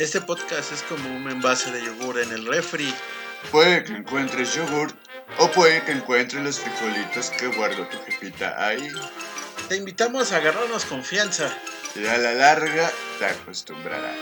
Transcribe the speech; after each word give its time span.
Este 0.00 0.22
podcast 0.22 0.72
es 0.72 0.82
como 0.84 1.14
un 1.14 1.28
envase 1.28 1.70
de 1.72 1.84
yogur 1.84 2.18
en 2.18 2.32
el 2.32 2.46
refri. 2.46 2.90
Puede 3.50 3.84
que 3.84 3.92
encuentres 3.92 4.54
yogur 4.54 4.90
o 5.38 5.50
puede 5.50 5.84
que 5.84 5.92
encuentres 5.92 6.42
los 6.42 6.58
frijolitos 6.58 7.28
que 7.28 7.48
guardó 7.48 7.86
tu 7.86 7.98
jefita 8.06 8.66
ahí. 8.66 8.88
Te 9.68 9.76
invitamos 9.76 10.32
a 10.32 10.38
agarrarnos 10.38 10.86
confianza. 10.86 11.54
Y 11.94 12.06
a 12.06 12.16
la 12.16 12.32
larga 12.32 12.90
te 13.18 13.26
acostumbrarás. 13.26 14.16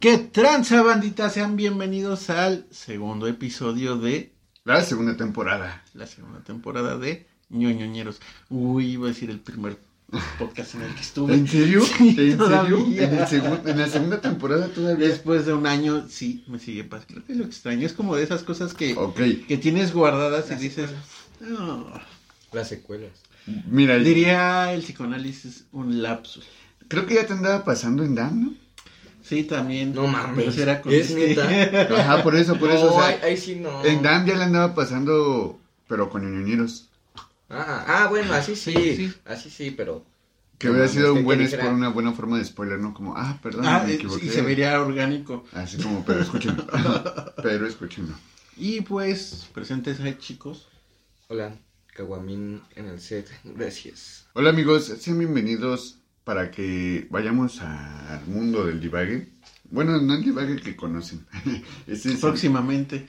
¿Qué 0.00 0.18
tranza, 0.18 0.82
bandita? 0.82 1.30
Sean 1.30 1.54
bienvenidos 1.54 2.30
al 2.30 2.66
segundo 2.72 3.28
episodio 3.28 3.96
de 3.96 4.34
La 4.64 4.82
segunda 4.82 5.16
temporada. 5.16 5.84
la 5.94 6.08
segunda 6.08 6.40
temporada 6.42 6.98
de 6.98 7.32
ñoñoñeros. 7.50 8.20
Uy, 8.50 8.92
iba 8.92 9.06
a 9.06 9.08
decir 9.08 9.30
el 9.30 9.40
primer 9.40 9.76
podcast 10.38 10.74
en 10.76 10.82
el 10.82 10.94
que 10.94 11.00
estuve. 11.00 11.34
¿En 11.34 11.48
serio? 11.48 11.82
Sí, 11.96 12.08
¿En 12.10 12.38
serio? 12.38 12.78
¿En, 12.86 13.14
el 13.14 13.26
segun- 13.26 13.66
en 13.68 13.78
la 13.78 13.88
segunda 13.88 14.20
temporada 14.20 14.68
todavía? 14.68 15.08
Después 15.08 15.46
de 15.46 15.54
un 15.54 15.66
año, 15.66 16.06
sí, 16.08 16.44
me 16.46 16.58
sigue 16.58 16.84
pasando. 16.84 17.14
Creo 17.14 17.26
que 17.26 17.34
lo 17.34 17.44
extraño 17.44 17.86
es 17.86 17.92
como 17.92 18.14
de 18.16 18.22
esas 18.22 18.42
cosas 18.42 18.74
que, 18.74 18.96
que 19.48 19.56
tienes 19.56 19.92
guardadas 19.92 20.50
y 20.50 20.54
dices, 20.56 20.90
"No". 21.40 21.86
Las 22.52 22.68
secuelas. 22.68 23.10
mira, 23.68 23.98
diría 23.98 24.72
el 24.72 24.82
psicoanálisis 24.82 25.64
un 25.72 26.02
lapsus. 26.02 26.44
creo 26.88 27.06
que 27.06 27.14
ya 27.14 27.26
te 27.26 27.32
andaba 27.32 27.64
pasando 27.64 28.04
en 28.04 28.14
DAM, 28.14 28.44
¿no? 28.44 28.54
Sí, 29.22 29.42
también. 29.44 29.94
No 29.94 30.06
mames, 30.06 30.54
con 30.82 30.92
¿es 30.92 31.10
este. 31.10 31.34
neta? 31.34 32.00
Ajá, 32.00 32.22
por 32.22 32.36
eso, 32.36 32.56
por 32.58 32.70
eso. 32.70 32.84
no, 32.86 32.92
o 32.94 32.98
sea, 33.00 33.08
ahí, 33.08 33.16
ahí 33.22 33.36
sí 33.38 33.56
no. 33.56 33.82
en 33.84 34.02
DAM 34.02 34.26
ya 34.26 34.36
le 34.36 34.44
andaba 34.44 34.74
pasando, 34.74 35.58
pero 35.88 36.10
con 36.10 36.22
ñoñeros. 36.30 36.90
Ah, 37.54 37.84
ah, 37.86 38.06
bueno, 38.08 38.32
así 38.34 38.56
sí, 38.56 38.72
Sí, 38.72 38.96
sí. 38.96 39.14
Así 39.24 39.50
sí, 39.50 39.70
pero. 39.70 40.04
Que 40.58 40.70
hubiera 40.70 40.88
sido 40.88 41.14
un 41.14 41.24
buen 41.24 41.38
que 41.40 41.44
spo- 41.46 41.48
dijera- 41.56 41.70
una 41.74 41.88
buena 41.88 42.12
forma 42.12 42.38
de 42.38 42.44
spoiler, 42.44 42.78
¿no? 42.78 42.94
Como, 42.94 43.16
ah, 43.16 43.38
perdón, 43.42 43.66
Ah, 43.66 43.82
me 43.84 43.92
eh, 43.92 43.94
equivoqué. 43.96 44.26
y 44.26 44.28
se 44.30 44.40
vería 44.42 44.80
orgánico. 44.80 45.44
Así 45.52 45.76
como, 45.82 46.04
pero 46.04 46.20
escúchenlo. 46.20 46.64
pero 47.42 47.66
escúchenlo. 47.66 48.14
Y 48.56 48.80
pues, 48.82 49.48
presentes 49.52 50.00
ahí, 50.00 50.16
chicos. 50.18 50.68
Hola, 51.28 51.56
Caguamín 51.92 52.62
en 52.76 52.86
el 52.86 53.00
set. 53.00 53.28
Gracias. 53.42 54.26
Hola 54.34 54.50
amigos, 54.50 54.86
sean 54.86 55.18
bienvenidos 55.18 55.98
para 56.22 56.50
que 56.50 57.06
vayamos 57.10 57.60
al 57.60 58.24
mundo 58.26 58.64
del 58.64 58.80
divague. 58.80 59.28
Bueno, 59.74 60.00
no 60.00 60.14
el 60.14 60.22
divague 60.22 60.56
que 60.60 60.76
conocen. 60.76 61.26
Ese 61.88 62.08
es 62.10 62.14
el- 62.14 62.18
Próximamente. 62.20 63.08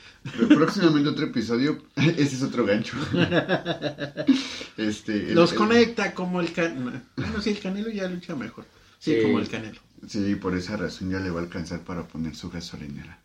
próximamente 0.49 1.09
otro 1.09 1.25
episodio. 1.27 1.83
Ese 1.95 2.35
es 2.35 2.41
otro 2.41 2.65
gancho. 2.65 2.97
Este, 4.77 5.29
el- 5.29 5.35
Los 5.35 5.51
el- 5.51 5.57
conecta 5.57 6.13
como 6.13 6.41
el 6.41 6.51
canelo. 6.51 6.99
Bueno, 7.15 7.41
sí, 7.41 7.51
el 7.51 7.59
canelo 7.59 7.89
ya 7.89 8.07
lucha 8.07 8.35
mejor. 8.35 8.65
Sí, 8.99 9.15
como 9.21 9.39
el 9.39 9.47
canelo. 9.47 9.79
Sí, 10.07 10.35
por 10.35 10.55
esa 10.57 10.75
razón 10.77 11.11
ya 11.11 11.19
le 11.19 11.29
va 11.29 11.39
a 11.39 11.43
alcanzar 11.43 11.81
para 11.81 12.07
poner 12.07 12.35
su 12.35 12.49
gasolinera. 12.49 13.19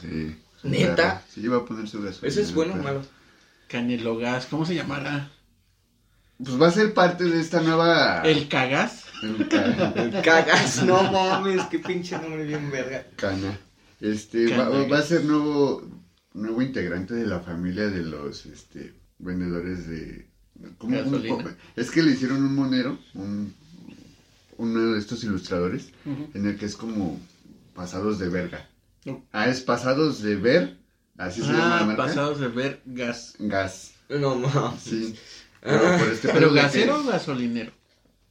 Sí. 0.00 0.36
su 0.60 0.68
¿Neta? 0.68 1.22
Sí, 1.32 1.46
va 1.48 1.58
a 1.58 1.64
poner 1.64 1.88
su 1.88 1.98
gasolinera. 2.02 2.28
¿Eso 2.28 2.40
es 2.40 2.54
bueno 2.54 2.74
o 2.74 2.76
malo? 2.76 3.02
Canelo 3.68 4.16
Gas, 4.16 4.46
¿cómo 4.46 4.64
se 4.66 4.74
llamará? 4.74 5.30
Pues 6.42 6.60
va 6.60 6.68
a 6.68 6.72
ser 6.72 6.94
parte 6.94 7.24
de 7.24 7.40
esta 7.40 7.60
nueva... 7.60 8.22
¿El 8.24 8.48
Cagas? 8.48 9.04
El 9.22 10.20
Cagas, 10.22 10.82
no 10.84 11.02
mames, 11.10 11.62
qué 11.66 11.78
pinche 11.78 12.16
nombre 12.18 12.44
bien 12.44 12.70
verga. 12.70 13.06
Cana. 13.16 13.58
Este, 14.00 14.56
va, 14.56 14.70
Cana. 14.70 14.86
va 14.88 14.98
a 14.98 15.02
ser 15.02 15.24
nuevo, 15.24 15.82
nuevo 16.34 16.62
integrante 16.62 17.14
de 17.14 17.26
la 17.26 17.40
familia 17.40 17.88
de 17.88 18.02
los 18.04 18.46
este, 18.46 18.94
vendedores 19.18 19.88
de... 19.88 20.28
¿cómo? 20.78 20.96
Gasolina. 20.96 21.34
Un- 21.36 21.56
es 21.76 21.90
que 21.90 22.02
le 22.02 22.12
hicieron 22.12 22.42
un 22.44 22.54
monero, 22.54 22.98
un, 23.14 23.54
uno 24.56 24.92
de 24.92 24.98
estos 24.98 25.24
ilustradores, 25.24 25.90
en 26.34 26.46
el 26.46 26.56
que 26.56 26.66
es 26.66 26.76
como 26.76 27.20
pasados 27.74 28.18
de 28.18 28.28
verga. 28.28 28.68
No. 29.04 29.24
Ah, 29.32 29.48
es 29.48 29.60
pasados 29.62 30.20
de 30.22 30.36
ver, 30.36 30.76
así 31.16 31.40
se 31.40 31.48
llama 31.48 31.68
la 31.68 31.78
Ah, 31.80 31.84
marca. 31.86 32.04
pasados 32.06 32.40
de 32.40 32.48
ver 32.48 32.82
gas. 32.84 33.34
Gas, 33.38 33.92
No 34.08 34.36
mames. 34.36 34.80
sí. 34.82 35.14
Pero 35.60 35.80
por 35.98 36.08
este 36.12 36.28
¿Pero 36.28 36.48
que- 36.52 36.60
gasero 36.60 37.00
o 37.00 37.04
gasolinero? 37.04 37.72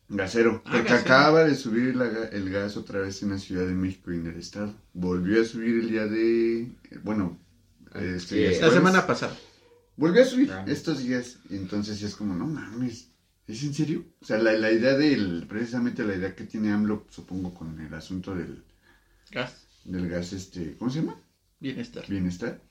Gasero, 0.09 0.61
Ah, 0.65 0.71
porque 0.71 0.89
gasero. 0.89 0.99
acaba 1.15 1.43
de 1.43 1.55
subir 1.55 1.95
la 1.95 2.05
el 2.29 2.49
gas 2.49 2.77
otra 2.77 3.01
vez 3.01 3.21
en 3.23 3.31
la 3.31 3.37
Ciudad 3.39 3.65
de 3.65 3.73
México 3.73 4.11
y 4.11 4.15
en 4.17 4.27
el 4.27 4.37
estado. 4.37 4.73
Volvió 4.93 5.41
a 5.41 5.45
subir 5.45 5.79
el 5.79 5.89
día 5.89 6.05
de... 6.07 6.71
Bueno, 7.03 7.37
este 7.93 8.19
Sí. 8.19 8.35
día 8.35 8.51
La 8.51 8.57
jueves. 8.57 8.73
semana 8.75 9.05
pasada. 9.07 9.35
Volvió 9.97 10.21
a 10.21 10.25
subir 10.25 10.51
Ah. 10.51 10.63
estos 10.67 10.99
días. 10.99 11.39
Y 11.49 11.57
entonces 11.57 11.99
ya 11.99 12.07
es 12.07 12.15
como, 12.15 12.35
no 12.35 12.47
mames, 12.47 13.09
¿es 13.47 13.63
en 13.63 13.73
serio? 13.73 14.05
O 14.21 14.25
sea, 14.25 14.37
la, 14.37 14.53
la 14.53 14.71
idea 14.71 14.95
del... 14.95 15.45
Precisamente 15.49 16.05
la 16.05 16.15
idea 16.15 16.35
que 16.35 16.45
tiene 16.45 16.71
AMLO, 16.71 17.05
supongo, 17.09 17.53
con 17.53 17.77
el 17.81 17.93
asunto 17.93 18.33
del, 18.33 18.63
Gas. 19.31 19.67
del 19.83 20.07
gas, 20.07 20.31
este... 20.31 20.77
¿Cómo 20.77 20.89
se 20.89 20.99
llama? 21.01 21.19
Bienestar. 21.59 22.05
Bienestar. 22.07 22.61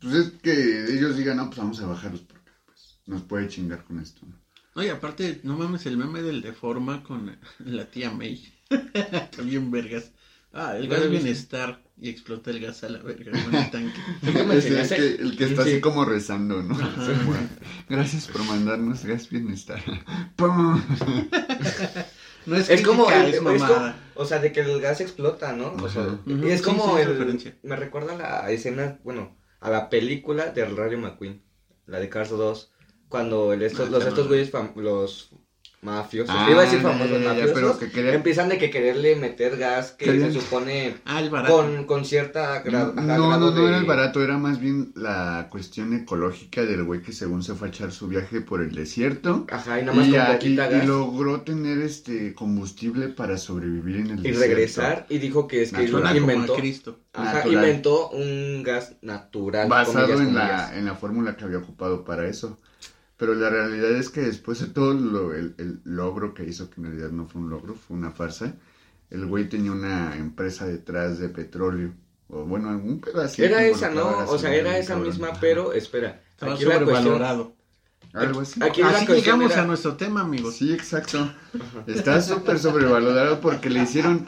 Pues 0.00 0.14
es 0.14 0.30
que 0.40 0.84
ellos 0.94 1.16
digan, 1.18 1.36
no, 1.36 1.46
pues 1.48 1.58
vamos 1.58 1.80
a 1.80 1.86
bajarlos 1.86 2.22
porque 2.22 2.50
pues, 2.64 2.98
nos 3.06 3.22
puede 3.22 3.48
chingar 3.48 3.84
con 3.84 3.98
esto, 3.98 4.24
¿no? 4.26 4.37
Oye, 4.78 4.90
aparte, 4.92 5.40
no 5.42 5.56
mames, 5.56 5.86
el 5.86 5.96
meme 5.96 6.22
del 6.22 6.40
de 6.40 6.52
forma 6.52 7.02
con 7.02 7.36
la 7.58 7.84
tía 7.86 8.10
May. 8.10 8.40
También 9.36 9.70
vergas. 9.72 10.12
Ah, 10.52 10.76
el 10.76 10.88
No 10.88 10.94
gas 10.94 11.10
bienestar 11.10 11.82
y 12.00 12.08
explota 12.08 12.50
el 12.50 12.60
gas 12.60 12.84
a 12.84 12.88
la 12.88 13.00
verga 13.02 13.32
con 13.44 13.54
el 13.54 13.70
tanque. 13.70 14.00
Es 14.56 14.92
el, 14.92 14.96
que, 15.16 15.22
el 15.22 15.36
que 15.36 15.44
está 15.46 15.64
Sí. 15.64 15.70
así 15.72 15.80
como 15.80 16.04
rezando, 16.04 16.62
¿no? 16.62 16.78
Gracias 17.88 18.28
por 18.28 18.44
mandarnos 18.44 19.04
gas 19.04 19.28
bienestar. 19.30 19.82
¡Pum! 20.36 20.80
No 22.46 22.56
es, 22.56 22.70
Es 22.70 22.82
como, 22.82 23.10
el- 23.10 23.26
es 23.26 23.34
es 23.34 23.40
como- 23.40 23.92
o 24.14 24.24
sea, 24.24 24.38
de 24.38 24.52
que 24.52 24.60
el 24.60 24.80
gas 24.80 25.00
explota, 25.00 25.52
¿no? 25.54 25.72
O 25.74 25.88
sea, 25.88 26.06
es 26.46 26.62
como 26.62 26.96
sí, 26.96 27.02
el, 27.02 27.56
me 27.62 27.76
recuerda 27.76 28.12
a 28.14 28.16
la 28.44 28.50
escena, 28.50 28.98
bueno, 29.04 29.36
a 29.60 29.70
la 29.70 29.90
película 29.90 30.46
del 30.50 30.76
Rayo 30.76 30.98
McQueen, 30.98 31.42
la 31.86 31.98
de 32.00 32.08
Cars 32.08 32.30
2, 32.30 32.72
cuando 33.08 33.52
el 33.52 33.62
estos, 33.62 33.88
Ah, 33.88 33.90
los 33.92 34.04
estos 34.06 34.28
güeyes, 34.28 34.50
los 34.76 35.30
mafiosos, 35.80 36.34
Ah, 36.36 36.48
iba 36.50 36.62
a 36.62 36.64
decir 36.64 36.80
famosos 36.80 37.22
mafiosos, 37.22 37.52
pero 37.54 37.78
que 37.78 38.12
empiezan 38.12 38.48
de 38.48 38.58
que 38.58 38.68
quererle 38.68 39.14
meter 39.14 39.56
gas 39.56 39.92
que 39.92 40.06
Querían- 40.06 40.32
se 40.32 40.40
supone 40.40 40.96
Ah, 41.04 41.20
el 41.20 41.30
barato. 41.30 41.56
con, 41.56 41.84
con 41.84 42.04
cierta 42.04 42.64
gra- 42.64 42.92
No, 42.94 43.38
no, 43.38 43.50
no, 43.52 43.68
era 43.68 43.78
el 43.78 43.84
barato, 43.84 44.20
era 44.20 44.36
más 44.38 44.58
bien 44.58 44.90
la 44.96 45.46
cuestión 45.52 45.94
ecológica 45.94 46.64
del 46.64 46.82
güey 46.82 47.00
que 47.00 47.12
según 47.12 47.44
se 47.44 47.54
fue 47.54 47.68
a 47.68 47.70
echar 47.70 47.92
su 47.92 48.08
viaje 48.08 48.40
por 48.40 48.60
el 48.60 48.74
desierto. 48.74 49.46
Ajá, 49.52 49.78
y 49.80 49.84
nada 49.84 49.96
más 49.96 50.08
y, 50.08 50.10
con 50.10 50.20
a- 50.20 50.30
y- 50.30 50.32
poquita 50.32 50.66
y 50.68 50.72
gas. 50.72 50.86
logró 50.86 51.40
tener 51.42 51.78
este 51.78 52.34
combustible 52.34 53.06
para 53.10 53.38
sobrevivir 53.38 53.98
en 53.98 54.06
el 54.10 54.18
Y 54.18 54.22
desierto. 54.22 54.40
regresar 54.40 55.06
y 55.08 55.18
dijo 55.18 55.46
que 55.46 55.62
es 55.62 55.70
que 55.70 55.82
Natural. 55.84 56.02
Como 56.18 56.32
inventó, 56.32 56.54
Cristo. 56.56 56.98
ajá, 57.12 57.46
inventó 57.48 58.10
un 58.10 58.64
gas 58.64 58.96
natural. 59.00 59.68
basado 59.68 60.08
comillas, 60.08 60.28
en 60.28 60.34
la, 60.34 60.76
en 60.76 60.84
la 60.86 60.96
fórmula 60.96 61.36
que 61.36 61.44
había 61.44 61.58
ocupado 61.58 62.04
para 62.04 62.26
eso. 62.26 62.58
Pero 63.18 63.34
la 63.34 63.50
realidad 63.50 63.90
es 63.90 64.08
que 64.10 64.20
después 64.22 64.60
de 64.60 64.68
todo 64.68 64.94
lo- 64.94 65.34
el, 65.34 65.54
el 65.58 65.80
logro 65.84 66.34
que 66.34 66.44
hizo, 66.44 66.70
que 66.70 66.80
en 66.80 66.86
realidad 66.86 67.10
no 67.10 67.26
fue 67.26 67.42
un 67.42 67.50
logro, 67.50 67.74
fue 67.74 67.96
una 67.96 68.10
farsa, 68.12 68.54
el 69.10 69.26
güey 69.26 69.48
tenía 69.48 69.72
una 69.72 70.16
empresa 70.16 70.66
detrás 70.66 71.18
de 71.18 71.28
petróleo. 71.28 71.92
O 72.28 72.44
bueno, 72.44 72.68
algún 72.70 73.00
pedo 73.00 73.20
así. 73.22 73.42
Era 73.42 73.64
esa, 73.64 73.90
¿no? 73.90 74.18
O 74.28 74.38
sea, 74.38 74.54
era 74.54 74.78
esa 74.78 74.94
cabrón. 74.94 75.08
misma, 75.08 75.32
pero 75.40 75.72
espera. 75.72 76.20
Estaba 76.32 76.54
Aquí 76.54 76.64
la 76.64 76.76
cuestión, 76.76 76.96
sobrevalorado. 77.02 77.54
Algo 78.14 78.40
así. 78.40 78.60
aquí 78.62 78.80
la 78.82 78.88
Así 78.90 79.06
cuestión 79.06 79.36
llegamos 79.38 79.52
era- 79.52 79.62
a 79.62 79.66
nuestro 79.66 79.96
tema, 79.96 80.20
amigos. 80.22 80.56
Sí, 80.56 80.72
exacto. 80.72 81.30
Está 81.86 82.20
súper 82.22 82.58
sobrevalorado 82.58 83.40
porque 83.40 83.68
le 83.70 83.82
hicieron, 83.82 84.24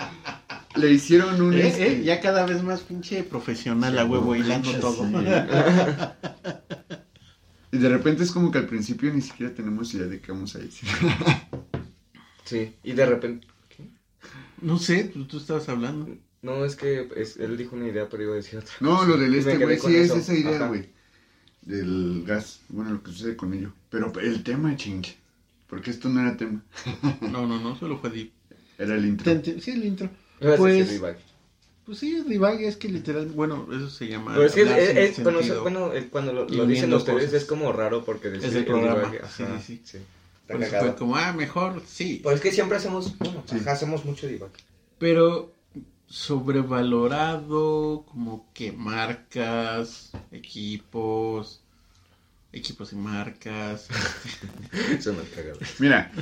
le 0.77 0.91
hicieron 0.91 1.41
un... 1.41 1.55
Eh, 1.55 1.69
este- 1.69 1.93
eh, 2.01 2.05
ya 2.05 2.21
cada 2.21 2.45
vez 2.47 2.63
más 2.63 2.81
pinche 2.81 3.23
profesional 3.23 3.99
a 3.99 4.05
huevo 4.05 4.35
hilando 4.35 4.71
Sí. 4.71 4.79
Y 7.73 7.79
de 7.79 7.89
repente 7.89 8.23
es 8.25 8.33
como 8.33 8.51
que 8.51 8.59
al 8.59 8.67
principio 8.67 9.13
ni 9.13 9.21
siquiera 9.21 9.55
tenemos 9.55 9.93
idea 9.95 10.07
de 10.07 10.21
qué 10.21 10.33
vamos 10.33 10.55
a 10.57 10.59
decir. 10.59 10.89
Sí, 12.45 12.75
y 12.83 12.93
de 12.95 13.07
repente... 13.07 13.47
¿qué? 13.69 13.85
No 14.61 14.77
sé, 14.79 15.05
tú, 15.05 15.25
tú 15.27 15.39
estabas 15.39 15.69
hablando. 15.69 16.17
No, 16.43 16.65
es 16.65 16.75
que 16.75 17.09
es- 17.15 17.37
él 17.37 17.57
dijo 17.57 17.77
una 17.77 17.87
idea, 17.87 18.09
pero 18.09 18.25
iba 18.25 18.33
a 18.33 18.37
decir 18.37 18.59
otra. 18.59 18.73
No, 18.81 19.05
lo 19.05 19.17
del 19.17 19.33
este, 19.37 19.57
güey, 19.57 19.79
sí 19.79 19.95
es 19.95 20.11
esa 20.11 20.35
idea, 20.35 20.67
güey. 20.67 20.89
Del 21.63 22.25
gas, 22.27 22.61
bueno, 22.69 22.91
lo 22.93 23.03
que 23.05 23.13
sucede 23.13 23.37
con 23.37 23.55
ello. 23.55 23.73
Pero 23.89 24.13
el 24.21 24.43
tema, 24.43 24.75
chingue. 24.75 25.15
Porque 25.69 25.91
esto 25.93 26.09
no 26.09 26.21
era 26.21 26.37
tema. 26.37 26.61
No, 27.21 27.47
no, 27.47 27.61
no, 27.61 27.77
solo 27.79 27.99
fue 28.01 28.11
Div. 28.11 28.31
Era 28.79 28.97
el 28.97 29.07
intro. 29.07 29.41
Sí, 29.61 29.71
el 29.71 29.85
intro. 29.85 30.11
Pues-. 30.41 31.01
Pues 31.91 31.99
sí, 31.99 32.23
divague 32.25 32.69
es 32.69 32.77
que 32.77 32.89
literal, 32.89 33.27
bueno, 33.27 33.67
eso 33.73 33.91
se 33.91 34.07
llama. 34.07 34.35
Pero 34.35 34.47
es 34.47 34.53
que 34.55 34.61
es, 34.63 34.69
hablar 34.69 34.87
sin 34.87 34.97
es- 34.99 35.09
es- 35.11 35.15
cuando, 35.25 35.41
sentido. 35.41 35.63
bueno, 35.63 35.91
cuando 36.13 36.33
lo, 36.33 36.47
dicen 36.67 36.95
ustedes 36.95 37.25
cosas. 37.25 37.43
es 37.43 37.45
como 37.49 37.73
raro 37.73 38.05
porque 38.05 38.29
decir 38.31 38.49
Es 38.49 38.55
el 38.55 38.65
programa, 38.65 38.99
divague, 39.11 39.21
sí, 39.37 39.43
ajá, 39.43 39.61
sí, 39.61 39.81
sí. 39.83 39.97
Está 39.97 40.55
Por 40.55 40.63
eso 40.63 40.71
cagado. 40.71 40.91
fue 40.93 40.99
como, 41.01 41.17
ah, 41.17 41.33
mejor, 41.33 41.83
sí. 41.89 42.21
Pues 42.23 42.37
es 42.37 42.43
que 42.43 42.53
siempre 42.53 42.77
hacemos, 42.79 43.19
bueno, 43.19 43.43
Sí. 43.45 43.57
ajá, 43.57 43.73
hacemos 43.73 44.05
mucho 44.05 44.29
divague. 44.29 44.53
Pero 45.01 45.53
sobrevalorado, 46.07 48.05
como 48.09 48.47
que 48.55 48.71
marcas, 48.73 50.13
equipos. 50.31 51.61
equipos 52.53 52.93
y 52.93 52.97
marcas. 52.97 53.89
Eso 54.97 55.13
me 55.13 55.23
cagado. 55.25 55.59
Mira, 55.81 56.13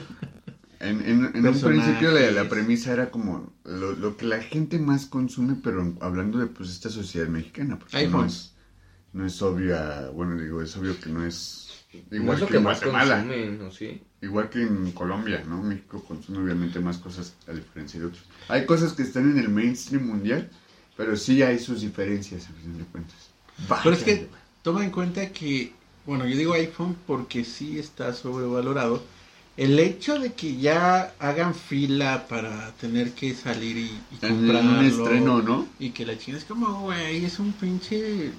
en, 0.80 1.00
en, 1.02 1.36
en 1.36 1.48
un 1.48 1.62
principio 1.62 2.10
la, 2.12 2.30
la 2.30 2.48
premisa 2.48 2.92
era 2.92 3.10
como 3.10 3.52
lo, 3.64 3.92
lo 3.92 4.16
que 4.16 4.26
la 4.26 4.40
gente 4.42 4.78
más 4.78 5.06
consume, 5.06 5.56
pero 5.62 5.96
hablando 6.00 6.38
de 6.38 6.46
pues 6.46 6.70
esta 6.70 6.90
sociedad 6.90 7.28
mexicana, 7.28 7.78
porque 7.78 8.06
no 8.06 8.22
iPhone. 8.22 8.24
es, 8.24 8.54
no 9.12 9.26
es 9.26 9.42
obvia, 9.42 10.10
bueno 10.10 10.36
digo, 10.40 10.62
es 10.62 10.76
obvio 10.76 11.00
que 11.00 11.10
no 11.10 11.24
es 11.26 11.68
No 12.20 12.32
igual 12.32 12.38
es 12.38 12.40
lo 12.40 12.46
que, 12.46 12.52
que 12.52 12.58
en 12.58 12.62
más 12.62 12.82
Guatemala, 12.82 12.82
consumen, 12.82 13.58
¿no? 13.58 13.70
Sí. 13.70 14.02
igual 14.22 14.50
que 14.50 14.62
en 14.62 14.92
Colombia, 14.92 15.44
¿no? 15.46 15.62
México 15.62 16.04
consume 16.04 16.38
obviamente 16.38 16.80
más 16.80 16.98
cosas 16.98 17.34
a 17.46 17.52
diferencia 17.52 18.00
de 18.00 18.06
otros. 18.06 18.24
Hay 18.48 18.66
cosas 18.66 18.92
que 18.92 19.02
están 19.02 19.30
en 19.30 19.38
el 19.38 19.48
mainstream 19.48 20.06
mundial, 20.06 20.50
pero 20.96 21.16
sí 21.16 21.42
hay 21.42 21.58
sus 21.58 21.80
diferencias 21.82 22.48
a 22.48 22.52
fin 22.52 22.78
de 22.78 22.84
cuentas. 22.84 23.30
Pero 23.82 23.94
es 23.94 24.02
que 24.02 24.28
toma 24.62 24.84
en 24.84 24.90
cuenta 24.90 25.32
que, 25.32 25.72
bueno, 26.06 26.26
yo 26.26 26.36
digo 26.36 26.52
iPhone 26.54 26.96
porque 27.06 27.44
sí 27.44 27.78
está 27.78 28.12
sobrevalorado. 28.12 29.02
El 29.58 29.78
hecho 29.80 30.18
de 30.20 30.32
que 30.32 30.56
ya 30.56 31.14
hagan 31.18 31.54
fila 31.54 32.26
para 32.28 32.70
tener 32.76 33.12
que 33.12 33.34
salir 33.34 33.76
y, 33.76 33.90
y 34.10 34.16
comprarlo. 34.18 34.70
un 34.70 34.84
estreno, 34.86 35.42
¿no? 35.42 35.66
Y 35.80 35.90
que 35.90 36.06
la 36.06 36.16
china 36.16 36.38
es 36.38 36.44
como, 36.44 36.82
güey, 36.82 37.24
es 37.24 37.38
un 37.40 37.52
pinche... 37.52 38.30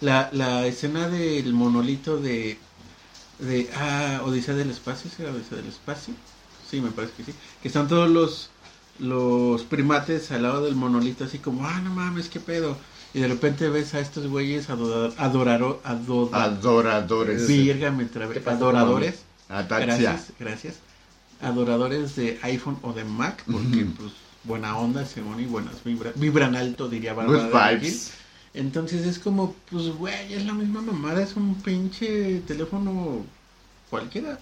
La, 0.00 0.28
la 0.32 0.66
escena 0.66 1.08
del 1.08 1.54
monolito 1.54 2.16
de... 2.20 2.58
de 3.38 3.70
ah, 3.76 4.20
Odisea 4.24 4.54
del 4.54 4.70
Espacio, 4.70 5.10
¿sí? 5.16 5.22
Odisea 5.22 5.58
del 5.58 5.68
Espacio. 5.68 6.12
Sí, 6.68 6.80
me 6.80 6.90
parece 6.90 7.14
que 7.14 7.24
sí. 7.24 7.32
Que 7.62 7.68
están 7.68 7.86
todos 7.86 8.10
los, 8.10 8.50
los 8.98 9.62
primates 9.62 10.30
al 10.32 10.42
lado 10.42 10.64
del 10.64 10.74
monolito 10.74 11.24
así 11.24 11.38
como, 11.38 11.66
ah, 11.66 11.80
no 11.84 11.90
mames, 11.94 12.28
qué 12.28 12.40
pedo. 12.40 12.76
Y 13.14 13.20
de 13.20 13.28
repente 13.28 13.68
ves 13.68 13.94
a 13.94 14.00
estos 14.00 14.26
güeyes 14.26 14.68
adora- 14.70 15.14
adoraro, 15.18 15.80
ado- 15.84 16.30
Adoradores. 16.32 17.46
Virga, 17.46 17.92
me 17.92 18.06
trabé. 18.06 18.34
¿Qué 18.34 18.40
pasa, 18.40 18.56
Adoradores. 18.56 19.20
Ataxia. 19.48 19.86
Gracias, 19.96 20.32
gracias. 20.38 20.74
Adoradores 21.40 22.16
de 22.16 22.38
iPhone 22.42 22.78
o 22.82 22.92
de 22.92 23.04
Mac, 23.04 23.42
porque 23.50 23.84
pues 23.98 24.12
buena 24.44 24.76
onda, 24.78 25.04
según 25.04 25.40
y 25.40 25.46
buenas. 25.46 25.76
Vibran 26.14 26.54
alto, 26.56 26.88
diría 26.88 27.12
Bárbara 27.14 27.70
vibes. 27.72 28.12
Entonces 28.54 29.04
es 29.06 29.18
como, 29.18 29.54
pues 29.70 29.88
güey, 29.96 30.32
es 30.32 30.46
la 30.46 30.52
misma 30.54 30.80
mamada, 30.80 31.22
es 31.22 31.34
un 31.34 31.56
pinche 31.56 32.40
teléfono 32.46 33.24
cualquiera. 33.90 34.38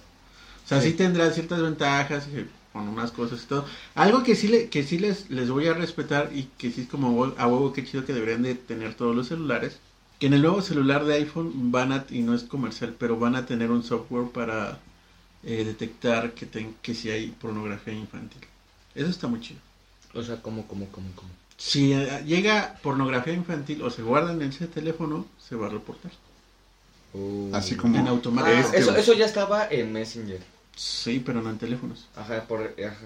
O 0.65 0.69
sea, 0.69 0.81
sí, 0.81 0.91
Sí. 0.91 0.97
tendrá 0.97 1.31
ciertas 1.31 1.61
ventajas 1.63 2.27
eh, 2.33 2.47
con 2.73 2.89
unas 2.89 3.11
cosas 3.11 3.43
y 3.43 3.47
todo. 3.47 3.65
Algo 3.95 4.23
que 4.23 4.37
sí, 4.37 4.49
le, 4.49 4.69
que 4.69 4.83
sí 4.85 4.99
les, 4.99 5.31
les 5.31 5.51
voy 5.51 5.67
a 5.67 5.75
respetar 5.75 6.31
y 6.35 6.49
que 6.59 6.71
sí 6.71 6.83
es 6.83 6.89
como 6.89 7.25
a 7.37 7.47
huevo 7.47 7.73
que 7.73 7.85
chido 7.85 8.05
que 8.05 8.13
deberían 8.13 8.43
de 8.43 8.55
tener 8.55 8.95
todos 8.95 9.17
los 9.17 9.29
celulares. 9.29 9.79
Que 10.21 10.27
en 10.27 10.35
el 10.35 10.43
nuevo 10.43 10.63
celular 10.63 11.05
de 11.05 11.15
iPhone 11.15 11.73
van 11.73 11.91
a, 11.93 12.05
y 12.11 12.21
no 12.21 12.35
es 12.35 12.45
comercial, 12.45 12.95
pero 12.99 13.19
van 13.19 13.35
a 13.35 13.47
tener 13.47 13.71
un 13.73 13.83
software 13.83 14.29
para 14.29 14.79
eh, 15.45 15.65
detectar 15.65 16.33
que, 16.33 16.47
ten- 16.47 16.77
que 16.83 16.95
si 16.95 17.11
hay 17.11 17.29
pornografía 17.29 17.93
infantil. 17.95 18.41
Eso 18.95 19.09
está 19.11 19.27
muy 19.27 19.41
chido. 19.41 19.61
O 20.15 20.23
sea, 20.23 20.37
¿cómo, 20.43 20.67
cómo, 20.67 20.87
cómo, 20.89 21.09
cómo? 21.15 21.31
Si 21.57 21.93
eh, 21.93 22.23
llega 22.27 22.79
pornografía 22.83 23.33
infantil 23.33 23.83
o 23.83 23.91
se 23.91 24.03
guarda 24.03 24.33
en 24.33 24.43
ese 24.43 24.67
teléfono, 24.67 25.27
se 25.39 25.57
va 25.57 25.67
a 25.67 25.71
reportar. 25.71 26.13
Uh. 27.15 27.51
Así 27.55 27.77
como 27.77 27.99
En 27.99 28.09
automático. 28.09 28.55
Ah, 28.57 28.61
este, 28.61 28.79
eso, 28.79 28.97
eso 28.97 29.13
ya 29.15 29.27
estaba 29.27 29.69
en 29.69 29.93
Messenger. 29.93 30.41
Sí, 30.77 31.23
pero 31.25 31.43
no 31.43 31.51
en 31.51 31.59
teléfonos. 31.59 32.07
Ajá, 32.17 32.43
por, 32.45 32.61
ajá. 32.79 32.97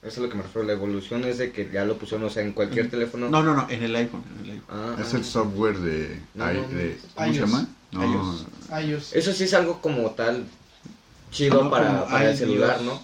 Eso 0.00 0.08
es 0.08 0.18
lo 0.18 0.28
que 0.28 0.36
me 0.36 0.42
refiero. 0.44 0.66
La 0.66 0.74
evolución 0.74 1.24
es 1.24 1.38
de 1.38 1.50
que 1.50 1.68
ya 1.72 1.84
lo 1.84 1.98
pusieron, 1.98 2.24
o 2.26 2.30
sea, 2.30 2.44
en 2.44 2.52
cualquier 2.52 2.88
teléfono. 2.88 3.28
No, 3.28 3.42
no, 3.42 3.54
no, 3.54 3.68
en 3.68 3.82
el 3.82 3.96
iPhone. 3.96 4.22
En 4.38 4.44
el 4.44 4.50
iPhone. 4.52 4.66
Ah, 4.70 4.96
es 5.00 5.12
ah. 5.12 5.16
el 5.16 5.24
software 5.24 5.78
de, 5.78 6.20
No, 6.34 6.44
ay, 6.44 6.56
no, 6.60 6.68
de- 6.68 6.98
no. 7.02 7.14
¿cómo 7.14 7.32
se 7.32 7.38
iOS. 7.38 7.50
llama? 7.50 7.68
No, 7.90 8.04
iOS. 8.14 8.46
iOS. 8.86 9.12
Eso 9.14 9.32
sí 9.32 9.44
es 9.44 9.54
algo 9.54 9.80
como 9.80 10.10
tal 10.12 10.44
chido 11.30 11.64
No, 11.64 11.70
para, 11.70 12.06
para 12.08 12.30
ay, 12.30 12.36
celular, 12.36 12.80
Dios. 12.80 12.82
¿no? 12.82 13.02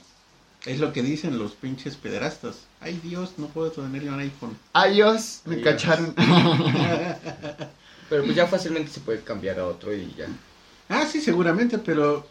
Es 0.65 0.81
lo 0.81 0.93
que 0.93 1.03
dicen 1.03 1.39
los 1.39 1.53
pinches 1.53 1.97
pederastas. 1.97 2.69
Ay 2.81 2.99
Dios, 3.03 3.35
no 3.39 3.49
puedo 3.49 3.71
tener 3.71 4.09
un 4.11 4.21
iPhone. 4.21 4.59
iOS, 4.75 5.43
me 5.45 5.57
iOS. 5.57 5.65
cacharon. 5.65 6.15
Pero 8.09 8.25
pues 8.25 8.37
ya 8.37 8.47
fácilmente 8.47 8.91
se 8.91 9.01
puede 9.01 9.23
cambiar 9.23 9.59
a 9.59 9.67
otro 9.67 9.95
y 9.95 10.15
ya. 10.17 10.29
ah, 10.89 11.07
sí, 11.07 11.21
seguramente, 11.21 11.79
pero 11.79 12.29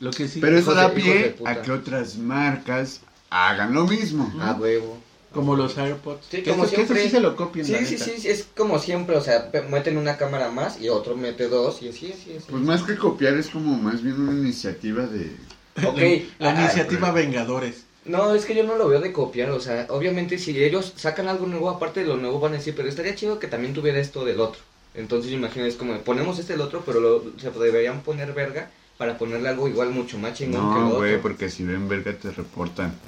lo 0.00 0.14
que 0.14 0.28
sí. 0.28 0.40
Pero 0.40 0.58
eso 0.58 0.74
da 0.74 0.92
pie 0.94 1.36
a 1.44 1.62
que 1.62 1.72
otras 1.72 2.16
marcas 2.16 3.00
hagan 3.30 3.74
lo 3.74 3.86
mismo. 3.86 4.32
A 4.40 4.52
huevo. 4.54 5.03
Como 5.34 5.56
los 5.56 5.76
AirPods. 5.76 6.26
Sí, 6.30 6.42
que 6.42 6.50
como 6.50 6.64
eso, 6.64 6.74
que 6.74 6.82
eso 6.82 6.86
siempre. 6.86 7.02
sí 7.02 7.10
se 7.10 7.20
lo 7.20 7.36
copien. 7.36 7.66
Sí, 7.66 7.72
la 7.72 7.84
sí, 7.84 7.94
neta. 7.94 8.04
sí, 8.04 8.12
sí, 8.18 8.28
es 8.28 8.44
como 8.56 8.78
siempre, 8.78 9.16
o 9.16 9.20
sea, 9.20 9.50
meten 9.70 9.96
una 9.98 10.16
cámara 10.16 10.50
más 10.50 10.80
y 10.80 10.88
otro 10.88 11.16
mete 11.16 11.48
dos 11.48 11.82
y 11.82 11.88
así, 11.90 12.12
así, 12.12 12.36
así. 12.36 12.46
Pues 12.48 12.62
más 12.62 12.82
que 12.82 12.96
copiar 12.96 13.34
es 13.36 13.50
como 13.50 13.76
más 13.76 14.02
bien 14.02 14.20
una 14.20 14.32
iniciativa 14.32 15.06
de... 15.06 15.36
Ok, 15.82 15.98
La, 16.38 16.52
la 16.52 16.60
iniciativa 16.60 17.10
Vengadores. 17.12 17.84
No, 18.04 18.34
es 18.34 18.44
que 18.44 18.54
yo 18.54 18.64
no 18.64 18.76
lo 18.76 18.88
veo 18.88 19.00
de 19.00 19.12
copiar, 19.12 19.50
o 19.50 19.60
sea, 19.60 19.86
obviamente 19.90 20.38
si 20.38 20.62
ellos 20.62 20.92
sacan 20.96 21.26
algo 21.28 21.46
nuevo, 21.46 21.70
aparte 21.70 22.00
de 22.00 22.06
lo 22.06 22.16
nuevo 22.18 22.38
van 22.38 22.52
a 22.52 22.56
decir, 22.58 22.74
pero 22.76 22.88
estaría 22.88 23.14
chido 23.14 23.38
que 23.38 23.48
también 23.48 23.72
tuviera 23.74 23.98
esto 23.98 24.24
del 24.24 24.40
otro. 24.40 24.60
Entonces 24.94 25.32
imagínate, 25.32 25.70
es 25.70 25.76
como, 25.76 25.98
ponemos 26.02 26.38
este 26.38 26.52
del 26.52 26.62
otro, 26.62 26.82
pero 26.84 27.00
lo, 27.00 27.24
se 27.38 27.50
deberían 27.50 28.02
poner 28.02 28.32
verga 28.34 28.70
para 28.98 29.16
ponerle 29.18 29.48
algo 29.48 29.68
igual 29.68 29.90
mucho 29.90 30.18
más 30.18 30.34
chingón 30.34 30.68
que 30.70 30.78
No, 30.78 30.90
lo 30.90 30.96
güey, 30.96 31.14
otro. 31.14 31.22
porque 31.22 31.50
si 31.50 31.64
ven 31.64 31.88
verga 31.88 32.12
te 32.18 32.30
reportan. 32.30 33.00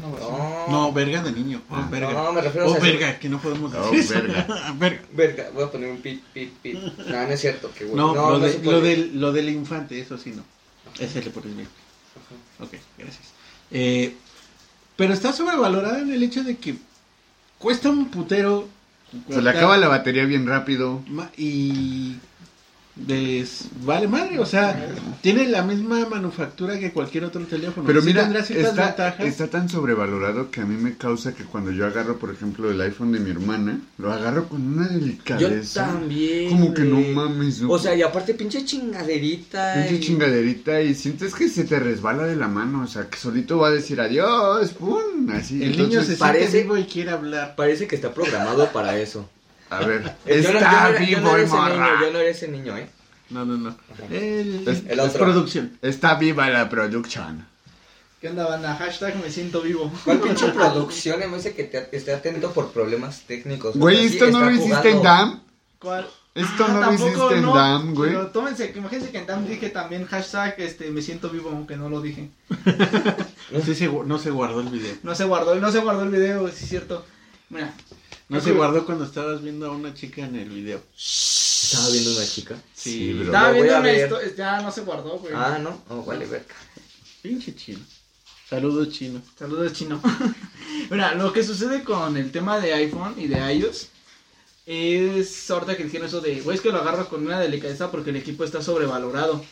No, 0.00 0.66
No, 0.68 0.92
verga 0.92 1.22
de 1.22 1.32
niño. 1.32 1.62
Oh, 1.70 1.76
Ah. 1.76 1.88
verga. 1.90 2.12
no, 2.12 2.32
me 2.32 2.40
refiero 2.40 2.66
Oh, 2.70 2.74
si- 2.74 2.80
verga, 2.80 3.18
que 3.18 3.28
no 3.28 3.38
podemos 3.40 3.72
Oh, 3.74 3.90
decir 3.90 3.98
eso. 4.00 4.14
verga. 4.14 4.72
verga. 4.78 5.02
verga, 5.12 5.50
voy 5.54 5.64
a 5.64 5.70
poner 5.70 5.90
un 5.90 5.98
pip, 6.00 6.22
pip, 6.32 6.52
pip. 6.62 6.74
No, 6.74 7.22
no 7.26 7.28
es 7.28 7.40
cierto, 7.40 7.70
que 7.72 7.84
güey. 7.84 7.96
No, 7.96 8.14
lo, 8.14 8.38
de- 8.40 8.58
lo, 8.62 8.80
del, 8.80 9.20
lo 9.20 9.32
del 9.32 9.48
infante, 9.50 10.00
eso 10.00 10.18
sí 10.18 10.32
no. 10.34 10.42
Ese 10.98 11.22
le 11.22 11.30
pones 11.30 11.54
bien. 11.54 11.68
Ok, 12.60 12.72
gracias. 12.98 13.28
Eh, 13.70 14.14
pero 14.96 15.14
está 15.14 15.32
sobrevalorada 15.32 16.00
en 16.00 16.12
el 16.12 16.22
hecho 16.22 16.42
de 16.42 16.56
que 16.56 16.74
cuesta 17.58 17.88
un 17.90 18.08
putero. 18.10 18.68
Se 19.30 19.40
le 19.40 19.50
acaba 19.50 19.76
la 19.78 19.88
batería 19.88 20.24
bien 20.24 20.46
rápido. 20.46 21.02
Y 21.36 22.16
des- 23.06 23.66
vale 23.84 24.08
madre, 24.08 24.38
o 24.38 24.46
sea, 24.46 24.88
tiene 25.22 25.48
la 25.48 25.62
misma 25.62 26.06
manufactura 26.08 26.78
que 26.78 26.90
cualquier 26.92 27.24
otro 27.24 27.42
teléfono. 27.46 27.86
Pero 27.86 28.00
Sí 28.00 28.06
mira, 28.08 28.22
está, 28.38 28.54
ventajas. 28.86 29.20
está 29.26 29.46
tan 29.48 29.68
sobrevalorado 29.68 30.50
que 30.50 30.60
a 30.60 30.64
mí 30.64 30.76
me 30.76 30.96
causa 30.96 31.34
que 31.34 31.44
cuando 31.44 31.70
yo 31.70 31.86
agarro, 31.86 32.18
por 32.18 32.30
ejemplo, 32.32 32.70
el 32.70 32.80
iPhone 32.80 33.12
de 33.12 33.20
mi 33.20 33.30
hermana, 33.30 33.80
lo 33.98 34.12
agarro 34.12 34.48
con 34.48 34.62
una 34.78 34.88
Yo 34.88 34.98
delicadeza. 34.98 35.86
también. 35.86 36.48
Como 36.50 36.74
que 36.74 36.82
no 36.82 37.00
mames. 37.00 37.60
no. 37.62 37.70
O 37.70 37.78
sea, 37.78 37.94
y 37.94 38.02
aparte 38.02 38.34
pinche 38.34 38.64
chingaderita. 38.64 39.74
Pinche 39.74 39.94
y- 39.96 40.00
chingaderita 40.00 40.80
y 40.82 40.94
sientes 40.94 41.34
que 41.34 41.48
se 41.48 41.64
te 41.64 41.78
resbala 41.78 42.24
de 42.24 42.36
la 42.36 42.48
mano, 42.48 42.82
o 42.82 42.86
sea, 42.86 43.08
que 43.08 43.16
solito 43.16 43.58
va 43.58 43.68
a 43.68 43.72
decir 43.72 44.00
adiós, 44.00 44.70
pum, 44.70 45.28
así. 45.32 45.62
el 45.62 45.76
niño 45.78 46.02
se 46.02 46.16
parece- 46.16 46.50
siente 46.50 46.62
vivo 46.62 46.76
y 46.78 46.84
quiere 46.84 47.10
hablar. 47.10 47.54
Parece 47.56 47.86
que 47.86 47.96
está 47.96 48.12
programado 48.12 48.70
para 48.72 48.98
eso. 48.98 49.28
A 49.70 49.80
ver, 49.80 50.02
no- 50.04 50.10
no 50.26 50.32
está 50.34 50.88
vivo 50.98 51.20
no 51.20 51.36
niño, 51.36 51.48
morra. 51.48 52.00
yo 52.00 52.12
no 52.12 52.18
era 52.18 52.30
ese 52.30 52.48
niño, 52.48 52.76
¿eh? 52.76 52.88
No, 53.30 53.44
no, 53.44 53.56
no. 53.58 53.76
El, 54.10 54.66
Es- 54.66 54.84
el 54.88 54.98
es 54.98 55.06
otro. 55.06 55.24
producción. 55.24 55.78
Está 55.82 56.14
viva 56.14 56.48
la 56.48 56.68
producción. 56.68 57.46
¿Qué 58.20 58.28
onda, 58.30 58.48
banda? 58.48 58.74
Hashtag 58.76 59.16
me 59.22 59.30
siento 59.30 59.60
vivo. 59.60 59.92
¿Cuál 60.04 60.18
pinche 60.20 60.48
producción? 60.52 61.20
Me 61.30 61.36
dice 61.36 61.54
que 61.54 61.64
te, 61.64 61.88
esté 61.96 62.12
atento 62.12 62.52
por 62.52 62.72
problemas 62.72 63.22
técnicos. 63.26 63.76
Güey, 63.76 64.08
sí, 64.08 64.14
esto 64.18 64.30
no 64.30 64.40
lo 64.40 64.50
hiciste 64.50 64.90
en. 64.90 65.02
DAM. 65.02 65.40
¿Cuál? 65.78 66.08
Esto 66.34 66.66
Ah, 66.68 66.72
no 66.72 66.80
lo 66.80 66.92
hiciste 66.94 67.34
en 67.36 67.42
no, 67.42 67.54
DAM, 67.54 67.94
güey. 67.94 68.10
Pero 68.10 68.26
tómense, 68.28 68.72
que 68.72 68.78
imagínense 68.78 69.10
que 69.10 69.18
en 69.18 69.26
DAM 69.26 69.46
dije 69.46 69.70
también 69.70 70.06
hashtag 70.06 70.54
este, 70.58 70.90
me 70.90 71.02
siento 71.02 71.30
vivo, 71.30 71.50
aunque 71.50 71.76
no 71.76 71.88
lo 71.90 72.00
dije. 72.00 72.30
Sí 73.64 73.74
se 73.74 73.88
no 73.88 74.18
se 74.18 74.30
guardó 74.30 74.60
el 74.60 74.68
video. 74.68 74.94
No 75.02 75.14
se 75.14 75.24
guardó, 75.24 75.54
no 75.54 75.70
se 75.72 75.78
guardó 75.80 76.02
el 76.02 76.10
video, 76.10 76.48
sí 76.48 76.64
es 76.64 76.68
cierto. 76.70 77.04
Mira, 77.50 77.72
No 78.28 78.40
se 78.40 78.52
guardó 78.52 78.84
cuando 78.84 79.04
estabas 79.04 79.42
viendo 79.42 79.66
a 79.66 79.70
una 79.70 79.94
chica 79.94 80.24
en 80.24 80.36
el 80.36 80.48
video. 80.50 80.82
Estaba 80.96 81.88
viendo 81.90 82.12
una 82.12 82.26
chica. 82.26 82.56
Sí, 82.74 82.90
Sí, 82.92 83.12
bro. 83.14 83.24
estaba 83.26 83.50
viendo 83.52 83.78
una 83.78 83.90
esto, 83.90 84.18
ya 84.36 84.60
no 84.60 84.70
se 84.70 84.82
guardó, 84.82 85.18
güey. 85.18 85.32
Ah, 85.34 85.58
no. 85.60 85.82
Oh, 85.88 86.04
vale, 86.04 86.26
verga. 86.26 86.54
Pinche 87.22 87.54
chino. 87.54 87.80
Saludos 88.48 88.90
chino. 88.90 89.20
Saludos, 89.38 89.72
chino. 89.72 90.00
Mira, 90.90 91.14
lo 91.14 91.32
que 91.32 91.42
sucede 91.42 91.82
con 91.84 92.16
el 92.16 92.30
tema 92.30 92.60
de 92.60 92.72
iPhone 92.74 93.14
y 93.18 93.26
de 93.28 93.54
iOS 93.54 93.88
es 94.66 95.50
ahorita 95.50 95.76
que 95.76 95.84
dijeron 95.84 96.06
eso 96.08 96.20
de, 96.20 96.40
güey, 96.40 96.56
es 96.56 96.62
que 96.62 96.70
lo 96.70 96.78
agarro 96.78 97.08
con 97.08 97.24
una 97.26 97.40
delicadeza 97.40 97.90
porque 97.90 98.10
el 98.10 98.16
equipo 98.16 98.44
está 98.44 98.62
sobrevalorado. 98.62 99.42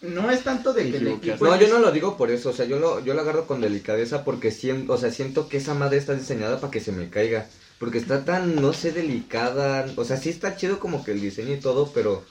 No 0.00 0.30
es 0.30 0.44
tanto 0.44 0.72
de 0.72 0.90
que 0.90 0.96
el 0.98 1.08
equipo. 1.08 1.44
No, 1.44 1.54
es- 1.54 1.60
yo 1.60 1.68
no 1.68 1.78
lo 1.80 1.90
digo 1.90 2.16
por 2.16 2.30
eso, 2.30 2.50
o 2.50 2.52
sea, 2.52 2.66
yo 2.66 2.78
lo, 2.78 3.00
yo 3.04 3.14
lo 3.14 3.20
agarro 3.22 3.46
con 3.46 3.60
delicadeza 3.60 4.24
porque 4.24 4.50
siento, 4.52 4.92
o 4.92 4.98
sea, 4.98 5.10
siento 5.10 5.48
que 5.48 5.56
esa 5.56 5.74
madre 5.74 5.96
está 5.98 6.14
diseñada 6.14 6.60
para 6.60 6.70
que 6.70 6.80
se 6.80 6.92
me 6.92 7.08
caiga. 7.10 7.48
Porque 7.78 7.98
está 7.98 8.24
tan, 8.24 8.56
no 8.56 8.72
sé, 8.72 8.92
delicada. 8.92 9.86
O 9.96 10.04
sea, 10.04 10.16
sí 10.16 10.28
está 10.28 10.56
chido 10.56 10.80
como 10.80 11.04
que 11.04 11.12
el 11.12 11.20
diseño 11.20 11.54
y 11.54 11.60
todo, 11.60 11.90
pero 11.92 12.24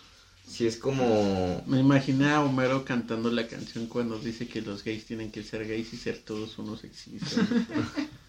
sí 0.47 0.67
es 0.67 0.77
como... 0.77 1.63
Me 1.65 1.79
imaginé 1.79 2.29
a 2.29 2.41
Homero 2.41 2.83
cantando 2.83 3.31
la 3.31 3.47
canción 3.47 3.87
cuando 3.87 4.19
dice 4.19 4.47
que 4.47 4.61
los 4.61 4.83
gays 4.83 5.05
tienen 5.05 5.31
que 5.31 5.43
ser 5.43 5.67
gays 5.67 5.93
y 5.93 5.97
ser 5.97 6.19
todos 6.19 6.57
unos 6.57 6.83
exhibicionistas. 6.83 7.67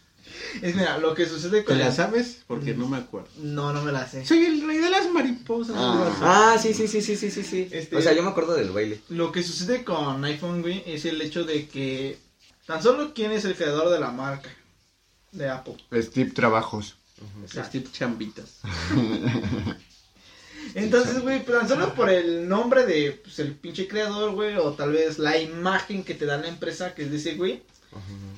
Es 0.62 0.74
mira, 0.74 0.98
lo 0.98 1.14
que 1.14 1.26
sucede 1.26 1.60
¿Te 1.60 1.64
con 1.64 1.78
la 1.78 1.92
sabes? 1.92 2.42
Porque 2.46 2.74
no 2.74 2.88
me 2.88 2.98
acuerdo. 2.98 3.28
No, 3.38 3.72
no 3.72 3.82
me 3.82 3.92
la 3.92 4.06
sé. 4.06 4.26
Soy 4.26 4.44
el 4.44 4.66
rey 4.66 4.78
de 4.78 4.90
las 4.90 5.10
mariposas. 5.10 5.74
Ah. 5.78 6.52
Ah, 6.54 6.58
sí, 6.60 6.74
sí, 6.74 6.86
sí, 6.88 7.00
sí, 7.00 7.16
sí, 7.16 7.30
sí, 7.30 7.42
sí. 7.42 7.68
Este- 7.70 7.96
O 7.96 8.02
sea, 8.02 8.12
yo 8.12 8.22
me 8.22 8.30
acuerdo 8.30 8.54
del 8.54 8.70
baile. 8.70 9.00
Lo 9.08 9.32
que 9.32 9.42
sucede 9.42 9.84
con 9.84 10.24
iPhone, 10.24 10.62
güey, 10.62 10.82
es 10.86 11.04
el 11.04 11.20
hecho 11.22 11.44
de 11.44 11.66
que 11.68 12.18
tan 12.66 12.82
solo 12.82 13.12
quién 13.14 13.32
es 13.32 13.44
el 13.44 13.54
creador 13.54 13.90
de 13.90 14.00
la 14.00 14.10
marca 14.10 14.50
de 15.32 15.48
Apple. 15.48 15.76
Steve 15.94 16.30
Trabajos. 16.32 16.96
Steve 17.46 17.86
Chambitas. 17.92 18.60
Entonces, 20.74 21.20
güey, 21.22 21.44
tan 21.44 21.68
solo 21.68 21.94
por 21.94 22.10
el 22.10 22.48
nombre 22.48 22.84
de 22.84 23.12
pues, 23.12 23.38
el 23.38 23.54
pinche 23.54 23.88
creador, 23.88 24.32
güey, 24.32 24.56
o 24.56 24.72
tal 24.72 24.92
vez 24.92 25.18
la 25.18 25.38
imagen 25.38 26.04
que 26.04 26.14
te 26.14 26.26
da 26.26 26.36
la 26.36 26.48
empresa, 26.48 26.94
que 26.94 27.02
es 27.02 27.10
de 27.10 27.16
ese 27.16 27.34
güey, 27.34 27.62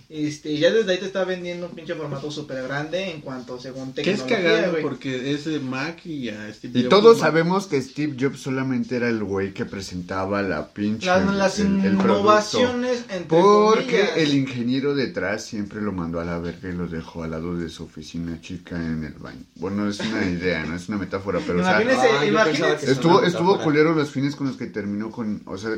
este, 0.09 0.57
ya 0.59 0.71
desde 0.71 0.92
ahí 0.92 0.99
te 0.99 1.07
está 1.07 1.25
vendiendo 1.25 1.66
un 1.66 1.75
pinche 1.75 1.95
formato 1.95 2.30
súper 2.30 2.62
grande 2.64 3.11
en 3.11 3.21
cuanto 3.21 3.59
según 3.61 3.92
Que 3.92 4.11
es 4.12 4.23
cagado 4.23 4.76
porque 4.83 5.33
es 5.33 5.45
de 5.45 5.61
Mac 5.61 6.04
y 6.07 6.28
a 6.30 6.52
Steve 6.52 6.78
Y 6.80 6.83
Jobs 6.83 6.90
todos 6.90 7.16
no- 7.19 7.23
sabemos 7.25 7.66
que 7.66 7.80
Steve 7.83 8.16
Jobs 8.19 8.40
solamente 8.40 8.97
era 8.97 9.09
el 9.09 9.23
güey 9.23 9.52
que 9.54 9.64
presentaba 9.66 10.42
la 10.42 10.69
pinche. 10.73 11.07
Las, 11.07 11.35
las 11.35 11.59
el- 11.61 11.85
el 11.85 11.95
innovaciones, 11.95 13.04
entre 13.11 13.26
Porque 13.28 13.85
comillas. 13.85 14.16
el 14.16 14.35
ingeniero 14.35 14.95
detrás 14.95 15.45
siempre 15.45 15.80
lo 15.80 15.92
mandó 15.92 16.21
a 16.21 16.25
la 16.25 16.38
verga 16.38 16.69
y 16.69 16.73
lo 16.73 16.87
dejó 16.88 17.23
al 17.23 17.30
lado 17.33 17.57
de 17.57 17.69
su 17.69 17.85
oficina 17.85 18.40
chica 18.40 18.76
en 18.76 19.04
el 19.04 19.14
baño. 19.14 19.42
Bueno, 19.57 19.88
es 19.88 20.00
una 20.00 20.25
idea, 20.25 20.64
no 20.64 20.75
es 20.76 20.88
una 20.88 20.99
metáfora, 20.99 21.40
pero 21.47 21.61
o 21.61 21.64
sea, 21.64 21.80
Imagínese, 21.83 22.64
Ah, 22.64 22.76
estuvo, 22.83 23.23
estuvo 23.23 23.59
culero 23.61 23.95
los 23.95 24.11
fines 24.11 24.35
con 24.37 24.47
los 24.49 24.57
que 24.57 24.66
terminó 24.66 25.11
con, 25.11 25.42
o 25.47 25.57
sea, 25.59 25.71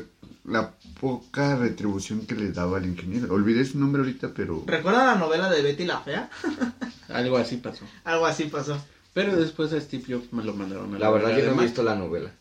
la 0.45 0.73
poca 1.01 1.57
retribución 1.57 2.27
que 2.27 2.35
le 2.35 2.53
daba 2.53 2.79
al 2.79 2.87
ingeniero. 2.87 3.33
Olvidé 3.33 3.65
su 3.65 3.79
nombre 3.79 4.03
ahorita, 4.03 4.31
pero 4.35 4.63
¿Recuerdan 4.67 5.07
la 5.07 5.15
novela 5.17 5.51
de 5.51 5.63
Betty 5.63 5.85
la 5.85 6.01
Fea? 6.01 6.31
Algo 7.09 7.37
así 7.39 7.57
pasó. 7.59 7.85
Algo 8.05 8.27
así 8.27 8.45
pasó. 8.45 8.77
Pero 9.15 9.37
después 9.37 9.73
a 9.73 9.81
Steve 9.81 10.05
Jobs 10.09 10.33
me 10.33 10.43
lo 10.43 10.55
mandaron 10.55 10.95
a 10.95 10.99
La 10.99 11.11
verdad, 11.11 11.37
yo 11.37 11.53
no 11.55 11.61
he 11.61 11.65
visto 11.65 11.83
la 11.83 11.95
novela. 11.95 12.33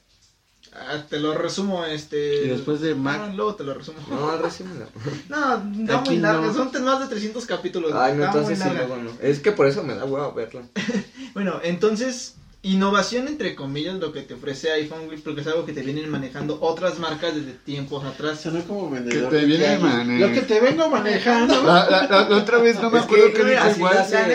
Ah, 0.73 1.03
te 1.09 1.19
lo 1.19 1.37
resumo, 1.37 1.83
este... 1.85 2.45
Y 2.45 2.47
después 2.47 2.79
de 2.79 2.95
Mac- 2.95 3.19
Ah, 3.21 3.33
luego 3.35 3.55
te 3.55 3.65
lo 3.65 3.73
resumo. 3.73 3.99
No, 4.09 4.37
resímela. 4.37 4.85
No, 5.29 5.55
está 5.81 5.99
Aquí 5.99 6.11
muy 6.11 6.19
larga, 6.19 6.47
no. 6.47 6.53
son 6.53 6.85
más 6.85 7.01
de 7.01 7.07
300 7.07 7.45
capítulos. 7.45 7.91
Ay, 7.93 8.15
no, 8.15 8.23
entonces 8.23 8.57
sí, 8.57 8.69
no. 8.69 9.11
Es 9.21 9.39
que 9.39 9.51
por 9.51 9.67
eso 9.67 9.83
me 9.83 9.95
da 9.95 10.05
hueva 10.05 10.31
verla. 10.31 10.63
Bueno, 11.33 11.59
entonces, 11.63 12.35
innovación 12.63 13.27
entre 13.27 13.55
comillas 13.55 13.95
lo 13.99 14.11
que 14.13 14.21
te 14.21 14.33
ofrece 14.35 14.71
iPhone, 14.71 15.05
güey, 15.07 15.17
porque 15.19 15.41
es 15.41 15.47
algo 15.47 15.65
que 15.65 15.73
te 15.73 15.81
vienen 15.81 16.09
manejando 16.09 16.59
otras 16.61 16.99
marcas 16.99 17.33
desde 17.35 17.53
tiempos 17.53 18.03
atrás. 18.05 18.41
Sonó 18.41 18.63
como 18.65 18.89
vendedor. 18.89 19.29
Que 19.29 19.35
te 19.35 19.41
de 19.41 19.45
viene 19.47 19.65
tianguis. 19.65 19.83
manejando. 19.93 20.27
Lo 20.27 20.33
que 20.33 20.41
te 20.41 20.59
vengo 20.59 20.89
manejando. 20.89 21.63
la, 21.63 21.89
la- 21.89 22.07
la- 22.07 22.29
la 22.29 22.37
otra 22.37 22.59
vez 22.59 22.79
no 22.81 22.89
me 22.91 22.99
Es 22.99 23.05
acuerdo 23.05 23.27
que 23.27 23.33
qué 23.33 23.43
mira, 23.43 23.55
dijo 23.61 23.67
así 23.69 23.79
igual. 23.79 23.95
la 24.11 24.27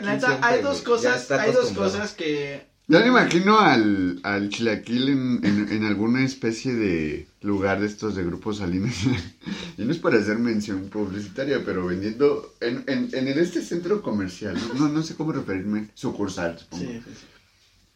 neta, 0.00 0.38
hay 0.42 0.62
dos 0.62 0.82
cosas, 0.82 1.30
hay 1.30 1.52
dos 1.52 1.70
cosas 1.72 2.12
que... 2.12 2.72
Ya 2.86 3.00
me 3.00 3.06
imagino 3.06 3.58
al, 3.60 4.20
al 4.24 4.50
chilaquil 4.50 5.08
en, 5.08 5.40
en, 5.42 5.68
en 5.72 5.84
alguna 5.84 6.22
especie 6.22 6.74
de 6.74 7.26
lugar 7.40 7.80
de 7.80 7.86
estos 7.86 8.14
de 8.14 8.24
grupos 8.24 8.58
salinas. 8.58 8.94
y 9.78 9.82
no 9.84 9.90
es 9.90 9.96
para 9.98 10.18
hacer 10.18 10.38
mención 10.38 10.90
publicitaria, 10.90 11.62
pero 11.64 11.86
vendiendo 11.86 12.52
en, 12.60 12.84
en, 12.86 13.08
en 13.14 13.26
este 13.38 13.62
centro 13.62 14.02
comercial. 14.02 14.54
No, 14.74 14.80
no, 14.80 14.88
no 14.92 15.02
sé 15.02 15.14
cómo 15.14 15.32
referirme. 15.32 15.88
Sucursal, 15.94 16.58
supongo. 16.58 16.84
Sí, 16.84 17.00
sí, 17.06 17.10
sí. 17.20 17.26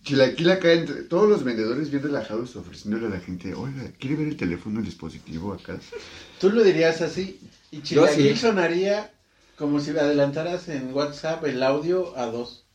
Chilaquil 0.09 0.51
acá, 0.51 0.73
entre 0.73 1.03
todos 1.03 1.29
los 1.29 1.45
vendedores 1.45 1.91
bien 1.91 2.03
relajados 2.03 2.57
ofreciéndole 2.57 3.07
a 3.07 3.11
la 3.11 3.21
gente, 3.21 3.53
oiga, 3.55 3.83
¿quiere 3.99 4.17
ver 4.17 4.29
el 4.29 4.37
teléfono, 4.37 4.79
el 4.81 4.87
dispositivo 4.87 5.53
acá? 5.53 5.79
Tú 6.41 6.51
lo 6.51 6.63
dirías 6.63 7.01
así. 7.03 7.39
Y 7.71 7.77
Yo 7.79 7.83
Chilaquil 7.83 8.35
sí. 8.35 8.41
sonaría 8.41 9.13
como 9.57 9.81
si 9.81 9.91
adelantaras 9.91 10.69
en 10.69 10.95
WhatsApp 10.95 11.45
el 11.45 11.63
audio 11.63 12.17
a 12.17 12.27
dos. 12.27 12.65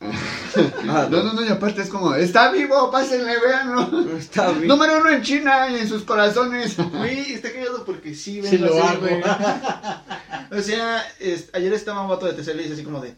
Ah, 0.86 1.08
No, 1.10 1.24
no, 1.24 1.32
no, 1.32 1.44
y 1.44 1.48
aparte 1.48 1.82
es 1.82 1.88
como, 1.88 2.14
está 2.14 2.52
vivo, 2.52 2.88
pásenle, 2.92 3.34
véanlo. 3.40 4.16
Está 4.16 4.52
bien. 4.52 4.68
Número 4.68 4.98
uno 4.98 5.10
en 5.10 5.22
China 5.22 5.68
y 5.68 5.76
en 5.80 5.88
sus 5.88 6.04
corazones. 6.04 6.76
Güey, 6.76 7.32
está 7.32 7.50
cagado 7.52 7.84
porque 7.84 8.14
sí, 8.14 8.40
Sí 8.44 8.58
vengo 8.58 8.66
lo 8.66 8.84
hago. 8.84 9.06
O 10.52 10.60
sea, 10.62 11.02
es- 11.18 11.50
ayer 11.54 11.72
estaba 11.72 12.02
un 12.02 12.08
vato 12.08 12.26
de 12.26 12.34
TCL 12.34 12.60
y 12.60 12.62
dice 12.64 12.74
así 12.74 12.84
como 12.84 13.00
de, 13.00 13.16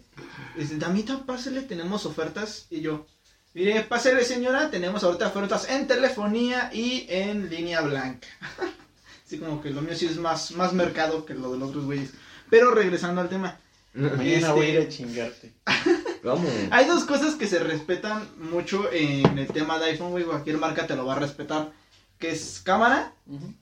dice, 0.56 0.76
Damita, 0.78 1.26
pásele, 1.26 1.60
tenemos 1.62 2.06
ofertas. 2.06 2.66
Y 2.70 2.80
yo, 2.80 3.06
mire, 3.56 3.80
pásele 3.82 4.24
señora, 4.24 4.70
tenemos 4.70 5.02
ahorita 5.02 5.28
ofertas 5.28 5.68
en 5.68 5.86
telefonía 5.86 6.70
y 6.72 7.06
en 7.08 7.48
línea 7.50 7.80
blanca. 7.80 8.28
Así 9.26 9.38
como 9.38 9.60
que 9.60 9.70
lo 9.70 9.82
mío 9.82 9.96
sí 9.96 10.06
es 10.06 10.18
más, 10.18 10.52
más 10.52 10.72
mercado 10.72 11.24
que 11.26 11.34
lo 11.34 11.50
de 11.52 11.58
los 11.58 11.70
otros 11.70 11.84
güeyes. 11.86 12.10
Pero 12.50 12.70
regresando 12.70 13.20
al 13.20 13.28
tema, 13.28 13.58
Mañana 13.94 14.24
Este- 14.24 14.50
voy 14.52 14.66
a 14.66 14.68
ir 14.68 14.78
a 14.80 14.88
chingarte. 14.88 15.52
Vamos. 16.22 16.50
hay 16.70 16.86
dos 16.86 17.04
cosas 17.04 17.34
que 17.36 17.46
se 17.46 17.58
respetan 17.60 18.28
mucho 18.38 18.90
en 18.92 19.38
el 19.38 19.46
tema 19.46 19.78
de 19.78 19.86
iPhone, 19.86 20.10
güey, 20.10 20.24
cualquier 20.24 20.58
marca 20.58 20.86
te 20.86 20.94
lo 20.96 21.06
va 21.06 21.14
a 21.14 21.18
respetar, 21.20 21.72
que 22.18 22.30
es 22.32 22.60
cámara 22.62 23.12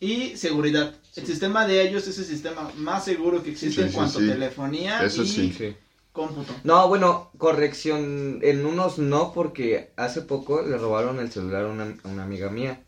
y 0.00 0.36
seguridad. 0.36 0.92
El 1.14 1.26
sistema 1.26 1.66
de 1.68 1.82
ellos 1.82 2.08
es 2.08 2.18
el 2.18 2.24
sistema 2.24 2.68
más 2.76 3.04
seguro 3.04 3.42
que 3.44 3.50
existe 3.52 3.76
Sí, 3.76 3.82
en 3.82 3.88
sí, 3.90 3.94
cuanto 3.94 4.18
sí. 4.18 4.28
a 4.28 4.32
telefonía 4.32 5.04
Eso 5.04 5.22
y 5.22 5.28
sí. 5.28 5.54
Sí. 5.56 5.76
Cómputo. 6.14 6.54
No, 6.62 6.88
bueno, 6.88 7.30
corrección. 7.36 8.38
En 8.42 8.64
unos 8.64 8.98
no, 8.98 9.32
porque 9.34 9.92
hace 9.96 10.22
poco 10.22 10.62
le 10.62 10.78
robaron 10.78 11.18
el 11.18 11.30
celular 11.30 11.64
a 11.64 11.68
una, 11.68 11.96
a 12.02 12.08
una 12.08 12.22
amiga 12.22 12.48
mía. 12.48 12.82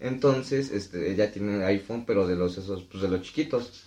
Entonces, 0.00 0.72
este, 0.72 1.12
ella 1.12 1.30
tiene 1.30 1.62
iPhone, 1.64 2.04
pero 2.06 2.26
de 2.26 2.34
los 2.34 2.58
esos, 2.58 2.82
pues 2.84 3.02
de 3.02 3.08
los 3.08 3.22
chiquitos. 3.22 3.84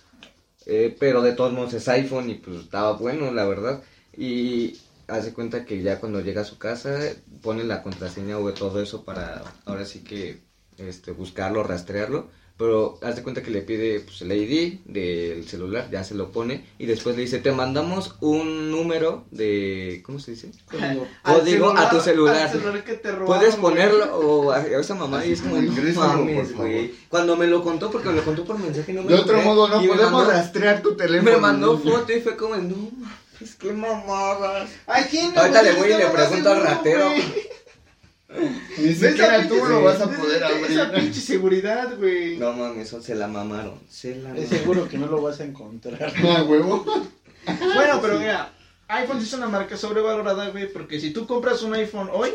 Eh, 0.64 0.96
pero 0.98 1.20
de 1.20 1.32
todos 1.32 1.52
modos 1.52 1.74
es 1.74 1.86
iPhone 1.88 2.30
y 2.30 2.36
pues 2.36 2.56
estaba 2.60 2.92
bueno, 2.92 3.30
la 3.32 3.44
verdad. 3.44 3.82
Y 4.16 4.78
hace 5.08 5.34
cuenta 5.34 5.64
que 5.66 5.82
ya 5.82 6.00
cuando 6.00 6.20
llega 6.20 6.42
a 6.42 6.46
su 6.46 6.56
casa 6.56 6.98
pone 7.42 7.64
la 7.64 7.82
contraseña 7.82 8.38
o 8.38 8.54
todo 8.54 8.80
eso 8.80 9.04
para 9.04 9.42
ahora 9.66 9.84
sí 9.84 10.04
que 10.04 10.40
este 10.78 11.10
buscarlo, 11.10 11.62
rastrearlo. 11.64 12.28
Pero 12.56 12.98
hace 13.02 13.24
cuenta 13.24 13.42
que 13.42 13.50
le 13.50 13.62
pide 13.62 13.98
pues, 13.98 14.22
el 14.22 14.30
ID 14.30 14.78
del 14.84 15.48
celular, 15.48 15.88
ya 15.90 16.04
se 16.04 16.14
lo 16.14 16.30
pone 16.30 16.64
y 16.78 16.86
después 16.86 17.16
le 17.16 17.22
dice, 17.22 17.40
te 17.40 17.50
mandamos 17.50 18.14
un 18.20 18.70
número 18.70 19.24
de, 19.32 20.02
¿cómo 20.06 20.20
se 20.20 20.30
dice? 20.32 20.52
Código. 21.24 21.70
A 21.76 21.90
tu 21.90 22.00
celular. 22.00 22.36
al 22.36 22.52
celular 22.52 22.84
que 22.84 22.94
te 22.94 23.10
robaron, 23.10 23.26
Puedes 23.26 23.58
güey. 23.58 23.74
ponerlo 23.74 24.16
o 24.18 24.52
a, 24.52 24.58
a 24.58 24.66
esa 24.80 24.94
mamá 24.94 25.26
y 25.26 25.32
es 25.32 25.40
como, 25.40 25.56
no 25.60 25.72
mames, 25.94 26.54
güey. 26.56 26.94
Cuando 27.08 27.36
me 27.36 27.48
lo 27.48 27.60
contó, 27.64 27.90
porque 27.90 28.08
me 28.10 28.16
lo 28.16 28.24
contó 28.24 28.44
por 28.44 28.56
mensaje, 28.58 28.92
no 28.92 29.02
me 29.02 29.08
De 29.08 29.16
lo 29.16 29.22
otro 29.22 29.34
creé, 29.34 29.44
modo, 29.46 29.66
no 29.68 29.82
y 29.82 29.88
podemos 29.88 30.12
mandó- 30.12 30.30
rastrear 30.30 30.80
tu 30.80 30.94
teléfono. 30.96 31.32
Me 31.32 31.36
mandó 31.38 31.76
foto 31.78 32.12
y 32.12 32.20
fue 32.20 32.36
como, 32.36 32.54
no 32.56 32.76
mames, 32.98 33.54
qué 33.58 33.72
mamadas. 33.72 34.70
Ay, 34.86 35.06
¿quién 35.10 35.36
Ahorita 35.36 35.60
le 35.60 35.72
voy 35.72 35.88
y 35.90 35.96
le 35.96 36.06
pregunto 36.06 36.50
al 36.50 36.62
ratero. 36.62 37.06
güey. 37.10 37.22
Ni 38.78 38.88
Esa 38.88 39.08
siquiera 39.08 39.48
tú 39.48 39.54
pinche- 39.54 39.68
lo 39.68 39.82
vas 39.84 40.00
a 40.00 40.04
esa- 40.04 40.16
poder 40.16 40.42
Esa 40.42 40.82
abrir. 40.86 41.00
pinche 41.02 41.20
seguridad, 41.20 41.96
güey. 41.98 42.36
No 42.38 42.52
mames, 42.52 42.88
eso 42.88 43.00
se 43.02 43.14
la 43.14 43.28
mamaron. 43.28 43.78
Se 43.88 44.10
la 44.16 44.16
Es 44.16 44.22
mamaron. 44.24 44.48
seguro 44.48 44.88
que 44.88 44.98
no 44.98 45.06
lo 45.06 45.22
vas 45.22 45.40
a 45.40 45.44
encontrar. 45.44 46.12
Ah, 46.24 46.42
huevo. 46.42 46.84
Bueno, 47.74 48.00
pero 48.00 48.18
mira, 48.18 48.52
iPhone 48.88 49.20
sí 49.20 49.26
es 49.26 49.32
una 49.34 49.48
marca 49.48 49.76
sobrevalorada, 49.76 50.48
güey, 50.48 50.72
porque 50.72 50.98
si 50.98 51.10
tú 51.12 51.26
compras 51.26 51.62
un 51.62 51.74
iPhone 51.74 52.08
hoy, 52.12 52.30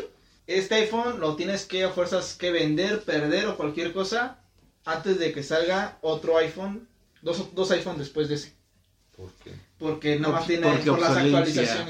este 0.46 0.76
iPhone 0.76 1.18
lo 1.20 1.34
tienes 1.36 1.64
que 1.66 1.82
a 1.84 1.90
fuerzas 1.90 2.34
que 2.38 2.52
vender, 2.52 3.02
perder 3.02 3.46
o 3.48 3.56
cualquier 3.56 3.92
cosa 3.92 4.38
antes 4.84 5.18
de 5.18 5.32
que 5.32 5.42
salga 5.42 5.98
otro 6.00 6.38
iPhone, 6.38 6.86
dos, 7.22 7.54
dos 7.54 7.70
iPhone 7.72 7.98
después 7.98 8.28
de 8.28 8.36
ese. 8.36 8.52
¿Por 9.16 9.32
qué? 9.44 9.50
Porque 9.78 10.18
nada 10.18 10.34
más 10.34 10.46
tiene 10.46 10.66
por 10.78 11.00
las 11.00 11.10
obsolencia. 11.10 11.84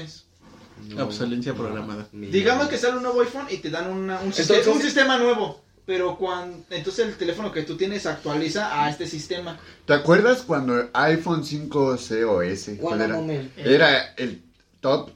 Actualizaciones. 0.81 1.07
Obsolencia 1.07 1.53
programada. 1.53 2.07
Digamos 2.11 2.67
que 2.67 2.77
sale 2.77 2.97
un 2.97 3.03
nuevo 3.03 3.21
iPhone 3.21 3.45
y 3.49 3.57
te 3.57 3.69
dan 3.69 3.89
una- 3.89 4.19
un, 4.21 4.33
sistema, 4.33 4.59
Entonces- 4.59 4.75
un 4.75 4.81
sistema 4.87 5.17
nuevo. 5.17 5.61
Pero 5.85 6.15
cuando 6.15 6.63
entonces 6.69 7.07
el 7.07 7.15
teléfono 7.15 7.51
que 7.51 7.63
tú 7.63 7.75
tienes 7.75 8.05
actualiza 8.05 8.83
a 8.83 8.89
este 8.89 9.07
sistema. 9.07 9.59
¿Te 9.85 9.93
acuerdas 9.93 10.43
cuando 10.43 10.89
iPhone 10.93 11.43
5C 11.43 12.23
o 12.23 12.41
S? 12.43 12.77
¿Cuál 12.77 13.01
era? 13.01 13.19
Era 13.57 14.13
el 14.15 14.43
top. 14.79 15.09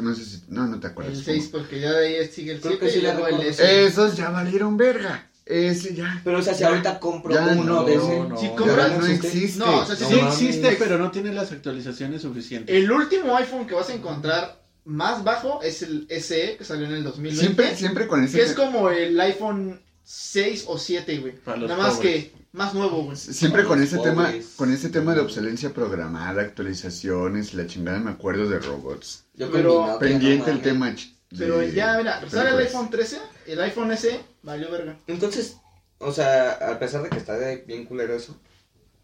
No 0.00 0.14
sé 0.14 0.24
si. 0.24 0.42
No, 0.48 0.66
no 0.66 0.80
te 0.80 0.86
acuerdas. 0.88 1.18
El 1.18 1.24
6, 1.24 1.48
porque 1.52 1.78
ya 1.78 1.92
de 1.92 2.06
ahí 2.18 2.28
sigue 2.28 2.52
el 2.52 2.60
Creo 2.60 2.72
7 2.72 2.86
que 2.86 2.92
sí 2.92 2.98
y 2.98 3.02
la 3.02 3.14
luego 3.14 3.28
el. 3.40 3.46
S. 3.48 3.84
Esos 3.86 4.16
ya 4.16 4.30
valieron 4.30 4.76
verga. 4.76 5.30
Ese 5.46 5.94
ya. 5.94 6.20
Pero 6.24 6.38
o 6.38 6.42
sea, 6.42 6.54
si 6.54 6.64
ahorita 6.64 6.98
compro 6.98 7.34
Ya 7.34 7.46
uno 7.48 7.62
no, 7.64 7.84
de 7.84 7.94
ese. 7.96 8.20
no. 8.20 8.36
Si 8.38 8.46
Ya 8.46 8.56
compras- 8.56 8.98
no 8.98 9.06
existe. 9.06 9.58
No, 9.58 9.80
o 9.80 9.86
sea, 9.86 9.94
si 9.94 10.02
No 10.04 10.08
Sí 10.32 10.46
existe, 10.48 10.76
pero 10.78 10.98
no 10.98 11.10
tiene 11.10 11.32
las 11.34 11.52
actualizaciones 11.52 12.22
suficientes. 12.22 12.74
El 12.74 12.90
último 12.90 13.36
iPhone 13.36 13.66
que 13.66 13.74
vas 13.74 13.90
a 13.90 13.94
encontrar 13.94 14.63
más 14.84 15.24
bajo 15.24 15.62
es 15.62 15.82
el 15.82 16.06
SE 16.10 16.56
que 16.56 16.64
salió 16.64 16.86
en 16.86 16.92
el 16.92 17.04
2020. 17.04 17.40
Siempre, 17.40 17.76
siempre 17.76 18.06
con 18.06 18.22
ese. 18.24 18.36
Que 18.38 18.44
es 18.44 18.54
como 18.54 18.90
el 18.90 19.18
iPhone 19.20 19.80
6 20.02 20.64
o 20.68 20.78
7, 20.78 21.18
güey. 21.18 21.34
Nada 21.46 21.76
más 21.76 21.96
pobres. 21.96 22.24
que 22.26 22.32
más 22.52 22.74
nuevo, 22.74 23.04
güey. 23.04 23.16
Siempre 23.16 23.64
con 23.64 23.82
ese 23.82 23.98
tema, 23.98 24.32
con 24.56 24.72
ese 24.72 24.90
tema 24.90 25.14
de 25.14 25.20
obsolencia 25.20 25.72
programada, 25.72 26.42
actualizaciones, 26.42 27.54
la 27.54 27.66
chingada 27.66 27.98
me 27.98 28.10
acuerdo 28.10 28.48
de 28.48 28.58
robots. 28.58 29.24
Yo 29.34 29.50
Pero- 29.50 29.98
Pendiente 29.98 30.50
no 30.50 30.56
el 30.56 30.62
tema. 30.62 30.90
ch- 30.94 31.12
Pero 31.36 31.58
de- 31.58 31.72
ya, 31.72 31.96
mira, 31.98 32.20
sale 32.30 32.50
el 32.50 32.58
iPhone 32.58 32.90
13, 32.90 33.18
el 33.46 33.60
iPhone 33.60 33.90
SE, 33.96 34.20
valió 34.42 34.70
verga. 34.70 34.96
Entonces, 35.08 35.56
o 35.98 36.12
sea, 36.12 36.52
a 36.52 36.78
pesar 36.78 37.02
de 37.02 37.08
que 37.08 37.16
está 37.18 37.36
de- 37.38 37.64
bien 37.66 37.86
culero 37.86 38.14
eso, 38.14 38.38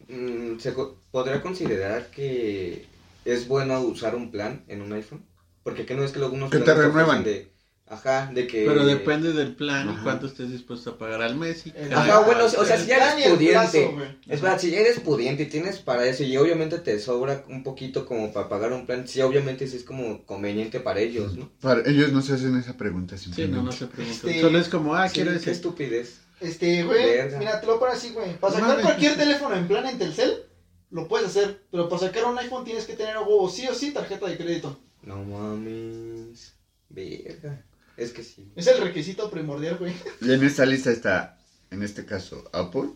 mm, 0.09 0.59
se 0.59 0.73
podría 1.11 1.41
considerar 1.41 2.07
que 2.11 2.87
¿es 3.25 3.49
bueno 3.49 3.81
usar 3.81 4.15
un 4.15 4.31
plan 4.31 4.65
en 4.69 4.83
un 4.83 4.93
iPhone? 4.93 5.25
Porque 5.71 5.87
que 5.87 5.95
no 5.95 6.05
es 6.05 6.13
que 6.13 6.19
luego 6.19 6.35
unos 6.35 6.51
Que 6.51 6.59
te 6.59 6.75
renuevan. 6.75 7.23
De, 7.25 7.53
ajá, 7.89 8.31
de 8.35 8.47
que... 8.47 8.65
Pero 8.67 8.85
depende 8.85 9.33
del 9.33 9.55
plan 9.55 9.89
y 9.93 10.03
cuánto 10.03 10.27
estés 10.27 10.51
dispuesto 10.51 10.91
a 10.91 10.99
pagar 10.99 11.23
al 11.23 11.37
mes. 11.37 11.67
Y 11.67 11.71
cada- 11.71 12.03
Ajá, 12.03 12.19
bueno, 12.21 12.45
o 12.45 12.49
sea, 12.65 12.77
si 12.79 12.87
ya 12.87 12.97
eres 12.97 13.27
el 13.27 13.37
plazo, 13.39 13.71
pudiente. 13.73 13.95
güey. 13.95 14.09
Es 14.29 14.41
verdad, 14.41 14.59
si 14.59 14.75
eres 14.75 15.01
pudiente 15.01 15.45
y 15.45 15.47
tienes 15.47 15.79
para 15.79 16.07
eso 16.07 16.23
y 16.25 16.37
obviamente 16.37 16.79
te 16.79 16.99
sobra 16.99 17.45
un 17.49 17.63
poquito 17.63 18.05
como 18.07 18.33
para 18.33 18.49
pagar 18.49 18.73
un 18.73 18.87
plan, 18.87 19.07
sí, 19.09 19.21
obviamente 19.23 19.67
sí 19.67 19.77
es 19.77 19.85
como 19.85 20.25
conveniente 20.27 20.81
para 20.81 21.01
ellos, 21.01 21.37
¿no? 21.37 21.51
Para, 21.61 21.89
ellos 21.89 22.13
no 22.13 22.23
se 22.23 22.35
hacen 22.35 22.57
esa 22.57 22.77
pregunta 22.77 23.17
Sí, 23.17 23.25
simplemente. 23.27 23.57
no, 23.59 23.63
no 23.65 23.73
se 23.73 23.87
pregunta. 23.87 24.27
Este, 24.29 24.41
Solo 24.41 24.59
es 24.59 24.69
como, 24.69 24.95
ah, 24.95 25.09
Sí, 25.09 25.15
quiero 25.15 25.31
qué 25.33 25.37
ese. 25.39 25.51
estupidez. 25.53 26.21
Este, 26.41 26.83
güey, 26.85 27.05
Verga. 27.05 27.39
mira, 27.39 27.61
te 27.61 27.67
lo 27.67 27.75
pongo 27.79 27.93
así, 27.93 28.11
güey. 28.11 28.37
Para 28.39 28.59
No 28.59 28.67
sacar 28.67 28.83
cualquier 28.83 29.17
teléfono 29.17 29.55
en 29.57 29.69
plan 29.69 29.87
en 29.87 29.99
Telcel, 29.99 30.45
lo 30.91 31.07
puedes 31.07 31.27
hacer. 31.29 31.63
Pero 31.71 31.89
para 31.89 32.01
sacar 32.01 32.25
un 32.25 32.39
iPhone 32.39 32.65
tienes 32.65 32.85
que 32.87 32.95
tener 32.95 33.15
a 33.17 33.21
huevo 33.21 33.51
sí 33.51 33.69
o 33.69 33.75
sí 33.75 33.91
tarjeta 33.93 34.27
de 34.27 34.39
crédito. 34.39 34.81
No 35.03 35.23
mames. 35.25 36.55
Verga. 36.89 37.63
Es 37.97 38.13
que 38.13 38.23
sí. 38.23 38.51
Es 38.57 38.67
el 38.67 38.81
requisito 38.81 39.31
primordial, 39.31 39.77
güey. 39.79 39.93
Y 40.21 40.33
en 40.33 40.43
esta 40.45 40.65
lista 40.67 40.91
está, 40.91 41.39
en 41.71 41.83
este 41.83 42.05
caso, 42.07 42.49
Apple, 42.53 42.91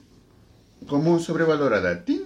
como 0.88 1.18
sobrevalorada. 1.18 2.04
¡Tin! 2.04 2.23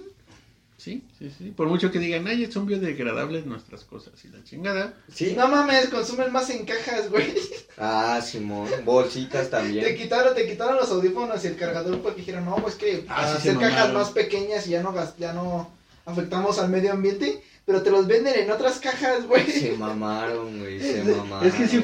Sí, 0.77 1.03
sí, 1.17 1.29
sí. 1.37 1.51
Por 1.51 1.67
mucho 1.67 1.91
que 1.91 1.99
digan, 1.99 2.25
ay, 2.27 2.49
son 2.49 2.65
biodegradables 2.65 3.45
nuestras 3.45 3.83
cosas 3.83 4.13
y 4.23 4.29
la 4.29 4.41
chingada. 4.45 4.93
¿Sí? 5.13 5.33
No 5.37 5.49
mames, 5.49 5.89
consumen 5.89 6.31
más 6.31 6.49
en 6.51 6.65
cajas, 6.65 7.09
güey. 7.09 7.33
Ah, 7.77 8.21
Simón. 8.23 8.69
Bolsitas 8.85 9.45
Te 9.45 9.51
también. 9.51 9.97
quitaron, 9.97 10.33
te 10.35 10.47
quitaron 10.47 10.77
los 10.77 10.89
audífonos 10.89 11.43
y 11.43 11.47
el 11.47 11.57
cargador 11.57 12.01
porque 12.01 12.19
dijeron, 12.21 12.45
no, 12.45 12.55
pues 12.57 12.75
que 12.75 13.05
Ah, 13.09 13.27
sí 13.31 13.37
hacer 13.49 13.53
cajas 13.55 13.71
mamaron. 13.73 13.93
más 13.95 14.11
pequeñas 14.11 14.67
y 14.67 14.71
ya 14.71 14.81
no, 14.81 14.93
ya 15.17 15.33
no 15.33 15.69
afectamos 16.05 16.59
al 16.59 16.69
medio 16.69 16.93
ambiente, 16.93 17.43
pero 17.69 17.83
te 17.83 17.91
los 17.91 18.07
venden 18.07 18.33
en 18.35 18.49
otras 18.49 18.79
cajas, 18.79 19.27
güey. 19.27 19.45
Se 19.45 19.77
mamaron, 19.77 20.57
güey. 20.57 20.79
Se 20.79 21.03
mamaron. 21.03 21.47
Es 21.47 21.53
que 21.53 21.67
sí, 21.67 21.83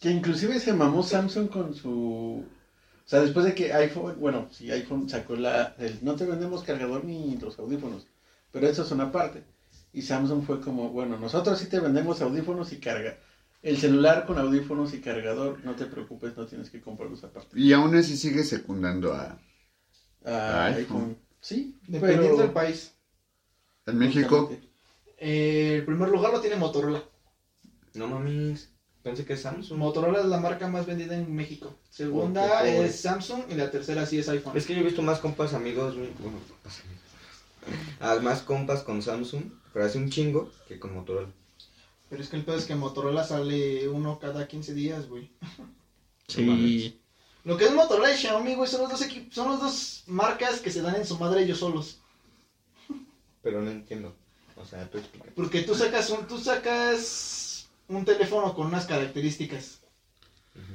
que, 0.00 0.10
inclusive 0.10 0.58
se 0.58 0.72
mamó 0.72 1.04
Samsung 1.04 1.48
con 1.48 1.76
su... 1.76 2.44
O 2.44 3.08
sea, 3.08 3.20
después 3.20 3.46
de 3.46 3.54
que 3.54 3.72
iPhone, 3.72 4.16
bueno, 4.18 4.48
sí, 4.50 4.68
iPhone 4.72 5.08
sacó 5.08 5.36
la... 5.36 5.76
El, 5.78 6.00
no 6.02 6.16
te 6.16 6.24
vendemos 6.26 6.64
cargador 6.64 7.04
ni 7.04 7.36
los 7.36 7.56
audífonos, 7.60 8.08
pero 8.50 8.66
eso 8.66 8.82
es 8.82 8.90
una 8.90 9.12
parte. 9.12 9.44
Y 9.92 10.02
Samsung 10.02 10.44
fue 10.44 10.60
como, 10.60 10.88
bueno, 10.88 11.16
nosotros 11.16 11.56
sí 11.56 11.66
te 11.66 11.78
vendemos 11.78 12.20
audífonos 12.20 12.72
y 12.72 12.80
carga. 12.80 13.16
El 13.62 13.78
celular 13.78 14.26
con 14.26 14.38
audífonos 14.38 14.92
y 14.92 15.00
cargador, 15.00 15.64
no 15.64 15.76
te 15.76 15.86
preocupes, 15.86 16.36
no 16.36 16.46
tienes 16.46 16.68
que 16.68 16.80
comprarlos 16.80 17.22
aparte. 17.22 17.56
Y 17.56 17.72
aún 17.72 17.94
así 17.94 18.16
sigue 18.16 18.42
secundando 18.42 19.12
a... 19.14 19.38
Ah, 20.24 20.64
iPhone. 20.74 20.80
iPhone. 20.80 21.18
Sí, 21.40 21.78
Dependiendo 21.86 22.30
pero- 22.30 22.38
del 22.38 22.50
país. 22.50 22.92
En 23.86 23.98
México, 23.98 24.46
justamente. 24.46 24.71
Eh, 25.24 25.76
el 25.76 25.84
primer 25.84 26.08
lugar 26.08 26.32
lo 26.32 26.40
tiene 26.40 26.56
Motorola. 26.56 27.00
No 27.94 28.08
mames. 28.08 28.70
Pensé 29.04 29.24
que 29.24 29.34
es 29.34 29.42
Samsung. 29.42 29.78
Motorola 29.78 30.18
es 30.18 30.26
la 30.26 30.40
marca 30.40 30.66
más 30.66 30.84
vendida 30.84 31.16
en 31.16 31.32
México. 31.32 31.76
Segunda 31.90 32.62
Oh, 32.62 32.64
es 32.64 33.00
Samsung 33.00 33.44
y 33.48 33.54
la 33.54 33.70
tercera 33.70 34.04
sí 34.04 34.18
es 34.18 34.28
iPhone. 34.28 34.56
Es 34.56 34.66
que 34.66 34.74
yo 34.74 34.80
he 34.80 34.84
visto 34.84 35.00
más 35.00 35.20
compas 35.20 35.54
amigos, 35.54 35.96
bueno. 35.96 36.10
Ah, 38.00 38.18
más 38.20 38.42
compas 38.42 38.82
con 38.82 39.00
Samsung, 39.00 39.44
pero 39.72 39.84
hace 39.84 39.98
un 39.98 40.10
chingo 40.10 40.50
que 40.66 40.80
con 40.80 40.92
Motorola. 40.92 41.28
Pero 42.10 42.20
es 42.20 42.28
que 42.28 42.36
el 42.36 42.44
pedo 42.44 42.56
es 42.56 42.64
que 42.64 42.74
Motorola 42.74 43.22
sale 43.22 43.88
uno 43.88 44.18
cada 44.18 44.48
15 44.48 44.74
días, 44.74 45.08
güey. 45.08 45.30
Sí. 46.28 46.98
Lo 47.44 47.58
que 47.58 47.66
es 47.66 47.74
Motorola 47.74 48.10
y 48.10 48.16
Xiaomi, 48.16 48.54
güey, 48.54 48.70
son 48.70 48.82
los 48.82 48.90
dos 48.90 49.02
equipos, 49.02 49.34
son 49.34 49.48
los 49.48 49.60
dos 49.60 50.04
marcas 50.06 50.60
que 50.60 50.70
se 50.70 50.80
dan 50.80 50.94
en 50.94 51.04
su 51.04 51.18
madre 51.18 51.42
ellos 51.42 51.58
solos. 51.58 52.00
Pero 53.42 53.60
no 53.60 53.70
entiendo. 53.70 54.14
O 54.62 54.66
sea, 54.66 54.88
tú 54.90 54.98
explica. 54.98 55.26
Porque 55.34 55.62
tú 55.62 55.74
sacas 55.74 56.08
un, 56.10 56.26
tú 56.26 56.38
sacas 56.38 57.66
un 57.88 58.04
teléfono 58.04 58.54
con 58.54 58.68
unas 58.68 58.86
características. 58.86 59.80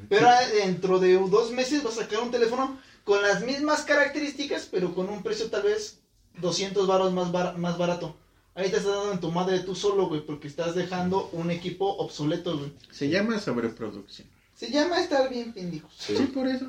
Pero 0.09 0.27
dentro 0.53 0.99
de 0.99 1.13
dos 1.13 1.51
meses 1.51 1.83
vas 1.83 1.97
a 1.97 2.03
sacar 2.03 2.19
un 2.21 2.31
teléfono 2.31 2.79
con 3.03 3.21
las 3.21 3.43
mismas 3.45 3.81
características, 3.83 4.67
pero 4.71 4.93
con 4.95 5.09
un 5.09 5.21
precio 5.23 5.49
tal 5.49 5.63
vez 5.63 5.99
200 6.39 6.87
baros 6.87 7.13
más, 7.13 7.31
bar- 7.31 7.57
más 7.57 7.77
barato. 7.77 8.15
Ahí 8.55 8.71
te 8.71 8.77
estás 8.77 8.93
dando 8.95 9.11
en 9.13 9.19
tu 9.19 9.31
madre 9.31 9.59
tú 9.59 9.75
solo, 9.75 10.07
güey, 10.07 10.25
porque 10.25 10.47
estás 10.47 10.73
dejando 10.73 11.29
un 11.31 11.51
equipo 11.51 11.95
obsoleto, 11.97 12.57
güey. 12.57 12.73
Se 12.91 13.07
llama 13.09 13.39
sobreproducción. 13.39 14.27
Se 14.55 14.71
llama 14.71 14.99
estar 14.99 15.29
bien 15.29 15.53
pendejos. 15.53 15.93
Sí, 15.95 16.17
Sí, 16.17 16.23
por 16.25 16.47
eso. 16.47 16.65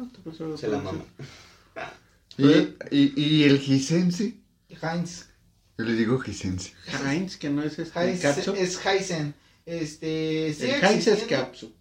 se 0.58 0.68
la 0.68 0.78
mama. 0.78 1.02
y, 2.36 2.46
y, 2.90 3.12
y 3.16 3.44
el 3.44 3.56
Hisense, 3.56 4.36
Heinz. 4.82 5.27
Yo 5.78 5.84
le 5.84 5.94
digo 5.94 6.20
Hisense. 6.24 6.72
Heinz, 7.04 7.36
que 7.36 7.48
no 7.50 7.62
es 7.62 7.78
este 7.78 7.98
Heinz 7.98 8.24
es 8.24 8.84
Heisen. 8.84 9.32
Este, 9.64 10.52
sigue 10.52 10.76
El 10.76 10.84
Heinz 10.84 11.06
es. 11.06 11.22
Capsule. 11.24 11.72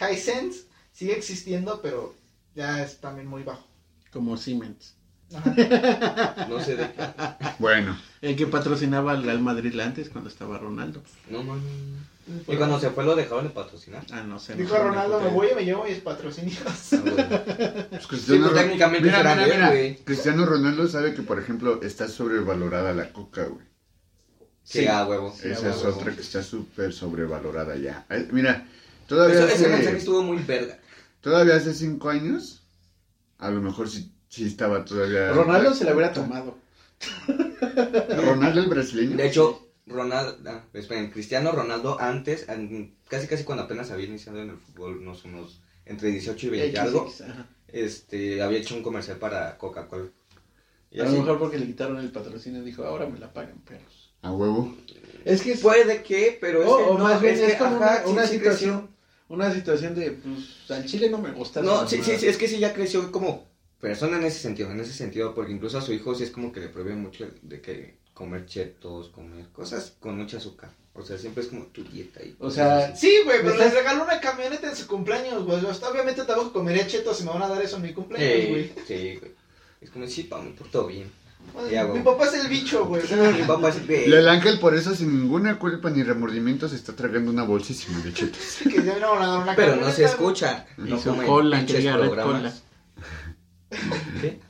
Hisense 0.00 0.64
sigue 0.92 1.14
existiendo, 1.16 1.80
pero 1.82 2.14
ya 2.54 2.82
es 2.82 2.98
también 3.00 3.26
muy 3.26 3.42
bajo. 3.42 3.66
Como 4.10 4.36
Siemens. 4.38 4.94
Ajá. 5.34 6.46
No 6.48 6.64
sé 6.64 6.76
de 6.76 6.90
qué. 6.90 7.06
Bueno, 7.58 7.98
El 8.22 8.34
que 8.34 8.46
patrocinaba 8.46 9.12
al 9.12 9.22
Real 9.22 9.40
Madrid 9.40 9.78
antes 9.78 10.08
cuando 10.08 10.30
estaba 10.30 10.56
Ronaldo. 10.56 11.02
No 11.28 11.42
mames. 11.42 11.62
Y 12.46 12.56
cuando 12.56 12.78
se 12.78 12.90
fue 12.90 13.04
lo 13.04 13.14
dejaron 13.16 13.44
de 13.44 13.50
patrocinar. 13.50 14.04
Ah, 14.12 14.22
no 14.22 14.38
sé. 14.38 14.52
no 14.54 14.62
Dijo 14.62 14.74
sé, 14.76 14.82
Ronaldo, 14.82 15.18
no 15.18 15.24
me 15.24 15.30
voy 15.34 15.48
y 15.52 15.54
me 15.54 15.64
llevo 15.64 15.84
mis 15.84 15.98
patrocinios. 16.00 16.58
Ah, 16.66 16.96
güey. 17.02 17.14
pues 17.88 18.02
Sí, 18.02 18.08
Cristiano, 18.08 18.50
pues, 18.50 18.62
técnicamente 18.62 19.06
mira, 19.06 19.34
mira, 19.36 19.68
güey. 19.70 19.96
Cristiano 20.04 20.44
Ronaldo 20.46 20.86
sabe 20.88 21.14
que, 21.14 21.22
por 21.22 21.38
ejemplo, 21.38 21.80
está 21.82 22.08
sobrevalorada 22.08 22.92
la 22.92 23.12
coca, 23.12 23.44
güey. 23.44 23.66
Sí, 24.64 24.86
a 24.86 25.06
huevo. 25.06 25.34
Sí, 25.34 25.48
Esa 25.48 25.68
a 25.68 25.70
es 25.70 25.82
huevo. 25.82 25.96
otra 25.98 26.14
que 26.14 26.20
está 26.20 26.42
súper 26.42 26.92
sobrevalorada 26.92 27.76
ya. 27.76 28.04
Eh, 28.10 28.28
Mira, 28.32 28.66
todavía 29.06 29.36
Eso- 29.38 29.48
ese 29.48 29.68
mensaje 29.68 29.88
hace, 29.88 29.96
estuvo 29.98 30.22
muy 30.22 30.36
verga. 30.42 30.78
todavía 31.22 31.56
hace 31.56 31.72
cinco 31.72 32.10
años, 32.10 32.62
a 33.38 33.50
lo 33.50 33.62
mejor 33.62 33.88
sí, 33.88 34.12
sí 34.28 34.44
estaba 34.46 34.84
todavía... 34.84 35.32
Ronaldo 35.32 35.72
se 35.74 35.84
la 35.84 35.94
hubiera 35.94 36.12
tomado. 36.12 36.58
Ronaldo 38.24 38.60
el 38.60 38.66
brasileño. 38.68 39.16
De 39.16 39.26
hecho, 39.28 39.67
Ronaldo, 39.88 40.38
ah, 40.50 40.64
esperen, 40.74 41.10
Cristiano 41.10 41.52
Ronaldo 41.52 42.00
antes, 42.00 42.48
an- 42.48 42.94
casi 43.08 43.26
casi 43.26 43.44
cuando 43.44 43.64
apenas 43.64 43.90
había 43.90 44.06
iniciado 44.06 44.40
en 44.42 44.50
el 44.50 44.56
fútbol, 44.58 44.98
unos, 44.98 45.24
unos 45.24 45.60
entre 45.86 46.10
18 46.10 46.46
y 46.46 46.50
20 46.50 46.66
X, 46.68 46.78
algo, 46.80 47.06
X, 47.06 47.20
ajá. 47.22 47.46
este, 47.68 48.42
había 48.42 48.58
hecho 48.58 48.76
un 48.76 48.82
comercial 48.82 49.18
para 49.18 49.56
Coca-Cola. 49.58 50.10
Y 50.90 51.00
A 51.00 51.04
lo 51.04 51.10
mejor 51.12 51.38
porque 51.38 51.58
le 51.58 51.66
quitaron 51.66 51.98
el 51.98 52.10
patrocinio 52.10 52.62
dijo, 52.62 52.84
ahora 52.84 53.06
me 53.06 53.18
la 53.18 53.32
pagan 53.32 53.58
perros. 53.60 54.14
A 54.22 54.32
huevo. 54.32 54.74
Es 55.24 55.42
que 55.42 55.52
es, 55.52 55.60
puede 55.60 56.02
que, 56.02 56.38
pero 56.40 56.62
es 56.62 56.68
o, 56.68 56.76
que 56.78 56.82
o 56.84 56.98
no, 56.98 57.04
más 57.04 57.20
bien 57.20 57.34
es, 57.34 57.40
es, 57.40 57.52
que, 57.52 57.58
como 57.58 57.76
ajá, 57.76 57.84
una, 57.84 58.04
sí, 58.04 58.10
una 58.10 58.26
sí 58.26 58.34
situación, 58.34 58.90
una 59.28 59.52
situación 59.52 59.94
de, 59.94 60.12
pues, 60.12 60.70
al 60.70 60.84
chile 60.86 61.10
no 61.10 61.18
me 61.18 61.30
gusta. 61.32 61.60
No, 61.62 61.86
sí, 61.86 62.02
sí, 62.02 62.12
es 62.26 62.36
que 62.36 62.48
sí 62.48 62.58
ya 62.58 62.72
creció 62.72 63.12
como 63.12 63.46
persona 63.80 64.16
en 64.16 64.24
ese 64.24 64.40
sentido, 64.40 64.70
en 64.70 64.80
ese 64.80 64.92
sentido, 64.92 65.34
porque 65.34 65.52
incluso 65.52 65.78
a 65.78 65.82
su 65.82 65.92
hijo 65.92 66.14
sí 66.14 66.24
es 66.24 66.30
como 66.30 66.50
que 66.52 66.60
le 66.60 66.68
prohíbe 66.68 66.94
mucho 66.96 67.28
de 67.42 67.60
que 67.60 67.98
comer 68.18 68.46
chetos, 68.46 69.10
comer 69.10 69.46
cosas 69.52 69.94
con 70.00 70.18
mucho 70.18 70.38
azúcar. 70.38 70.70
O 70.92 71.04
sea, 71.04 71.16
siempre 71.16 71.44
es 71.44 71.48
como 71.50 71.66
tu 71.66 71.84
dieta 71.84 72.20
y 72.20 72.34
O 72.40 72.50
sea, 72.50 72.88
así. 72.88 73.06
Sí, 73.06 73.16
güey, 73.24 73.36
pero 73.38 73.50
¿Me 73.50 73.52
estás- 73.52 73.66
les 73.72 73.74
regaló 73.74 74.02
una 74.02 74.20
camioneta 74.20 74.68
en 74.68 74.74
su 74.74 74.88
cumpleaños, 74.88 75.44
güey. 75.44 75.64
O 75.64 75.72
sea, 75.72 75.88
obviamente 75.88 76.24
tampoco 76.24 76.52
comería 76.52 76.84
chetos 76.88 77.20
y 77.20 77.24
me 77.24 77.30
van 77.30 77.42
a 77.42 77.48
dar 77.48 77.62
eso 77.62 77.76
en 77.76 77.82
mi 77.82 77.94
cumpleaños, 77.94 78.48
güey. 78.50 78.64
Sí, 78.64 78.82
sí, 78.88 79.16
güey. 79.20 79.32
Es 79.80 79.90
como, 79.90 80.08
sí, 80.08 80.24
pa, 80.24 80.42
me 80.42 80.50
porto 80.50 80.88
bien. 80.88 81.08
Ya, 81.70 81.84
Mi 81.86 82.00
papá 82.00 82.26
es 82.26 82.34
el 82.34 82.48
bicho, 82.48 82.84
güey. 82.86 83.02
Mi 83.38 83.44
papá 83.44 83.68
es 83.68 83.76
Y 83.88 84.12
el 84.12 84.28
ángel 84.28 84.58
por 84.58 84.74
eso 84.74 84.92
sin 84.96 85.20
ninguna 85.20 85.56
culpa 85.60 85.88
ni 85.88 86.02
remordimiento 86.02 86.68
se 86.68 86.74
está 86.74 86.96
tragando 86.96 87.30
una 87.30 87.44
bolsísima 87.44 88.00
de 88.00 88.12
chetos. 88.12 88.58
que 88.64 88.82
ya 88.82 88.96
una 89.12 89.54
Pero 89.54 89.76
no 89.76 89.88
se 89.92 90.04
escucha. 90.04 90.66
Y 90.76 90.90
No 90.90 90.98
su 91.00 91.16
cola, 91.16 91.64
que 91.64 91.74
red 91.74 92.10
programas. 92.10 92.64
¿Qué? 94.20 94.40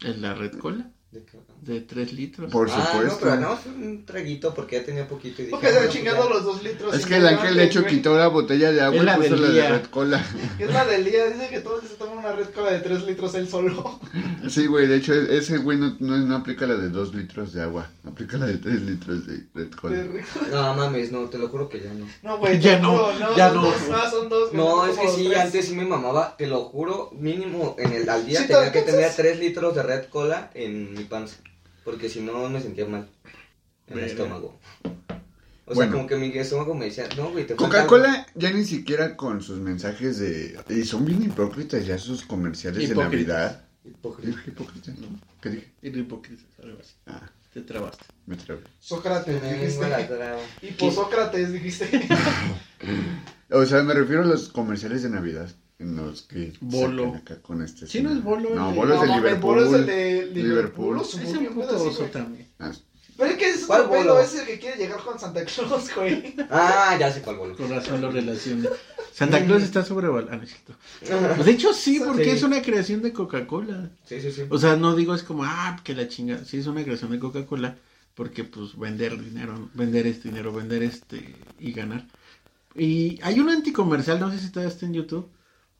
Es 0.00 0.18
la 0.18 0.34
red 0.34 0.58
cola 0.58 0.90
¿De 1.12 1.24
qué? 1.24 1.38
De 1.66 1.80
3 1.80 2.12
litros. 2.12 2.50
Por 2.52 2.70
Ah, 2.70 2.76
no, 2.78 2.84
supuesto. 2.92 3.18
pero 3.22 3.36
no, 3.36 3.56
fue 3.56 3.72
un 3.72 4.04
traguito 4.04 4.54
porque 4.54 4.76
ya 4.76 4.84
tenía 4.84 5.06
poquito 5.08 5.42
y 5.42 5.46
dije. 5.46 5.50
Porque 5.50 5.68
se 5.68 5.76
ah, 5.76 5.80
han 5.80 5.86
no, 5.86 5.92
chingado 5.92 6.16
pues 6.18 6.30
los 6.30 6.44
dos 6.44 6.62
litros. 6.62 6.94
Es 6.94 7.06
que 7.06 7.16
el 7.16 7.26
ángel 7.26 7.56
de 7.56 7.64
hecho 7.64 7.82
güey. 7.82 7.94
quitó 7.94 8.16
la 8.16 8.28
botella 8.28 8.72
de 8.72 8.80
agua 8.80 8.96
Es 8.96 9.02
y 9.02 9.30
puso 9.30 9.36
la 9.42 9.48
de 9.48 9.52
día. 9.54 9.68
red 9.70 9.84
cola. 9.86 10.24
Es 10.58 10.72
la 10.72 10.84
del 10.84 11.04
día, 11.04 11.26
dice 11.26 11.48
que 11.48 11.60
todos 11.60 11.82
se 11.84 11.94
toman 11.96 12.18
una 12.18 12.32
red 12.32 12.46
cola 12.50 12.70
de 12.72 12.80
3 12.80 13.04
litros 13.06 13.34
él 13.34 13.48
solo. 13.48 14.00
Sí, 14.48 14.66
güey, 14.66 14.86
de 14.86 14.96
hecho 14.96 15.12
ese 15.12 15.58
güey 15.58 15.76
no, 15.78 15.96
no, 15.98 16.16
no 16.18 16.36
aplica 16.36 16.66
la 16.66 16.76
de 16.76 16.88
2 16.88 17.14
litros 17.14 17.52
de 17.52 17.62
agua, 17.62 17.90
aplica 18.04 18.36
la 18.38 18.46
de 18.46 18.58
3 18.58 18.82
litros 18.82 19.26
de 19.26 19.42
red 19.54 19.70
cola. 19.72 20.04
No 20.52 20.74
mames, 20.74 21.10
no, 21.10 21.24
te 21.28 21.36
lo 21.38 21.48
juro 21.48 21.68
que 21.68 21.80
ya 21.80 21.92
no. 21.92 22.06
No, 22.22 22.38
güey, 22.38 22.60
Ya 22.66 22.78
no, 22.78 22.92
juro, 22.96 23.36
ya 23.36 23.48
son 23.50 23.56
no. 23.56 23.62
Dos, 23.64 23.88
no, 23.90 24.10
son 24.10 24.28
dos. 24.28 24.52
No, 24.52 24.86
es 24.86 24.96
que 24.98 25.08
sí, 25.08 25.24
tres. 25.28 25.38
antes 25.40 25.66
sí 25.66 25.74
me 25.74 25.84
mamaba, 25.84 26.36
te 26.36 26.46
lo 26.46 26.60
juro, 26.64 27.10
mínimo 27.18 27.74
en 27.78 27.92
el 27.92 28.08
al 28.08 28.24
día 28.24 28.40
¿Sí 28.42 28.46
te 28.46 28.54
tenía 28.54 28.70
que 28.72 28.82
tener 28.82 29.10
3 29.14 29.38
litros 29.40 29.74
de 29.74 29.82
red 29.82 30.04
cola 30.08 30.50
en 30.54 30.94
mi 30.94 31.04
panza. 31.04 31.36
Porque 31.86 32.08
si 32.10 32.20
no 32.20 32.48
me 32.50 32.60
sentía 32.60 32.84
mal 32.84 33.08
en 33.86 33.98
el 33.98 34.04
estómago. 34.04 34.58
O 35.64 35.74
sea, 35.74 35.88
como 35.88 36.06
que 36.06 36.16
mi 36.16 36.26
estómago 36.36 36.74
me 36.74 36.86
decía, 36.86 37.08
no, 37.16 37.30
güey, 37.30 37.46
te 37.46 37.54
falta 37.54 37.78
algo". 37.82 37.88
Coca-Cola 37.88 38.26
ya 38.34 38.50
ni 38.50 38.64
siquiera 38.64 39.16
con 39.16 39.40
sus 39.40 39.58
mensajes 39.60 40.18
de... 40.18 40.58
Y 40.68 40.82
son 40.84 41.04
bien 41.04 41.22
hipócritas 41.22 41.86
ya 41.86 41.96
sus 41.96 42.24
comerciales 42.24 42.78
de 42.80 42.84
Hipócritas. 42.94 43.12
Navidad. 43.12 43.64
Hipócrita. 43.84 44.28
¿Dije 44.36 44.50
hipócritas? 44.50 44.94
¿Qué 45.40 45.48
dije? 45.50 45.72
Hipócritas, 45.82 46.44
algo 46.62 46.78
así. 46.80 46.94
Ah. 47.06 47.30
Te 47.54 47.62
trabaste. 47.62 48.04
Me 48.26 48.36
trabé. 48.36 48.62
Sócrates, 48.80 49.40
Me 49.40 49.54
dijiste. 49.54 49.86
traba. 49.86 50.38
Y 50.60 50.72
por 50.72 50.92
Sócrates, 50.92 51.52
dijiste. 51.52 51.88
O 53.48 53.64
sea, 53.64 53.80
me 53.84 53.94
refiero 53.94 54.22
a 54.22 54.26
los 54.26 54.48
comerciales 54.48 55.04
de 55.04 55.10
Navidad. 55.10 55.48
En 55.78 55.94
los 55.94 56.22
que 56.22 56.52
Bolo. 56.60 57.14
acá 57.14 57.40
con 57.42 57.62
este. 57.62 57.86
Sí, 57.86 58.02
no 58.02 58.10
es 58.10 58.22
Bolo, 58.22 58.54
No, 58.54 58.72
Bolo 58.74 58.94
es 58.94 59.00
de 59.02 59.06
No, 59.08 59.16
Liverpool. 59.16 59.54
Bolo 59.56 59.66
es 59.66 59.72
el 59.74 59.86
de 59.86 60.15
Liverpool. 60.34 61.00
Es 61.00 61.14
un 61.14 61.46
puto 61.54 61.76
así, 61.76 61.86
oso 61.86 61.98
güey. 62.00 62.10
también. 62.10 62.48
Ah, 62.58 62.72
Pero 63.16 63.30
es 63.30 63.36
que 63.38 63.50
es 63.50 63.64
¿Cuál 63.66 63.80
otro 63.82 63.92
pedo, 63.92 64.04
Bolo? 64.14 64.20
es 64.20 64.34
el 64.34 64.46
que 64.46 64.58
quiere 64.58 64.76
llegar 64.76 65.00
con 65.00 65.18
Santa 65.18 65.44
Claus, 65.44 65.94
güey. 65.94 66.34
Ah, 66.50 66.96
ya 66.98 67.12
sé 67.12 67.22
cuál 67.22 67.36
bolo. 67.36 67.56
Con 67.56 67.70
razón 67.70 68.00
lo 68.00 68.10
relaciono. 68.10 68.68
Santa 69.12 69.42
Claus 69.44 69.62
está 69.62 69.82
sobrevalorado. 69.84 70.42
Ah. 71.10 71.32
Pues 71.34 71.46
de 71.46 71.52
hecho 71.52 71.72
sí, 71.72 72.00
porque 72.04 72.24
Sí. 72.24 72.30
es 72.30 72.42
una 72.42 72.60
creación 72.60 73.00
de 73.02 73.12
Coca-Cola. 73.12 73.90
Sí, 74.04 74.20
sí, 74.20 74.30
sí. 74.32 74.42
O 74.50 74.58
sea, 74.58 74.76
no 74.76 74.94
digo 74.94 75.14
es 75.14 75.22
como, 75.22 75.44
ah, 75.44 75.80
que 75.82 75.94
la 75.94 76.08
chinga. 76.08 76.44
Sí, 76.44 76.58
es 76.58 76.66
una 76.66 76.84
creación 76.84 77.10
de 77.10 77.18
Coca-Cola. 77.18 77.76
Porque, 78.14 78.44
pues, 78.44 78.78
vender 78.78 79.18
dinero, 79.22 79.68
vender 79.74 80.06
este 80.06 80.28
dinero, 80.30 80.50
vender 80.52 80.82
este 80.82 81.34
y 81.58 81.72
ganar. 81.72 82.06
Y 82.74 83.18
hay 83.22 83.40
un 83.40 83.48
anticomercial, 83.50 84.20
no 84.20 84.30
sé 84.30 84.38
si 84.38 84.50
todavía 84.50 84.72
está 84.72 84.86
en 84.86 84.94
YouTube, 84.94 85.28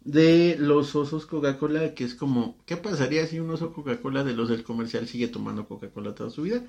de 0.07 0.57
los 0.59 0.95
osos 0.95 1.27
Coca-Cola, 1.27 1.93
que 1.95 2.05
es 2.05 2.15
como, 2.15 2.57
¿qué 2.65 2.77
pasaría 2.77 3.27
si 3.27 3.41
un 3.41 3.51
oso 3.51 3.73
Coca-Cola 3.73 4.23
de 4.23 4.35
los 4.35 4.49
del 4.49 4.63
comercial 4.63 5.09
sigue 5.09 5.27
tomando 5.27 5.67
Coca-Cola 5.67 6.15
toda 6.15 6.31
su 6.31 6.43
vida? 6.43 6.63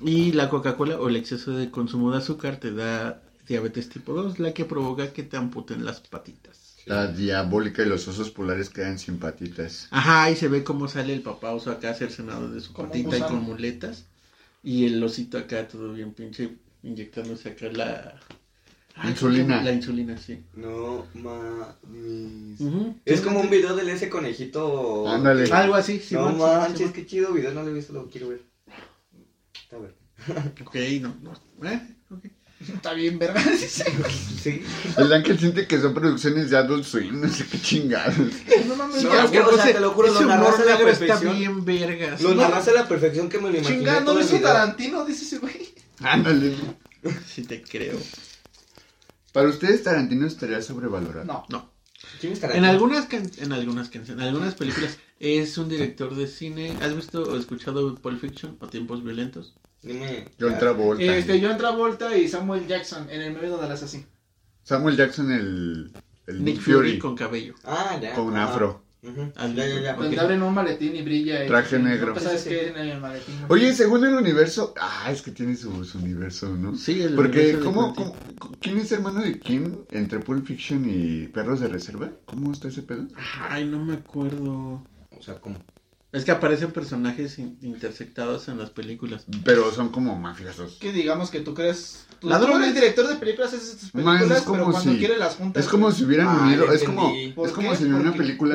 Y 0.00 0.32
la 0.32 0.48
Coca-Cola 0.48 0.98
o 1.00 1.08
el 1.08 1.16
exceso 1.16 1.56
de 1.56 1.70
consumo 1.72 2.12
de 2.12 2.18
azúcar 2.18 2.58
te 2.58 2.72
da 2.72 3.20
diabetes 3.48 3.88
tipo 3.88 4.12
2, 4.14 4.38
la 4.38 4.54
que 4.54 4.64
provoca 4.64 5.12
que 5.12 5.24
te 5.24 5.36
amputen 5.36 5.84
las 5.84 6.00
patitas. 6.00 6.76
La 6.86 7.08
diabólica 7.08 7.82
y 7.82 7.86
los 7.86 8.06
osos 8.06 8.30
polares 8.30 8.70
quedan 8.70 9.00
sin 9.00 9.18
patitas. 9.18 9.88
Ajá, 9.90 10.30
y 10.30 10.36
se 10.36 10.46
ve 10.46 10.62
cómo 10.62 10.86
sale 10.86 11.14
el 11.14 11.22
papá 11.22 11.50
oso 11.50 11.72
acá 11.72 11.94
cercenado 11.94 12.48
de 12.48 12.60
su 12.60 12.72
patita 12.72 13.18
y 13.18 13.22
con 13.22 13.42
muletas. 13.42 14.06
Y 14.62 14.86
el 14.86 15.02
osito 15.02 15.36
acá 15.36 15.66
todo 15.66 15.92
bien 15.92 16.12
pinche 16.12 16.56
inyectándose 16.84 17.50
acá 17.50 17.66
la... 17.72 18.20
Ay, 18.98 19.10
Insulina. 19.10 19.62
La 19.62 19.72
insulina, 19.72 20.16
sí. 20.18 20.42
No 20.54 21.06
mames. 21.14 22.60
Ujú. 22.60 22.96
Es 23.04 23.20
como 23.20 23.40
un 23.40 23.50
video 23.50 23.76
del 23.76 23.90
ese 23.90 24.08
conejito. 24.08 25.06
Ándale. 25.08 25.50
Algo 25.52 25.74
así, 25.74 25.98
sí. 26.00 26.14
no 26.14 26.30
sí, 26.30 26.36
manches, 26.38 26.86
sí, 26.88 26.92
qué 26.94 27.06
chido 27.06 27.32
video, 27.32 27.52
no 27.52 27.62
lo 27.62 27.68
he 27.70 27.74
visto, 27.74 27.92
lo 27.92 28.08
quiero 28.08 28.30
ver. 28.30 28.42
Está 29.62 29.76
bien. 29.78 29.92
Ok, 30.64 30.76
no, 31.02 31.14
no. 31.22 31.68
¿Eh? 31.68 31.80
Ok. 32.10 32.24
Está 32.74 32.94
bien, 32.94 33.18
verga. 33.18 33.42
dice. 33.52 33.84
Sí. 34.42 34.62
El 34.96 35.12
ángel 35.12 35.38
siente 35.38 35.66
que 35.66 35.78
son 35.78 35.92
producciones 35.92 36.48
de 36.48 36.56
Adult 36.56 36.84
Swim, 36.84 37.20
no 37.20 37.28
sé 37.28 37.44
qué 37.46 37.60
chingados. 37.60 38.16
No 38.66 38.76
mames, 38.76 39.04
No, 39.04 39.12
es 39.24 39.30
que, 39.30 39.40
o 39.40 39.52
sea, 39.56 39.72
te 39.74 39.80
lo 39.80 39.90
juro, 39.90 40.08
lo 40.14 40.20
narras 40.22 40.58
a 40.60 40.64
la 40.64 40.72
negro 40.76 40.88
está 40.88 41.06
perfección. 41.06 41.36
bien 41.38 41.64
vergas. 41.66 42.22
Lo 42.22 42.30
No, 42.34 42.40
narras 42.40 42.66
a 42.68 42.72
la 42.72 42.88
perfección 42.88 43.28
que 43.28 43.36
me 43.38 43.50
lo 43.50 43.58
imaginé. 43.58 43.76
Chingada, 43.76 44.00
¿no 44.00 44.14
video. 44.14 44.40
Tarantino? 44.40 45.04
Dice 45.04 45.24
ese 45.26 45.38
güey. 45.38 45.68
Ándale. 46.00 46.54
Sí 47.26 47.42
te 47.42 47.62
creo. 47.62 47.98
Para 49.36 49.48
ustedes, 49.50 49.82
Tarantino 49.82 50.26
estaría 50.26 50.62
sobrevalorado. 50.62 51.26
No. 51.26 51.44
No. 51.50 51.70
¿Quién 52.20 52.32
es 52.32 52.38
En 52.38 52.40
Tarantino? 52.42 52.68
algunas, 52.70 53.04
can- 53.04 53.30
en 53.38 53.52
algunas 53.52 53.90
canciones, 53.90 54.22
en 54.22 54.28
algunas 54.28 54.54
películas, 54.54 54.96
es 55.20 55.58
un 55.58 55.68
director 55.68 56.14
de 56.14 56.26
cine. 56.26 56.74
¿Has 56.80 56.96
visto 56.96 57.22
o 57.22 57.36
escuchado 57.36 57.94
Pulp 57.96 58.18
Fiction 58.18 58.56
o 58.60 58.66
Tiempos 58.68 59.04
Violentos? 59.04 59.54
Dime. 59.82 60.24
John 60.40 60.58
Travolta. 60.58 61.02
Este, 61.16 61.38
John 61.46 61.58
Travolta 61.58 62.16
y 62.16 62.28
Samuel 62.28 62.66
Jackson 62.66 63.10
en 63.10 63.20
el 63.20 63.34
meme 63.34 63.48
donde 63.48 63.68
las 63.68 63.82
así. 63.82 64.06
Samuel 64.62 64.96
Jackson, 64.96 65.30
el, 65.30 65.92
el 66.26 66.42
Nick 66.42 66.54
Nick 66.56 66.60
Fury 66.64 66.74
Fury, 66.92 66.98
con 66.98 67.14
cabello. 67.14 67.54
Ah, 67.64 67.98
ya. 68.00 68.14
con 68.14 68.28
un 68.28 68.36
ajá. 68.38 68.52
afro. 68.54 68.85
Ujú. 69.06 69.32
Ya, 69.54 69.66
ya, 69.66 69.80
ya. 69.80 69.94
ok. 69.94 70.00
Donde 70.00 70.20
abren 70.20 70.42
un 70.42 70.52
maletín 70.54 70.96
y 70.96 71.02
brilla. 71.02 71.44
y- 71.44 71.48
Traje 71.48 71.76
y 71.76 71.82
negro. 71.82 72.08
nunca 72.08 72.20
sabes 72.20 72.40
Sí, 72.42 72.48
qué 72.50 72.60
sí. 72.60 72.72
hay 72.80 72.88
en 72.90 72.94
el 72.96 73.00
maletín. 73.00 73.34
Oye, 73.48 73.72
según 73.74 74.04
el 74.04 74.14
universo. 74.14 74.74
Ah, 74.80 75.10
es 75.12 75.22
que 75.22 75.30
tiene 75.30 75.54
su, 75.56 75.84
su 75.84 75.98
universo, 75.98 76.48
¿no? 76.56 76.74
Sí, 76.76 77.02
el 77.02 77.14
Porque, 77.14 77.58
¿cómo, 77.62 77.94
cómo- 77.94 78.16
quién 78.60 78.78
es 78.78 78.90
hermano 78.92 79.20
de 79.20 79.38
quién 79.38 79.80
entre 79.90 80.18
Pulp 80.18 80.44
Fiction 80.46 80.84
y 80.88 81.28
Perros 81.28 81.60
de 81.60 81.68
Reserva? 81.68 82.10
¿Cómo 82.24 82.52
está 82.52 82.68
ese 82.68 82.82
pedo? 82.82 83.06
Ay, 83.48 83.64
no 83.66 83.84
me 83.84 83.94
acuerdo. 83.94 84.82
O 85.18 85.22
sea, 85.22 85.36
¿cómo? 85.40 85.56
Es 86.12 86.24
que 86.24 86.30
aparecen 86.30 86.70
personajes 86.70 87.38
in- 87.38 87.58
intersectados 87.62 88.48
en 88.48 88.58
las 88.58 88.70
películas. 88.70 89.26
Pero 89.44 89.70
son 89.72 89.90
como 89.90 90.16
mafiosos. 90.18 90.76
Que 90.80 90.92
digamos 90.92 91.30
que 91.30 91.40
tú 91.40 91.52
crees. 91.52 92.06
Tú, 92.20 92.28
La 92.28 92.38
tú 92.38 92.44
droga 92.46 92.64
el 92.64 92.70
es- 92.70 92.74
director 92.74 93.06
de 93.08 93.16
películas 93.16 93.52
haces 93.52 93.74
estas 93.74 93.94
Man, 93.94 94.16
películas, 94.16 94.38
es 94.38 94.44
como 94.44 94.58
pero 94.60 94.70
cuando 94.72 94.92
si- 94.92 94.98
quiere 94.98 95.18
las 95.18 95.34
juntas. 95.34 95.64
Es 95.64 95.70
como 95.70 95.90
si 95.92 96.04
hubieran 96.04 96.28
Ah, 96.28 96.42
unido. 96.46 96.72
Es 96.72 96.84
como, 96.84 97.08
entendí. 97.08 97.32
¿Por 97.32 97.48
es 97.48 97.54
como 97.54 97.74
si 97.74 97.84
en 97.84 97.94
una 97.94 98.14
película 98.14 98.54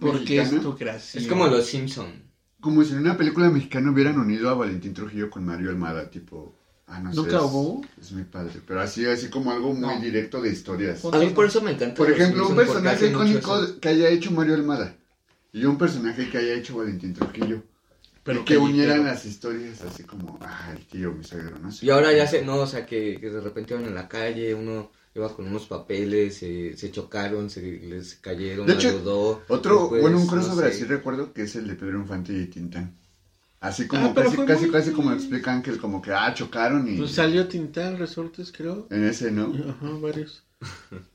Porque 0.00 0.40
es 0.40 0.60
tu 0.62 0.74
creación. 0.76 1.22
Es 1.22 1.28
como 1.28 1.46
los 1.46 1.66
Simpson. 1.66 2.24
Como 2.60 2.82
si 2.82 2.92
en 2.94 2.98
una 3.00 3.16
película 3.16 3.50
mexicana 3.50 3.92
hubieran 3.92 4.18
unido 4.18 4.48
a 4.50 4.54
Valentín 4.54 4.92
Trujillo 4.94 5.30
con 5.30 5.44
Mario 5.44 5.70
Almada, 5.70 6.10
tipo. 6.10 6.58
Ah, 6.88 7.00
no 7.00 7.10
sé. 7.12 7.16
¿Nunca 7.16 7.36
es- 7.36 7.42
hubo? 7.42 7.84
Es 8.00 8.12
mi 8.12 8.24
padre. 8.24 8.60
Pero 8.66 8.80
así, 8.80 9.04
así 9.06 9.28
como 9.28 9.52
algo 9.52 9.72
muy 9.74 9.80
No. 9.96 10.00
directo 10.00 10.40
de 10.40 10.50
historias. 10.50 11.04
A 11.04 11.18
mí 11.18 11.26
por 11.30 11.44
eso 11.46 11.60
me 11.60 11.72
encanta. 11.72 11.94
Por 11.94 12.10
ejemplo, 12.10 12.48
un 12.48 12.56
personaje 12.56 13.08
icónico 13.08 13.78
que 13.80 13.88
haya 13.88 14.08
hecho 14.08 14.30
Mario 14.32 14.54
Almada. 14.54 14.96
Y 15.56 15.64
un 15.64 15.78
personaje 15.78 16.28
que 16.28 16.36
haya 16.36 16.52
hecho 16.54 16.76
Valentín 16.76 17.14
Trujillo. 17.14 17.62
Pero 18.22 18.44
que 18.44 18.56
callejero. 18.56 18.64
unieran 18.64 19.04
las 19.04 19.24
historias 19.24 19.80
así 19.82 20.02
como, 20.02 20.38
ah, 20.42 20.72
el 20.76 20.84
tío, 20.84 21.12
mi 21.12 21.24
suegro, 21.24 21.58
no 21.60 21.70
sé. 21.72 21.86
Y 21.86 21.90
ahora 21.90 22.12
ya 22.12 22.26
se, 22.26 22.44
no, 22.44 22.56
o 22.56 22.66
sea, 22.66 22.84
que, 22.84 23.18
que 23.20 23.30
de 23.30 23.40
repente 23.40 23.72
iban 23.72 23.86
en 23.86 23.94
la 23.94 24.06
calle, 24.08 24.52
uno 24.52 24.90
iba 25.14 25.34
con 25.34 25.46
unos 25.46 25.66
papeles, 25.66 26.36
se, 26.36 26.76
se 26.76 26.90
chocaron, 26.90 27.48
se 27.48 27.62
les 27.62 28.16
cayeron, 28.16 28.66
De 28.66 28.74
hecho, 28.74 28.88
ayudó. 28.88 29.42
Otro, 29.48 29.80
después, 29.82 30.02
bueno, 30.02 30.18
un 30.18 30.26
no 30.26 30.30
crossover 30.32 30.70
sé. 30.70 30.76
así 30.76 30.84
recuerdo 30.84 31.32
que 31.32 31.42
es 31.44 31.56
el 31.56 31.68
de 31.68 31.74
Pedro 31.76 32.00
Infante 32.00 32.32
y 32.34 32.46
Tintán. 32.46 32.94
Así 33.60 33.86
como 33.86 34.08
Ah, 34.08 34.12
pero 34.14 34.26
casi, 34.30 34.44
casi, 34.44 34.62
muy- 34.64 34.70
casi 34.72 34.90
como 34.92 35.12
explican 35.12 35.62
que 35.62 35.76
como 35.78 36.02
que, 36.02 36.12
ah, 36.12 36.34
chocaron 36.34 36.86
y... 36.92 36.98
Pues 36.98 37.12
salió 37.12 37.48
Tintán, 37.48 37.96
Resortes, 37.96 38.52
creo. 38.52 38.88
En 38.90 39.04
ese, 39.04 39.30
¿no? 39.30 39.54
Ajá, 39.70 39.88
varios. 40.02 40.42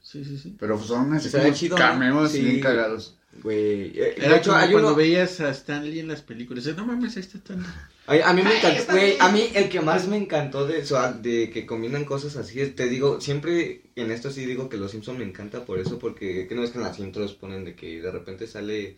Sí, 0.02 0.26
sí, 0.26 0.38
sí. 0.40 0.56
Pero 0.60 0.80
son 0.82 1.14
así 1.14 1.28
Estaría 1.28 1.48
como 1.50 1.58
chido, 1.58 1.78
¿no? 1.78 1.84
cameos 1.84 2.32
Sí. 2.32 2.42
bien 2.42 2.60
cagados. 2.62 3.18
Güey, 3.34 3.98
eh, 4.00 4.16
de 4.18 4.26
Era 4.26 4.38
hecho, 4.38 4.52
como 4.52 4.70
cuando 4.72 4.90
uno, 4.90 4.96
veías 4.96 5.40
a 5.40 5.50
Stanley 5.52 6.00
en 6.00 6.08
las 6.10 6.22
películas. 6.22 6.66
No 6.76 6.86
mames, 6.86 7.16
ahí 7.16 7.22
está 7.22 7.38
Stanley. 7.38 7.72
a, 8.08 8.30
a 8.30 8.34
mí 8.34 8.42
me 8.44 8.58
encantó, 8.58 8.92
güey, 8.92 9.16
a 9.20 9.32
mí 9.32 9.52
el 9.54 9.70
que 9.70 9.80
más 9.82 10.08
me 10.08 10.18
encantó 10.18 10.66
de 10.68 10.80
eso, 10.80 10.98
de 11.14 11.50
que 11.50 11.66
combinan 11.66 12.04
cosas 12.06 12.36
así, 12.36 12.60
es- 12.62 12.76
te 12.76 12.88
digo, 12.90 13.22
siempre 13.22 13.92
en 13.96 14.12
esto 14.12 14.32
sí 14.32 14.46
digo 14.46 14.70
que 14.70 14.78
los 14.78 14.92
Simpson 14.92 15.18
me 15.18 15.24
encanta 15.26 15.66
por 15.66 15.80
eso, 15.80 15.98
porque 16.00 16.48
que 16.48 16.56
no 16.56 16.64
es 16.64 16.72
que 16.72 16.78
en 16.80 16.84
las 16.84 17.00
intros 17.00 17.34
ponen 17.36 17.64
de 17.64 17.76
que 17.76 18.02
de 18.02 18.12
repente 18.12 18.48
sale, 18.48 18.98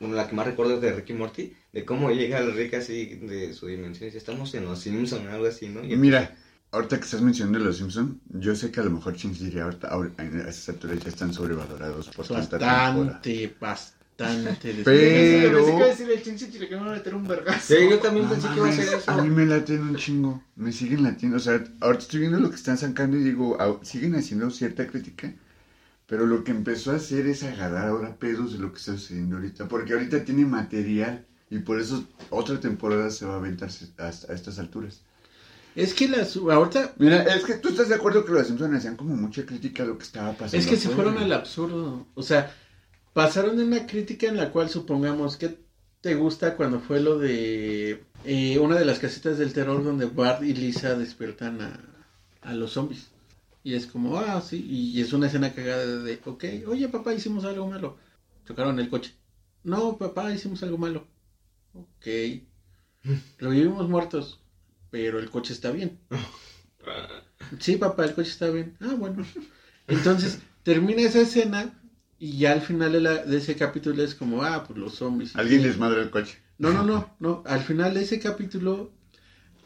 bueno, 0.00 0.14
la 0.16 0.28
que 0.28 0.34
más 0.34 0.46
recuerdo 0.46 0.74
es 0.74 0.80
de 0.80 0.92
Ricky 0.92 1.12
Morty, 1.12 1.54
de 1.72 1.84
cómo 1.84 2.10
llega 2.10 2.38
el 2.38 2.52
Rick 2.54 2.74
así 2.74 3.06
de 3.16 3.52
su 3.54 3.66
dimensión, 3.66 4.04
y 4.04 4.06
dice, 4.06 4.18
estamos 4.18 4.54
en 4.54 4.64
los 4.64 4.80
Simpson, 4.80 5.28
algo 5.28 5.46
así, 5.46 5.68
¿no? 5.68 5.84
Y 5.84 5.96
mira, 5.96 6.36
ahorita 6.72 6.98
que 6.98 7.04
estás 7.04 7.20
mencionando 7.22 7.58
los 7.60 7.78
Simpson, 7.78 8.20
yo 8.28 8.54
sé 8.54 8.70
que 8.70 8.80
a 8.80 8.84
lo 8.84 8.90
mejor 8.90 9.14
Chins 9.16 9.40
diría 9.40 9.64
ahorita, 9.64 9.88
ahora, 9.88 10.10
en 10.18 10.40
esas 10.40 10.68
alturas 10.70 10.98
ya 11.00 11.08
están 11.08 11.32
sobrevalorados 11.32 12.08
por 12.08 12.26
tanta 12.26 12.58
temporada. 12.58 12.92
Bastante, 12.92 13.56
bastante. 13.60 14.82
Pero- 14.84 14.84
Pensé 14.84 15.70
que 15.70 15.76
iba 15.76 15.84
a 15.84 15.88
decir 15.88 16.10
el 16.10 16.22
chinche 16.22 16.50
chile 16.50 16.68
que 16.68 16.76
me 16.76 16.82
va 16.82 16.92
a 16.92 16.96
meter 16.96 17.14
un 17.14 17.26
vergazo. 17.28 17.74
Sí, 17.74 17.88
yo 17.88 17.98
también 18.00 18.26
No 18.26 18.32
pensé 18.32 18.48
que 18.48 18.56
iba 18.56 18.68
a 18.68 18.72
ser 18.72 18.98
eso. 18.98 19.10
A 19.12 19.22
mí 19.22 19.30
me 19.30 19.46
laten 19.46 19.80
un 19.80 19.96
chingo. 19.96 20.42
Me 20.56 20.72
siguen 20.72 21.04
latiendo. 21.04 21.36
O 21.36 21.40
sea, 21.40 21.62
ahorita 21.80 22.02
estoy 22.02 22.20
viendo 22.20 22.40
lo 22.40 22.50
que 22.50 22.56
están 22.56 22.76
sacando 22.78 23.16
y 23.16 23.22
digo, 23.22 23.56
siguen 23.82 24.16
haciendo 24.16 24.50
cierta 24.50 24.86
crítica. 24.88 25.32
Pero 26.08 26.26
lo 26.26 26.42
que 26.42 26.50
empezó 26.50 26.90
a 26.92 26.96
hacer 26.96 27.26
es 27.26 27.42
agarrar 27.44 27.86
ahora 27.88 28.16
pedos 28.16 28.54
de 28.54 28.58
lo 28.58 28.72
que 28.72 28.78
está 28.78 28.92
sucediendo 28.92 29.36
ahorita. 29.36 29.68
Porque 29.68 29.92
ahorita 29.92 30.24
tiene 30.24 30.44
material. 30.46 31.24
Y 31.50 31.60
por 31.60 31.80
eso 31.80 32.04
otra 32.30 32.58
temporada 32.60 33.10
se 33.10 33.24
va 33.24 33.34
a 33.34 33.38
aventar 33.38 33.70
a 33.98 34.08
estas 34.08 34.58
alturas. 34.58 35.02
Es 35.78 35.94
que 35.94 36.08
las. 36.08 36.36
Ahorita. 36.36 36.94
Mira, 36.96 37.22
es 37.22 37.44
que 37.44 37.54
tú 37.54 37.68
estás 37.68 37.88
de 37.88 37.94
acuerdo 37.94 38.24
que 38.24 38.32
los 38.32 38.48
Simpsons 38.48 38.74
hacían 38.74 38.96
como 38.96 39.14
mucha 39.14 39.46
crítica 39.46 39.84
a 39.84 39.86
lo 39.86 39.96
que 39.96 40.02
estaba 40.02 40.32
pasando. 40.32 40.56
Es 40.56 40.66
que 40.66 40.76
se 40.76 40.88
fueron 40.88 41.18
al 41.18 41.32
absurdo. 41.32 42.04
O 42.16 42.22
sea, 42.24 42.52
pasaron 43.12 43.56
de 43.56 43.62
una 43.62 43.86
crítica 43.86 44.26
en 44.26 44.38
la 44.38 44.50
cual 44.50 44.68
supongamos 44.68 45.36
que 45.36 45.56
te 46.00 46.16
gusta 46.16 46.56
cuando 46.56 46.80
fue 46.80 46.98
lo 46.98 47.16
de 47.16 48.02
eh, 48.24 48.58
una 48.58 48.74
de 48.74 48.84
las 48.84 48.98
casitas 48.98 49.38
del 49.38 49.52
terror 49.52 49.84
donde 49.84 50.06
Bart 50.06 50.42
y 50.42 50.52
Lisa 50.52 50.96
despiertan 50.96 51.60
a, 51.60 51.80
a 52.42 52.54
los 52.54 52.72
zombies. 52.72 53.10
Y 53.62 53.74
es 53.74 53.86
como, 53.86 54.18
ah, 54.18 54.40
sí, 54.40 54.66
y 54.68 55.00
es 55.00 55.12
una 55.12 55.28
escena 55.28 55.54
cagada 55.54 55.86
de, 55.86 56.02
de, 56.02 56.20
ok, 56.24 56.44
oye 56.66 56.88
papá, 56.88 57.14
hicimos 57.14 57.44
algo 57.44 57.68
malo. 57.68 57.98
Chocaron 58.48 58.80
el 58.80 58.88
coche. 58.88 59.14
No, 59.62 59.96
papá, 59.96 60.32
hicimos 60.32 60.60
algo 60.64 60.76
malo. 60.76 61.06
Ok. 61.72 62.06
Revivimos 63.38 63.88
muertos, 63.88 64.40
pero 64.90 65.18
el 65.18 65.30
coche 65.30 65.52
está 65.52 65.70
bien. 65.70 65.98
Sí, 67.60 67.76
papá, 67.76 68.04
el 68.04 68.14
coche 68.14 68.30
está 68.30 68.50
bien. 68.50 68.76
Ah, 68.80 68.94
bueno. 68.96 69.24
Entonces, 69.86 70.38
termina 70.62 71.02
esa 71.02 71.20
escena 71.20 71.72
y 72.18 72.38
ya 72.38 72.52
al 72.52 72.60
final 72.60 72.92
de, 72.92 73.00
la- 73.00 73.24
de 73.24 73.36
ese 73.36 73.56
capítulo 73.56 74.02
es 74.02 74.14
como, 74.14 74.42
ah, 74.42 74.64
pues 74.66 74.78
los 74.78 74.94
zombies. 74.94 75.36
Alguien 75.36 75.62
les 75.62 75.78
madra 75.78 76.02
el 76.02 76.10
coche. 76.10 76.38
No, 76.58 76.72
no, 76.72 76.82
no, 76.82 77.10
no. 77.20 77.42
Al 77.46 77.60
final 77.60 77.94
de 77.94 78.02
ese 78.02 78.18
capítulo 78.18 78.90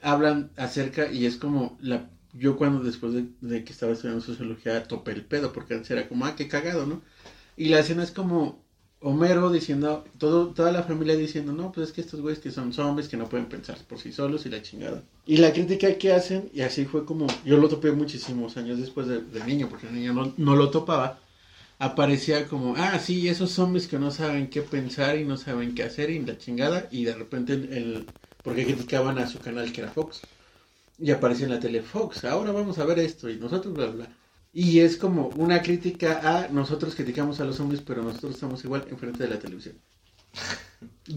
hablan 0.02 0.50
acerca 0.56 1.10
y 1.10 1.26
es 1.26 1.36
como 1.36 1.78
la 1.80 2.08
yo 2.34 2.56
cuando 2.56 2.82
después 2.82 3.12
de, 3.14 3.26
de 3.42 3.64
que 3.64 3.72
estaba 3.72 3.92
estudiando 3.92 4.22
sociología 4.24 4.84
topé 4.84 5.12
el 5.12 5.24
pedo 5.24 5.52
porque 5.52 5.74
antes 5.74 5.90
era 5.90 6.08
como, 6.08 6.24
ah, 6.26 6.34
qué 6.36 6.48
cagado, 6.48 6.86
¿no? 6.86 7.02
Y 7.56 7.68
la 7.68 7.80
escena 7.80 8.02
es 8.02 8.10
como 8.12 8.61
Homero 9.02 9.50
diciendo, 9.50 10.04
todo, 10.18 10.48
toda 10.54 10.72
la 10.72 10.82
familia 10.84 11.16
diciendo, 11.16 11.52
no, 11.52 11.72
pues 11.72 11.88
es 11.88 11.92
que 11.94 12.00
estos 12.02 12.20
güeyes 12.20 12.40
que 12.40 12.50
son 12.50 12.72
zombies, 12.72 13.08
que 13.08 13.16
no 13.16 13.28
pueden 13.28 13.46
pensar 13.48 13.76
por 13.88 13.98
sí 13.98 14.12
solos 14.12 14.46
y 14.46 14.50
la 14.50 14.62
chingada. 14.62 15.02
Y 15.26 15.36
la 15.38 15.52
crítica 15.52 15.98
que 15.98 16.12
hacen, 16.12 16.50
y 16.52 16.60
así 16.62 16.84
fue 16.84 17.04
como, 17.04 17.26
yo 17.44 17.56
lo 17.58 17.68
topé 17.68 17.92
muchísimos 17.92 18.56
años 18.56 18.78
después 18.78 19.06
de, 19.08 19.20
de 19.20 19.44
niño, 19.44 19.68
porque 19.68 19.86
de 19.88 19.92
niño 19.92 20.12
no, 20.12 20.32
no 20.36 20.56
lo 20.56 20.70
topaba, 20.70 21.20
aparecía 21.78 22.46
como, 22.48 22.74
ah, 22.76 22.98
sí, 22.98 23.28
esos 23.28 23.50
zombies 23.52 23.88
que 23.88 23.98
no 23.98 24.10
saben 24.10 24.48
qué 24.50 24.62
pensar 24.62 25.16
y 25.18 25.24
no 25.24 25.36
saben 25.36 25.74
qué 25.74 25.84
hacer 25.84 26.10
y 26.10 26.20
la 26.24 26.38
chingada, 26.38 26.88
y 26.90 27.04
de 27.04 27.14
repente 27.14 27.54
el, 27.54 27.72
el- 27.72 28.08
porque 28.42 28.64
criticaban 28.66 29.18
a 29.18 29.26
su 29.28 29.40
canal 29.40 29.72
que 29.72 29.82
era 29.82 29.90
Fox. 29.90 30.22
Y 30.98 31.10
apareció 31.10 31.46
en 31.46 31.52
la 31.52 31.60
tele 31.60 31.82
Fox, 31.82 32.24
ahora 32.24 32.52
vamos 32.52 32.78
a 32.78 32.84
ver 32.86 32.98
esto, 33.00 33.28
y 33.30 33.36
nosotros 33.38 33.74
bla, 33.74 33.86
bla. 33.88 34.16
Y 34.52 34.80
es 34.80 34.96
como 34.98 35.28
una 35.36 35.62
crítica 35.62 36.20
a 36.22 36.48
nosotros 36.48 36.94
criticamos 36.94 37.40
a 37.40 37.44
los 37.44 37.56
zombies, 37.56 37.80
pero 37.80 38.02
nosotros 38.02 38.34
estamos 38.34 38.62
igual 38.64 38.84
enfrente 38.90 39.22
de 39.22 39.30
la 39.30 39.38
televisión. 39.38 39.76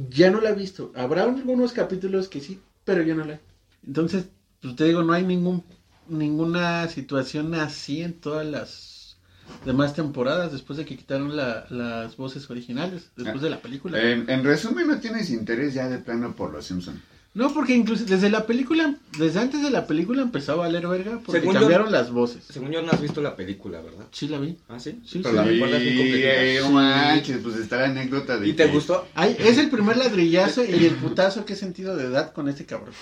Ya 0.09 0.31
no 0.31 0.41
la 0.41 0.51
he 0.51 0.55
visto. 0.55 0.91
Habrá 0.95 1.23
algunos 1.23 1.73
capítulos 1.73 2.27
que 2.27 2.39
sí, 2.41 2.59
pero 2.83 3.01
yo 3.03 3.15
no 3.15 3.25
la 3.25 3.33
he. 3.33 3.39
Entonces, 3.85 4.25
pues 4.61 4.75
te 4.75 4.85
digo, 4.85 5.03
no 5.03 5.13
hay 5.13 5.23
ningún 5.25 5.63
ninguna 6.07 6.87
situación 6.87 7.55
así 7.55 8.01
en 8.03 8.13
todas 8.13 8.45
las 8.45 9.17
demás 9.65 9.95
temporadas 9.95 10.51
después 10.51 10.77
de 10.77 10.85
que 10.85 10.95
quitaron 10.95 11.35
la- 11.35 11.65
las 11.71 12.15
voces 12.15 12.47
originales, 12.51 13.09
después 13.15 13.41
de 13.41 13.49
la 13.49 13.59
película. 13.59 13.99
En, 14.01 14.29
en 14.29 14.43
resumen, 14.43 14.87
no 14.87 14.99
tienes 14.99 15.31
interés 15.31 15.73
ya 15.73 15.89
de 15.89 15.97
plano 15.97 16.35
por 16.35 16.51
los 16.53 16.65
Simpsons. 16.65 16.99
No, 17.35 17.53
porque 17.53 17.75
incluso 17.75 18.05
desde 18.05 18.29
la 18.29 18.45
película, 18.47 18.95
desde 19.19 19.39
antes 19.41 19.61
de 19.61 19.69
la 19.69 19.85
película 19.87 20.21
empezó 20.21 20.53
a 20.53 20.55
valer 20.55 20.87
verga 20.87 21.19
porque 21.23 21.41
Según 21.41 21.53
yo- 21.53 21.59
cambiaron 21.59 21.91
las 21.91 22.09
voces. 22.09 22.45
Según 22.49 22.71
yo 22.71 22.81
no 22.81 22.91
has 22.91 23.01
visto 23.01 23.21
la 23.21 23.35
película, 23.35 23.81
¿verdad? 23.81 24.05
Sí 24.11 24.27
la 24.29 24.39
vi. 24.39 24.57
¿Ah, 24.69 24.79
sí? 24.79 25.01
Sí, 25.05 25.19
Pero 25.21 25.29
sí. 25.31 25.35
la 25.35 25.43
recuerdas 25.43 25.81
bien 25.81 25.97
completita. 25.97 26.27
eh, 26.43 26.59
no 26.61 26.71
manches, 26.71 27.37
pues 27.43 27.57
está 27.57 27.77
la 27.77 27.85
anécdota 27.87 28.37
de 28.39 28.47
¿Y 28.47 28.53
te 28.53 28.67
gustó? 28.67 29.05
Ay, 29.15 29.35
es 29.37 29.57
el 29.57 29.69
primer 29.69 29.97
ladrillazo 29.97 30.63
y 30.63 30.85
el 30.85 30.95
putazo 30.95 31.43
que 31.45 31.53
he 31.53 31.55
sentido 31.57 31.95
de 31.97 32.05
edad 32.05 32.31
con 32.31 32.47
este 32.49 32.65
cabrón. 32.65 32.93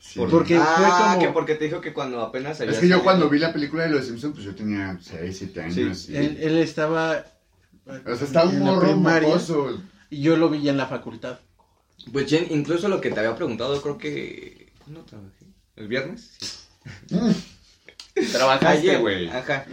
Sí. 0.00 0.18
Porque 0.28 0.56
fue 0.56 0.64
ah, 0.66 1.12
como- 1.14 1.26
que 1.26 1.32
porque 1.32 1.54
te 1.54 1.64
dijo 1.66 1.80
que 1.80 1.92
cuando 1.92 2.20
apenas 2.20 2.60
había 2.60 2.72
Es 2.72 2.80
que 2.80 2.88
yo 2.88 2.94
salido- 2.96 3.04
cuando 3.04 3.30
vi 3.30 3.38
la 3.38 3.52
película 3.52 3.84
de 3.84 3.90
los 3.90 4.04
Simpsons, 4.06 4.34
pues 4.34 4.44
yo 4.44 4.54
tenía 4.56 4.98
6, 5.00 5.36
7 5.38 5.62
años. 5.62 6.08
y- 6.08 6.16
Él, 6.16 6.36
él 6.40 6.58
estaba 6.58 7.24
O 7.86 8.16
sea, 8.16 8.26
estaba 8.26 8.48
un 8.50 8.56
en 8.56 8.64
la 8.64 8.72
morro 8.72 8.96
mocoso. 8.96 9.80
y 10.10 10.20
yo 10.20 10.36
lo 10.36 10.50
vi 10.50 10.62
ya 10.62 10.72
en 10.72 10.78
la 10.78 10.86
facultad. 10.86 11.38
Pues 12.10 12.28
Jen, 12.28 12.46
incluso 12.50 12.88
lo 12.88 13.00
que 13.00 13.10
te 13.10 13.20
había 13.20 13.36
preguntado, 13.36 13.80
creo 13.82 13.98
que... 13.98 14.72
¿Cuándo 14.78 15.04
trabajé? 15.04 15.46
¿El 15.76 15.88
viernes? 15.88 16.36
Sí. 16.40 17.16
Trabajaste, 18.32 18.66
Ayer, 18.90 19.00
güey. 19.00 19.28
Ajá. 19.28 19.64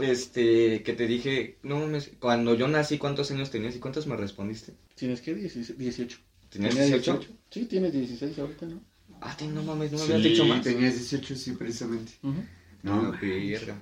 Este, 0.00 0.82
que 0.82 0.92
te 0.92 1.06
dije, 1.06 1.58
no 1.62 1.78
mames, 1.78 2.12
cuando 2.20 2.54
yo 2.54 2.68
nací, 2.68 2.98
¿cuántos 2.98 3.30
años 3.30 3.50
tenías 3.50 3.74
y 3.76 3.80
cuántos 3.80 4.06
me 4.06 4.16
respondiste? 4.16 4.74
¿Tienes 4.94 5.20
qué? 5.20 5.34
16, 5.34 5.76
18. 5.78 6.18
¿Tenías 6.50 6.74
¿Tenía 6.74 6.86
18? 6.96 7.28
Sí, 7.50 7.64
tienes 7.66 7.92
16 7.92 8.38
ahorita, 8.38 8.66
¿no? 8.66 8.80
Ah, 9.20 9.36
no 9.52 9.62
mames, 9.62 9.92
no 9.92 9.98
me 9.98 10.04
Sí, 10.04 10.12
habías 10.12 10.22
dicho 10.22 10.44
más. 10.44 10.62
tenías 10.62 10.94
18, 10.94 11.34
sí, 11.36 11.52
precisamente. 11.52 12.12
Ujú. 12.22 12.44
No, 12.82 13.02
No, 13.02 13.12
verga. 13.20 13.76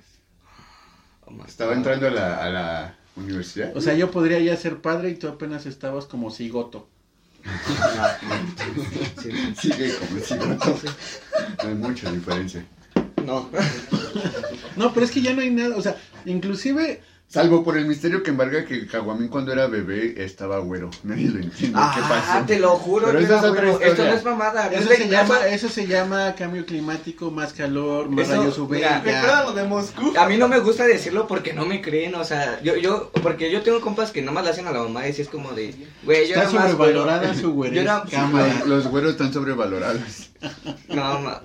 Oh, 1.25 1.31
my 1.31 1.43
estaba 1.47 1.71
God. 1.71 1.77
entrando 1.77 2.07
a 2.07 2.11
la, 2.11 2.43
a 2.43 2.49
la 2.49 2.99
universidad. 3.15 3.75
O 3.75 3.81
sea, 3.81 3.95
yo 3.95 4.11
podría 4.11 4.39
ya 4.39 4.55
ser 4.57 4.81
padre 4.81 5.11
y 5.11 5.15
tú 5.15 5.27
apenas 5.27 5.65
estabas 5.65 6.05
como 6.05 6.31
cigoto. 6.31 6.89
Sigue 9.59 9.95
como 9.95 10.19
sigo. 10.21 10.45
No 11.63 11.69
hay 11.69 11.75
mucha 11.75 12.11
diferencia. 12.11 12.65
No. 13.25 13.49
No, 14.75 14.91
pero 14.91 15.05
es 15.05 15.11
que 15.11 15.21
ya 15.21 15.33
no 15.33 15.41
hay 15.41 15.51
nada, 15.51 15.75
o 15.77 15.81
sea, 15.81 15.97
inclusive 16.25 17.01
Salvo 17.33 17.63
por 17.63 17.75
el 17.79 17.87
misterio 17.87 18.21
que 18.21 18.29
embarga 18.29 18.63
que 18.63 18.85
Caguamín 18.85 19.27
cuando 19.27 19.51
era 19.51 19.65
bebé 19.65 20.13
estaba 20.23 20.59
güero. 20.59 20.91
Nadie 21.01 21.29
lo 21.29 21.39
entiende. 21.39 21.79
¿Qué 21.95 22.01
Ah, 22.03 22.23
pasó? 22.27 22.45
te 22.45 22.59
lo 22.59 22.69
juro. 22.75 23.07
Pero 23.07 23.17
que 23.17 23.25
esa 23.25 23.37
es 23.39 23.43
otra. 23.45 23.71
Esto 23.71 24.03
no 24.05 24.13
es 24.13 24.23
mamada. 24.23 24.69
no 24.69 24.77
eso 24.77 24.87
se 24.93 25.09
llama 25.09 25.47
eso 25.47 25.69
se 25.69 25.87
llama 25.87 26.35
cambio 26.35 26.63
climático, 26.63 27.31
más 27.31 27.51
calor, 27.53 28.07
más 28.09 28.29
Eso, 28.29 28.37
rayos 28.37 28.57
UV. 28.59 28.69
mira, 28.75 29.01
ya. 29.03 29.21
Recuerda 29.21 29.43
lo 29.45 29.53
de 29.53 29.63
Moscú. 29.63 30.13
A 30.15 30.27
mí 30.29 30.37
no 30.37 30.47
me 30.47 30.59
gusta 30.59 30.85
decirlo 30.85 31.25
porque 31.25 31.53
no 31.53 31.65
me 31.65 31.81
creen, 31.81 32.13
o 32.13 32.23
sea, 32.23 32.61
yo, 32.61 32.75
yo, 32.75 33.09
porque 33.23 33.51
yo 33.51 33.63
tengo 33.63 33.81
compas 33.81 34.11
que 34.11 34.21
nomás 34.21 34.43
le 34.43 34.51
hacen 34.51 34.67
a 34.67 34.71
la 34.71 34.83
mamá 34.83 35.07
y 35.07 35.13
si 35.13 35.23
es 35.23 35.27
como 35.29 35.53
de, 35.53 35.73
güey, 36.03 36.27
yo 36.27 36.35
Está 36.35 36.41
era 36.41 36.51
más 36.51 36.71
sobrevalorada 36.71 37.19
güero. 37.29 37.33
su 37.41 37.51
güerez, 37.53 37.75
Yo 37.77 37.81
era- 37.81 38.03
cámara. 38.11 38.61
Los 38.67 38.85
güeros 38.89 39.09
están 39.13 39.33
sobrevalorados. 39.33 40.29
No, 40.89 41.19
ma, 41.19 41.41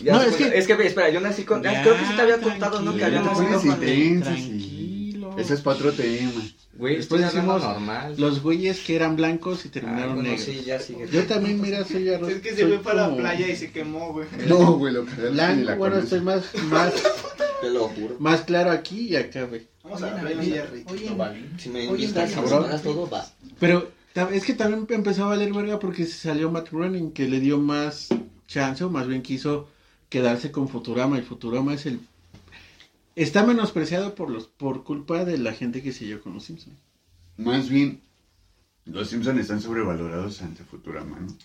ya 0.00 0.14
No, 0.14 0.22
es 0.22 0.34
que- 0.34 0.58
es 0.58 0.66
que, 0.66 0.72
espera, 0.84 1.10
yo 1.10 1.20
nací 1.20 1.44
con, 1.44 1.62
Ya, 1.62 1.80
creo 1.82 1.94
que 1.96 2.04
sí 2.06 2.12
te 2.16 2.22
había 2.22 2.40
contado, 2.40 2.80
¿no? 2.82 2.96
Que 2.96 3.04
había 3.04 3.22
tranquilo, 3.22 3.42
nacido 3.50 3.60
pones 3.60 3.76
con, 3.78 3.88
intenso, 3.88 4.24
Tranquilo. 4.24 4.58
sí. 4.58 4.74
Ese 5.40 5.54
es 5.54 5.60
para 5.60 5.76
otro 5.76 5.92
tema. 5.92 6.32
güey, 6.74 6.96
Después 6.96 7.20
decimos 7.22 7.62
normal. 7.62 8.14
los 8.18 8.42
güeyes 8.42 8.80
que 8.80 8.96
eran 8.96 9.16
blancos 9.16 9.64
y 9.64 9.68
Ah, 9.68 9.72
terminaron 9.72 10.14
bueno, 10.16 10.30
negros. 10.30 10.44
sí, 10.44 10.62
ya 10.64 10.78
sigue. 10.80 11.08
Yo 11.10 11.24
también, 11.26 11.60
mira, 11.60 11.84
soy 11.84 12.08
arroz. 12.08 12.28
Es 12.32 12.40
que 12.40 12.50
se 12.54 12.62
soy 12.62 12.72
fue 12.72 12.78
para 12.82 13.02
la 13.02 13.04
como 13.06 13.16
playa 13.18 13.48
y 13.48 13.56
se 13.56 13.70
quemó, 13.70 14.12
güey. 14.12 14.26
No, 14.46 14.72
güey, 14.78 14.92
lo 14.92 15.04
cagaron 15.04 15.30
ni 15.30 15.34
Blanco, 15.34 15.64
la 15.64 15.74
bueno, 15.76 15.98
estoy 15.98 16.20
más, 16.20 16.44
más, 16.64 16.92
Te 17.60 17.70
lo 17.70 17.88
juro. 17.88 18.16
más 18.20 18.42
claro 18.42 18.70
aquí 18.70 19.08
y 19.08 19.16
acá, 19.16 19.44
güey. 19.44 19.66
Vamos 19.82 20.02
a 20.02 20.10
la 20.14 20.20
playa 20.20 20.42
y 20.42 20.50
Jerry. 20.50 20.84
Si 21.58 21.68
me 21.70 21.88
Oye, 21.88 22.04
invitas, 22.04 22.08
está 22.08 22.28
si 22.28 22.36
me 22.36 22.42
cabrón. 22.42 22.62
pagas 22.64 22.82
todo, 22.82 23.08
va. 23.10 23.26
Pero 23.58 23.90
ta- 24.12 24.28
es 24.32 24.44
que 24.44 24.52
también 24.54 24.86
empezó 24.90 25.24
a 25.24 25.28
valer 25.28 25.52
verga 25.52 25.78
porque 25.78 26.04
se 26.04 26.12
salió 26.28 26.50
Matt 26.50 26.70
Groening, 26.70 27.10
que 27.12 27.26
le 27.28 27.40
dio 27.40 27.58
más 27.58 28.08
chance, 28.46 28.84
o 28.84 28.90
más 28.90 29.06
bien 29.08 29.22
quiso 29.22 29.68
quedarse 30.08 30.50
con 30.52 30.68
Futurama, 30.68 31.18
y 31.18 31.22
Futurama 31.22 31.74
es 31.74 31.86
el... 31.86 32.00
Está 33.22 33.44
menospreciado 33.44 34.14
por 34.14 34.30
los 34.30 34.46
por 34.46 34.84
culpa 34.84 35.24
de 35.24 35.38
la 35.38 35.52
gente 35.52 35.82
que 35.82 35.92
siguió 35.92 36.20
con 36.22 36.34
los 36.34 36.44
Simpsons. 36.44 36.76
Más 37.36 37.68
bien, 37.68 38.00
los 38.84 39.08
Simpsons 39.10 39.40
están 39.40 39.60
sobrevalorados 39.60 40.40
ante 40.42 40.62
Futurama, 40.64 41.18
¿no? 41.20 41.36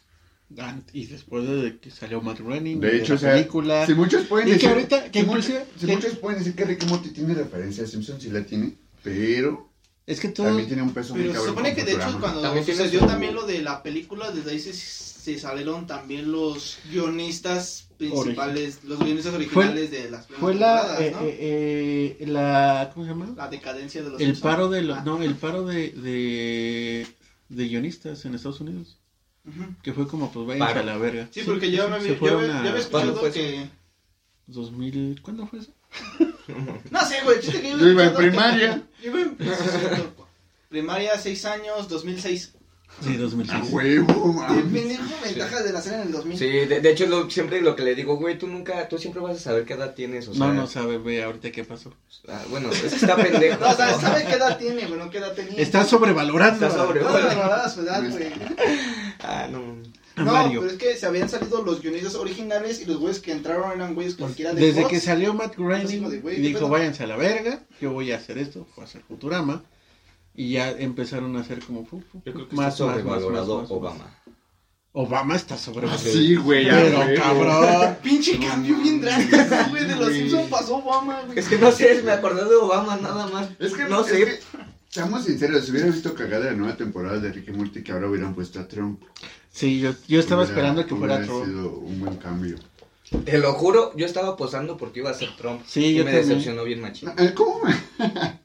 Ah, 0.59 0.77
Y 0.93 1.07
después 1.07 1.47
de 1.47 1.79
que 1.79 1.89
salió 1.89 2.21
Matt 2.21 2.39
Groening, 2.41 2.79
De 2.79 2.97
hecho, 2.97 3.13
la 3.13 3.15
o 3.15 3.19
sea, 3.19 3.33
película... 3.33 3.86
si 3.88 3.93
muchos 3.95 4.25
pueden 4.25 4.47
Y 4.49 4.51
que 4.51 4.55
decir... 4.57 4.69
ahorita- 4.69 5.12
que 5.12 5.19
si 5.19 5.25
inclusive- 5.25 5.59
muchos- 5.59 5.81
si 5.81 5.88
que- 5.88 5.95
muchos 5.95 6.15
pueden 6.17 6.39
decir 6.39 6.55
que 6.55 6.65
Rick 6.65 6.83
y 6.83 6.86
Morty 6.86 7.09
tiene 7.09 7.33
referencia 7.33 7.83
a 7.86 7.88
Simpsons, 7.88 8.21
sí 8.21 8.29
la 8.29 8.45
tiene, 8.45 8.75
pero 9.01 9.67
Es 10.05 10.19
que 10.19 10.27
todo... 10.29 10.45
también 10.47 10.67
tiene 10.67 10.83
un 10.83 10.93
peso 10.93 11.13
muy 11.15 11.23
Pero 11.23 11.33
se 11.33 11.38
cabrón 11.39 11.55
supone 11.55 11.69
con 11.69 11.86
que 11.86 11.91
de 11.91 11.97
hecho 11.97 12.19
cuando 12.19 12.41
También 12.41 12.65
sucedió 12.65 12.99
su- 12.99 13.07
también 13.07 13.33
lo 13.33 13.47
de 13.47 13.62
la 13.63 13.81
película, 13.81 14.29
desde 14.31 14.51
ahí 14.51 14.59
se, 14.59 14.73
se 15.23 15.39
salieron 15.39 15.88
también 15.88 16.31
los 16.31 16.77
guionistas 16.91 17.88
principales, 17.97 18.83
los 18.83 18.99
guionistas 18.99 19.33
originales 19.33 19.89
de 19.91 20.12
las 20.12 20.25
primeras 20.25 20.41
Fue 20.41 20.55
la... 20.55 20.97
eh, 20.99 21.12
¿no? 21.12 21.21
eh, 21.21 22.17
eh, 22.19 22.25
la 22.27 22.91
¿Cómo 22.93 23.05
se 23.05 23.12
llama? 23.12 23.33
La 23.38 23.47
decadencia 23.47 24.03
de 24.03 24.09
los 24.09 24.19
El 24.19 24.27
Simpson. 24.27 24.51
paro 24.51 24.69
de 24.69 24.81
los... 24.81 24.97
Ah, 24.97 25.03
No, 25.05 25.21
el 25.23 25.36
paro 25.36 25.65
de, 25.65 25.91
de, 25.91 27.07
de 27.47 27.67
guionistas 27.67 28.25
en 28.25 28.36
Estados 28.36 28.59
Unidos. 28.59 28.97
ujú. 29.47 29.73
Que 29.81 29.93
fue 29.93 30.07
como, 30.07 30.29
pues 30.31 30.59
Paro. 30.59 30.81
a 30.81 30.83
la 30.83 30.97
verga. 30.97 31.29
Sí, 31.31 31.41
porque 31.45 31.71
ya 31.71 31.88
me 31.88 31.91
se 31.91 31.95
había, 32.01 32.12
ya 32.13 32.19
fueron 32.19 32.41
había- 32.41 32.59
a 32.59 32.63
ya 32.63 32.69
había 32.71 32.81
escuchado 32.81 33.13
¿Cuándo 33.13 33.19
fue 33.21 33.31
que... 33.31 33.69
2000, 34.47 35.21
¿cuándo 35.21 35.47
fue 35.47 35.59
eso? 35.59 35.71
No 36.91 37.05
sé, 37.07 37.21
güey, 37.23 37.39
chiste 37.39 37.62
que 37.62 37.69
Yo 37.71 37.88
iba 37.88 38.03
en 38.03 38.09
escuchando 38.09 38.17
que- 38.19 38.27
primaria. 38.27 38.83
Yo 39.01 39.09
iba 39.12 39.21
en 39.21 39.38
sí, 39.38 39.49
es 39.49 39.71
cierto. 39.71 40.27
primaria, 40.67 41.17
6 41.17 41.45
años, 41.45 41.88
2006. 41.88 42.55
Sí, 43.01 43.17
2006. 43.17 43.62
¡A 43.71 43.75
huevo, 43.75 44.45
El 44.49 44.65
mames! 44.65 44.71
pendejo 44.82 45.03
ventaja 45.23 45.63
de 45.63 45.73
nacer 45.73 45.93
en 45.95 46.01
el 46.01 46.12
2000. 46.12 46.38
Sí, 46.38 46.45
de, 46.47 46.79
de 46.79 46.89
hecho, 46.91 47.06
lo, 47.08 47.29
siempre 47.29 47.62
lo 47.62 47.75
que 47.75 47.84
le 47.84 47.95
digo, 47.95 48.15
güey, 48.17 48.38
tú 48.38 48.47
nunca, 48.47 48.88
tú 48.88 48.97
siempre 48.97 49.21
vas 49.21 49.36
a 49.38 49.39
saber 49.39 49.65
qué 49.65 49.73
edad 49.73 49.93
tienes, 49.93 50.27
o 50.29 50.34
sea. 50.34 50.47
no, 50.47 50.53
no 50.53 50.67
sabe, 50.67 50.97
ve 50.99 51.21
ahorita 51.23 51.51
qué 51.51 51.63
pasó. 51.65 51.93
ah, 52.29 52.41
bueno, 52.49 52.69
es 52.71 52.79
que 52.82 52.88
está 52.95 53.15
pendejo. 53.17 53.60
No, 53.60 53.69
o 53.71 53.75
sea, 53.75 53.93
¿sabe 53.99 54.25
qué 54.25 54.34
edad 54.34 54.58
tiene, 54.58 54.86
güey? 54.86 54.99
No, 54.99 55.10
¿qué 55.10 55.17
edad 55.17 55.34
tenía? 55.34 55.60
Está 55.60 55.84
sobrevalorando. 55.84 56.65
Está 56.65 56.77
sobre- 56.77 57.01
No, 57.01 57.10
no, 57.12 57.19
no, 57.34 57.58
no, 57.63 57.69
su 57.69 57.82
edad, 57.82 58.03
güey. 58.10 58.29
Ah, 59.19 59.47
no. 59.51 59.82
No, 60.15 60.32
Mario. 60.32 60.60
pero 60.62 60.71
es 60.73 60.77
que 60.77 60.95
se 60.95 61.08
habían 61.08 61.27
salido 61.27 61.63
los 61.63 61.82
guionistas 61.82 62.13
originales 62.13 62.79
y 62.82 62.86
los 62.86 62.97
güeyes 62.99 63.19
que 63.19 63.32
entraron 63.32 63.71
eran 63.71 63.95
güeyes 63.95 64.13
cualquiera 64.13 64.53
de 64.53 64.62
Desde 64.63 64.82
Fox. 64.84 64.93
que 64.93 64.99
salió 64.99 65.34
Matt 65.34 65.56
de, 65.56 65.63
Groening 65.63 66.21
güey, 66.21 66.36
y 66.36 66.41
¿qué 66.43 66.47
dijo, 66.49 66.60
pedo? 66.60 66.69
váyanse 66.69 67.03
a 67.03 67.08
la 67.08 67.17
verga, 67.17 67.63
yo 67.82 67.91
voy 67.93 68.12
a 68.12 68.17
hacer 68.17 68.38
esto, 68.38 68.67
fue 68.75 68.84
a 68.84 68.88
hacer 68.88 69.01
Futurama. 69.08 69.63
Y 70.36 70.54
ya 70.54 70.72
empezaron 70.72 71.36
a 71.38 71.41
hacer 71.41 71.60
como... 71.60 71.86
fu, 71.86 72.02
fu, 72.02 72.22
Yo 72.26 72.34
creo 72.34 72.48
que 72.50 72.56
más, 72.56 72.74
está 72.74 72.86
más, 72.88 72.96
más, 72.96 73.04
sobrevalorado 73.22 73.54
más, 73.62 73.62
más, 73.63 73.72
Obama. 73.72 73.98
más. 74.06 74.13
Obama 74.96 75.36
está 75.36 75.56
Ah, 75.56 75.58
sobrevalorado. 75.58 76.12
sí, 76.12 76.36
güey, 76.36 76.65
Pero 76.69 76.98
cabrón. 77.22 77.98
Pinche 78.04 78.39
cambio 78.39 78.78
bien 78.78 79.02
drástico, 79.02 79.38
güey, 79.72 79.86
de 79.88 79.96
los. 79.96 80.12
Simpsons 80.13 80.50
pasó 80.50 80.78
Obama, 80.78 81.22
güey. 81.26 81.39
Es 81.39 81.48
que 81.48 81.58
no 81.58 81.72
sé, 81.72 82.02
me 82.04 82.12
acordé 82.12 82.46
de 82.48 82.56
Obama 82.56 82.96
nada 82.98 83.26
más. 83.28 83.50
Es 83.60 83.74
que 83.74 83.86
no 83.86 84.02
es 84.02 84.08
sé. 84.08 84.17
que, 84.26 84.39
seamos 84.89 85.24
sinceros, 85.26 85.65
si 85.65 85.72
hubiera 85.72 85.88
visto 85.88 86.13
cagada 86.13 86.46
la 86.46 86.54
nueva 86.54 86.78
temporada 86.78 87.17
de 87.19 87.32
Ricky 87.32 87.52
Morty 87.52 87.82
que 87.84 87.91
ahora 87.91 88.08
hubieran 88.08 88.36
puesto 88.36 88.60
a 88.60 88.67
Trump. 88.67 89.02
Sí, 89.52 89.80
yo, 89.80 89.93
yo 90.08 90.19
estaba 90.19 90.43
hubiera- 90.43 90.56
esperando 90.60 90.86
que 90.86 90.96
fuera 90.96 91.15
hubiera 91.15 91.26
Trump. 91.32 91.46
sido 91.46 91.69
un 91.72 92.00
buen 92.00 92.15
cambio. 92.17 92.56
Te 93.26 93.38
lo 93.39 93.54
juro, 93.54 93.96
yo 93.96 94.06
estaba 94.06 94.36
posando 94.38 94.78
porque 94.78 95.00
iba 95.00 95.10
a 95.10 95.13
ser 95.15 95.36
Trump. 95.38 95.62
Sí, 95.67 95.86
y 95.86 95.93
yo 95.96 96.06
me 96.06 96.12
también. 96.12 96.30
decepcionó 96.30 96.63
bien 96.63 96.82
machín. 96.82 97.10
Eh, 97.17 97.34
¿Cómo 97.36 97.62
me, 97.63 97.74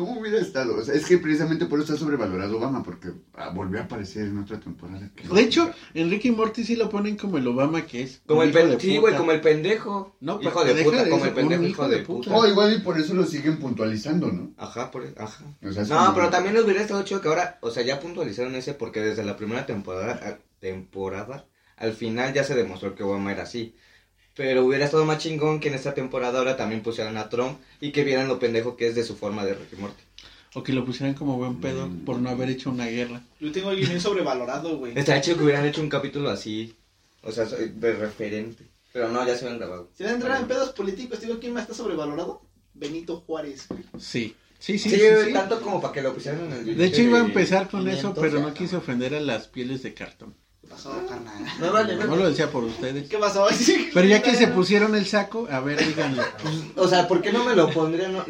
¿Cómo 0.00 0.20
hubiera 0.20 0.40
estado? 0.40 0.76
O 0.76 0.82
sea, 0.82 0.94
es 0.94 1.06
que 1.06 1.18
precisamente 1.18 1.66
por 1.66 1.78
eso 1.80 1.92
está 1.92 2.04
sobrevalorado 2.04 2.56
Obama, 2.58 2.82
porque 2.82 3.08
ah, 3.34 3.50
volvió 3.54 3.78
a 3.80 3.84
aparecer 3.84 4.24
en 4.26 4.38
otra 4.38 4.58
temporada. 4.58 5.10
que- 5.14 5.28
De 5.28 5.40
hecho, 5.40 5.70
Enrique 5.94 6.28
y 6.28 6.30
Morty 6.32 6.64
sí 6.64 6.76
lo 6.76 6.88
ponen 6.90 7.16
como 7.16 7.38
el 7.38 7.46
Obama 7.46 7.86
que 7.86 8.02
es. 8.02 8.22
Como 8.26 8.42
el 8.42 8.50
pendejo. 8.52 8.80
Sí, 8.80 8.96
güey, 8.98 9.16
como 9.16 9.32
el 9.32 9.40
pendejo. 9.40 10.16
No, 10.20 10.40
hijo 10.42 10.60
pero 10.62 10.74
de 10.74 10.84
puta, 10.84 11.04
de 11.04 11.10
como 11.10 11.24
el 11.24 11.30
eso, 11.30 11.36
pendejo, 11.36 11.62
hijo 11.62 11.70
hijo 11.70 11.88
de 11.88 11.96
de 11.98 12.02
puta. 12.04 12.30
Oh, 12.36 12.46
igual 12.46 12.74
y 12.74 12.78
por 12.80 12.98
eso 12.98 13.14
lo 13.14 13.24
siguen 13.24 13.58
puntualizando, 13.58 14.26
¿no? 14.32 14.50
Ajá, 14.56 14.90
por, 14.90 15.06
ajá. 15.16 15.44
O 15.62 15.72
sea, 15.72 15.82
es 15.82 15.88
No, 15.88 15.98
como- 15.98 16.14
pero 16.14 16.30
también 16.30 16.54
nos 16.54 16.64
hubiera 16.64 16.80
estado 16.82 17.02
chido 17.02 17.20
que 17.20 17.28
ahora, 17.28 17.58
o 17.60 17.70
sea, 17.70 17.82
ya 17.82 18.00
puntualizaron 18.00 18.54
ese 18.54 18.74
porque 18.74 19.00
desde 19.00 19.24
la 19.24 19.36
primera 19.36 19.66
temporada, 19.66 20.38
temporada, 20.60 21.46
al 21.76 21.92
final 21.92 22.32
ya 22.34 22.44
se 22.44 22.54
demostró 22.54 22.94
que 22.94 23.02
Obama 23.02 23.32
era 23.32 23.42
así. 23.44 23.74
Pero 24.40 24.64
hubiera 24.64 24.86
estado 24.86 25.04
más 25.04 25.18
chingón 25.18 25.60
que 25.60 25.68
en 25.68 25.74
esta 25.74 25.92
temporada 25.92 26.38
ahora 26.38 26.56
también 26.56 26.82
pusieran 26.82 27.18
a 27.18 27.28
Trump 27.28 27.58
y 27.78 27.92
que 27.92 28.04
vieran 28.04 28.26
lo 28.26 28.38
pendejo 28.38 28.74
que 28.74 28.86
es 28.86 28.94
de 28.94 29.04
su 29.04 29.14
forma 29.14 29.44
de 29.44 29.52
Ricky 29.52 29.76
Morty. 29.76 30.02
O 30.54 30.62
que 30.62 30.72
lo 30.72 30.82
pusieran 30.86 31.14
como 31.14 31.36
buen 31.36 31.60
pedo 31.60 31.86
Mm. 31.88 32.06
por 32.06 32.18
no 32.20 32.30
haber 32.30 32.48
hecho 32.48 32.70
una 32.70 32.86
guerra. 32.86 33.20
Yo 33.38 33.52
tengo 33.52 33.68
alguien 33.68 33.90
bien 33.90 34.00
sobrevalorado, 34.00 34.78
güey. 34.78 34.98
Estaría 34.98 35.20
chido 35.20 35.36
que 35.36 35.44
hubieran 35.44 35.66
hecho 35.66 35.82
un 35.82 35.90
capítulo 35.90 36.30
así, 36.30 36.74
o 37.22 37.30
sea, 37.30 37.44
de 37.44 37.92
referente. 37.92 38.64
Pero 38.94 39.08
no, 39.10 39.26
ya 39.26 39.36
se 39.36 39.44
habían 39.44 39.58
grabado. 39.58 39.90
Si 39.94 40.04
van 40.04 40.12
a 40.12 40.16
entrar 40.16 40.40
en 40.40 40.48
pedos 40.48 40.70
políticos, 40.70 41.20
digo, 41.20 41.38
¿quién 41.38 41.52
más 41.52 41.64
está 41.64 41.74
sobrevalorado? 41.74 42.40
Benito 42.72 43.18
Juárez, 43.26 43.66
güey. 43.68 43.82
Sí. 43.98 44.34
Sí, 44.58 44.78
sí, 44.78 44.88
Sí, 44.88 44.96
sí. 44.96 45.06
sí. 45.26 45.32
tanto 45.34 45.60
como 45.60 45.82
para 45.82 45.92
que 45.92 46.00
lo 46.00 46.14
pusieran 46.14 46.46
en 46.46 46.52
el 46.70 46.76
De 46.78 46.84
hecho, 46.86 47.02
iba 47.02 47.18
a 47.18 47.24
empezar 47.26 47.68
con 47.68 47.80
500, 47.80 48.10
eso, 48.12 48.20
pero 48.20 48.40
no 48.40 48.54
quise 48.54 48.76
ofender 48.76 49.14
a 49.14 49.20
las 49.20 49.48
pieles 49.48 49.82
de 49.82 49.92
cartón. 49.92 50.34
¿Qué 50.70 50.76
pasó, 50.76 51.04
carnal? 51.08 51.44
No 51.58 51.72
vale, 51.72 51.96
No 51.96 52.14
lo 52.16 52.28
decía 52.28 52.48
por 52.50 52.62
ustedes. 52.62 53.08
¿Qué 53.08 53.18
pasó? 53.18 53.46
Pero 53.94 54.06
ya 54.06 54.22
que 54.22 54.34
se 54.36 54.46
pusieron 54.46 54.94
el 54.94 55.04
saco, 55.04 55.48
a 55.50 55.58
ver, 55.60 55.84
díganlo. 55.84 56.22
O 56.76 56.86
sea, 56.86 57.08
¿por 57.08 57.20
qué 57.20 57.32
no 57.32 57.44
me 57.44 57.56
lo 57.56 57.68
pondrían? 57.70 58.12
No, 58.14 58.24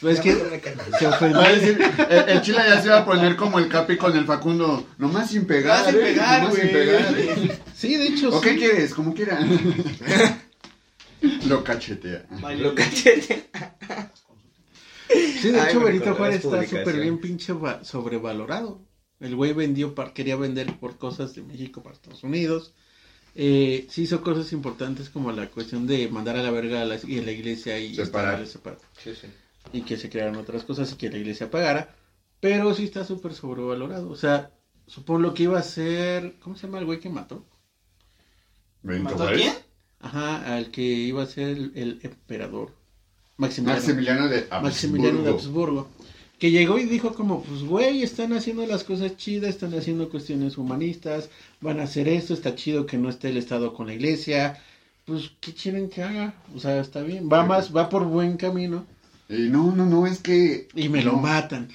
Pues 0.00 0.18
es 0.18 0.20
que 0.20 0.60
se 0.98 1.06
ofendió. 1.08 1.40
Va 1.40 1.46
a 1.48 1.52
decir, 1.52 1.80
el, 2.08 2.28
el 2.28 2.42
chila 2.42 2.66
ya 2.68 2.80
se 2.80 2.88
va 2.88 2.98
a 2.98 3.04
poner 3.04 3.34
como 3.36 3.58
el 3.58 3.68
capi 3.68 3.96
con 3.96 4.16
el 4.16 4.24
Facundo, 4.26 4.86
nomás 4.98 5.30
sin 5.30 5.44
pegar. 5.44 5.78
Nomás 5.80 5.92
sin 5.92 6.00
pegar, 6.02 6.42
Nomás 6.42 6.54
sin 6.56 6.68
pegar. 6.70 7.14
Sí, 7.74 7.96
de 7.96 8.06
hecho, 8.06 8.28
¿O 8.36 8.40
qué 8.40 8.56
quieres? 8.56 8.94
Como 8.94 9.12
quiera. 9.12 9.40
Lo 11.46 11.62
cachetea. 11.64 12.26
lo 12.58 12.74
cachete. 12.74 13.48
Sí, 15.40 15.50
de 15.50 15.60
Ay, 15.60 15.70
hecho, 15.70 15.80
Benito 15.80 16.14
Juárez 16.14 16.44
está 16.44 16.64
súper 16.64 17.00
bien 17.00 17.20
pinche 17.20 17.52
va- 17.52 17.82
sobrevalorado. 17.84 18.80
El 19.22 19.36
güey 19.36 19.52
vendió, 19.54 19.94
par- 19.94 20.12
quería 20.12 20.36
vender 20.36 20.78
por 20.78 20.98
cosas 20.98 21.34
de 21.34 21.42
México 21.42 21.82
para 21.82 21.94
Estados 21.94 22.22
Unidos. 22.24 22.74
Eh, 23.34 23.86
sí 23.88 24.02
hizo 24.02 24.20
cosas 24.22 24.52
importantes 24.52 25.08
como 25.08 25.32
la 25.32 25.48
cuestión 25.48 25.86
de 25.86 26.08
mandar 26.08 26.36
a 26.36 26.42
la 26.42 26.50
verga 26.50 26.82
a 26.82 26.84
la, 26.84 26.98
y 27.06 27.18
a 27.18 27.22
la 27.22 27.32
iglesia 27.32 27.78
y 27.78 27.94
Separar. 27.94 28.46
separado. 28.46 28.82
Sí, 29.02 29.12
sí. 29.18 29.28
y 29.72 29.82
que 29.82 29.96
se 29.96 30.10
crearan 30.10 30.36
otras 30.36 30.64
cosas 30.64 30.92
y 30.92 30.96
que 30.96 31.08
la 31.08 31.16
iglesia 31.18 31.50
pagara. 31.50 31.94
Pero 32.40 32.74
sí 32.74 32.84
está 32.84 33.04
súper 33.04 33.32
sobrevalorado. 33.32 34.10
O 34.10 34.16
sea, 34.16 34.50
supongo 34.86 35.20
lo 35.20 35.34
que 35.34 35.44
iba 35.44 35.58
a 35.58 35.62
ser. 35.62 36.34
¿Cómo 36.40 36.56
se 36.56 36.66
llama 36.66 36.80
el 36.80 36.84
güey 36.86 36.98
que 37.00 37.08
mató? 37.08 37.46
¿Mató 38.82 39.22
a 39.28 39.32
quién? 39.32 39.52
Ajá, 40.00 40.56
al 40.56 40.70
que 40.72 40.82
iba 40.82 41.22
a 41.22 41.26
ser 41.26 41.48
el, 41.50 41.72
el 41.76 42.00
emperador. 42.02 42.72
Maximiliano. 43.36 43.80
Maximiliano 43.80 44.28
de 44.28 44.46
Maximiliano 44.50 45.22
de 45.22 45.30
Habsburgo. 45.30 45.88
Que 46.42 46.50
llegó 46.50 46.76
y 46.76 46.86
dijo 46.86 47.14
como, 47.14 47.44
pues 47.44 47.62
güey, 47.62 48.02
están 48.02 48.32
haciendo 48.32 48.66
las 48.66 48.82
cosas 48.82 49.16
chidas, 49.16 49.50
están 49.50 49.72
haciendo 49.74 50.08
cuestiones 50.10 50.58
humanistas, 50.58 51.30
van 51.60 51.78
a 51.78 51.84
hacer 51.84 52.08
esto, 52.08 52.34
está 52.34 52.56
chido 52.56 52.84
que 52.84 52.98
no 52.98 53.08
esté 53.10 53.28
el 53.28 53.36
Estado 53.36 53.72
con 53.72 53.86
la 53.86 53.94
iglesia. 53.94 54.58
Pues, 55.04 55.30
¿qué 55.40 55.54
quieren 55.54 55.88
que 55.88 56.02
haga? 56.02 56.34
O 56.52 56.58
sea, 56.58 56.80
está 56.80 57.02
bien, 57.02 57.28
va 57.32 57.44
más, 57.46 57.72
va 57.72 57.88
por 57.88 58.06
buen 58.06 58.36
camino 58.36 58.84
Y 59.28 59.50
no, 59.50 59.70
no, 59.70 59.86
no, 59.86 60.04
es 60.04 60.18
que... 60.18 60.66
y 60.74 60.88
me 60.88 61.04
lo 61.04 61.12
matan. 61.16 61.68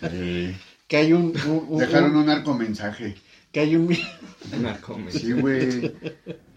Sí. 0.00 0.54
Que 0.86 0.98
hay 0.98 1.12
un, 1.12 1.32
un- 1.48 1.66
un- 1.68 1.78
Dejaron 1.80 2.12
un- 2.12 2.18
un 2.18 2.26
narcomensaje. 2.26 3.16
que 3.50 3.58
hay 3.58 3.74
un 3.74 3.88
Narcomen. 4.62 5.10
Sí, 5.10 5.32
güey. 5.32 5.92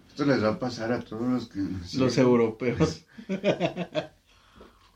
Esto 0.08 0.26
les 0.26 0.44
va 0.44 0.50
a 0.50 0.60
pasar 0.60 0.92
a 0.94 1.00
todos 1.00 1.28
los 1.28 1.48
que... 1.48 1.62
sí. 1.88 1.98
los 1.98 2.16
europeos. 2.20 3.02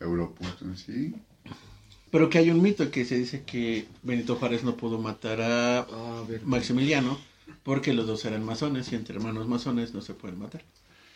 Europutos, 0.04 0.80
sí. 0.86 1.16
Pero 2.12 2.30
que 2.30 2.38
hay 2.38 2.52
un 2.52 2.62
mito 2.62 2.92
que 2.92 3.06
se 3.06 3.18
dice 3.18 3.44
que 3.44 3.88
Benito 4.04 4.36
Juárez 4.36 4.64
no 4.64 4.76
pudo 4.78 5.00
matar 5.00 5.42
a 5.42 5.80
Ah, 5.80 6.22
a 6.24 6.30
ver. 6.30 6.46
Maximiliano 6.46 7.18
porque 7.64 7.94
los 7.94 8.06
dos 8.08 8.24
eran 8.26 8.44
masones 8.46 8.92
y 8.92 8.96
entre 8.96 9.16
hermanos 9.16 9.48
masones 9.48 9.94
no 9.94 10.02
se 10.02 10.14
pueden 10.14 10.40
matar. 10.40 10.64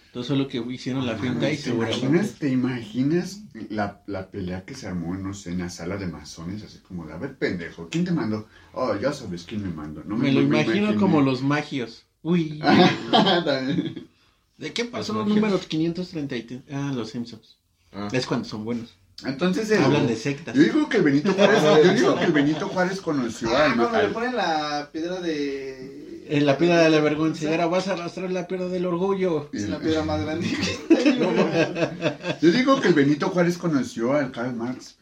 Entonces 0.08 0.30
solo 0.30 0.48
que 0.48 0.58
hicieron 0.72 1.06
la 1.06 1.18
finta 1.18 1.52
y 1.52 1.58
¿Te 1.58 1.64
seguramente... 1.64 2.00
imaginas, 2.08 2.34
¿Te 2.40 2.50
imaginas 2.50 3.42
la, 3.70 4.02
la 4.08 4.32
pelea 4.32 4.64
que 4.66 4.74
se 4.74 4.88
armó, 4.88 5.16
no 5.16 5.34
sé, 5.34 5.52
en 5.52 5.60
la 5.60 5.70
sala 5.70 5.98
de 5.98 6.08
masones? 6.08 6.64
Así 6.64 6.80
como 6.80 7.06
de, 7.06 7.14
a 7.14 7.18
ver, 7.18 7.38
pendejo, 7.38 7.90
¿quién 7.90 8.06
te 8.06 8.12
mandó? 8.12 8.48
Oh, 8.74 8.96
ya 8.96 9.12
sabes 9.14 9.44
quién 9.44 9.62
me 9.64 9.70
mandó. 9.70 10.04
No 10.06 10.16
Me 10.18 10.32
lo 10.32 10.42
no 10.42 10.48
imagino 10.48 10.96
como 10.96 11.22
los 11.22 11.44
magios. 11.44 12.06
Uy. 12.24 12.60
¿de 14.58 14.74
qué 14.74 14.86
pasó 14.86 15.14
Los 15.14 15.28
números 15.28 15.68
533? 15.68 16.64
Ah, 16.72 16.92
los 16.96 17.10
Simpsons. 17.12 17.58
Ah. 17.94 18.08
Es 18.12 18.26
cuando 18.26 18.48
son 18.48 18.64
buenos. 18.66 18.96
Entonces, 19.26 19.70
el- 19.72 19.84
Hablan 19.84 20.06
de 20.08 20.16
sectas. 20.16 20.54
yo 20.56 20.62
digo 20.62 20.88
que 20.90 20.98
el 20.98 21.04
Benito 21.04 21.34
Juárez, 21.38 21.64
yo 21.64 21.94
digo 21.94 22.16
que 22.20 22.26
el 22.26 22.32
Benito 22.34 22.68
Juárez 22.68 23.02
conoció 23.02 23.50
Ah, 23.56 23.66
al, 23.66 23.76
cuando 23.76 24.02
le 24.02 24.08
ponen 24.10 24.36
la 24.36 24.90
piedra 24.92 25.20
de... 25.22 26.26
En 26.30 26.46
la 26.46 26.58
piedra 26.58 26.82
de 26.82 26.90
la 26.90 27.00
vergüenza. 27.00 27.46
Y 27.46 27.48
ahora 27.48 27.68
vas 27.68 27.88
a 27.88 27.94
arrastrar 27.94 28.30
la 28.32 28.48
piedra 28.48 28.68
del 28.68 28.86
orgullo. 28.86 29.50
Es 29.54 29.70
la 29.70 29.80
piedra 29.80 30.04
más 30.04 30.22
grande. 30.22 30.46
Yo 32.42 32.52
digo 32.52 32.82
que 32.82 32.90
el 32.90 32.94
Benito 32.94 33.30
Juárez 33.30 33.58
conoció 33.58 34.14
al 34.14 34.32
Karl 34.32 34.54
Marx. 34.54 34.98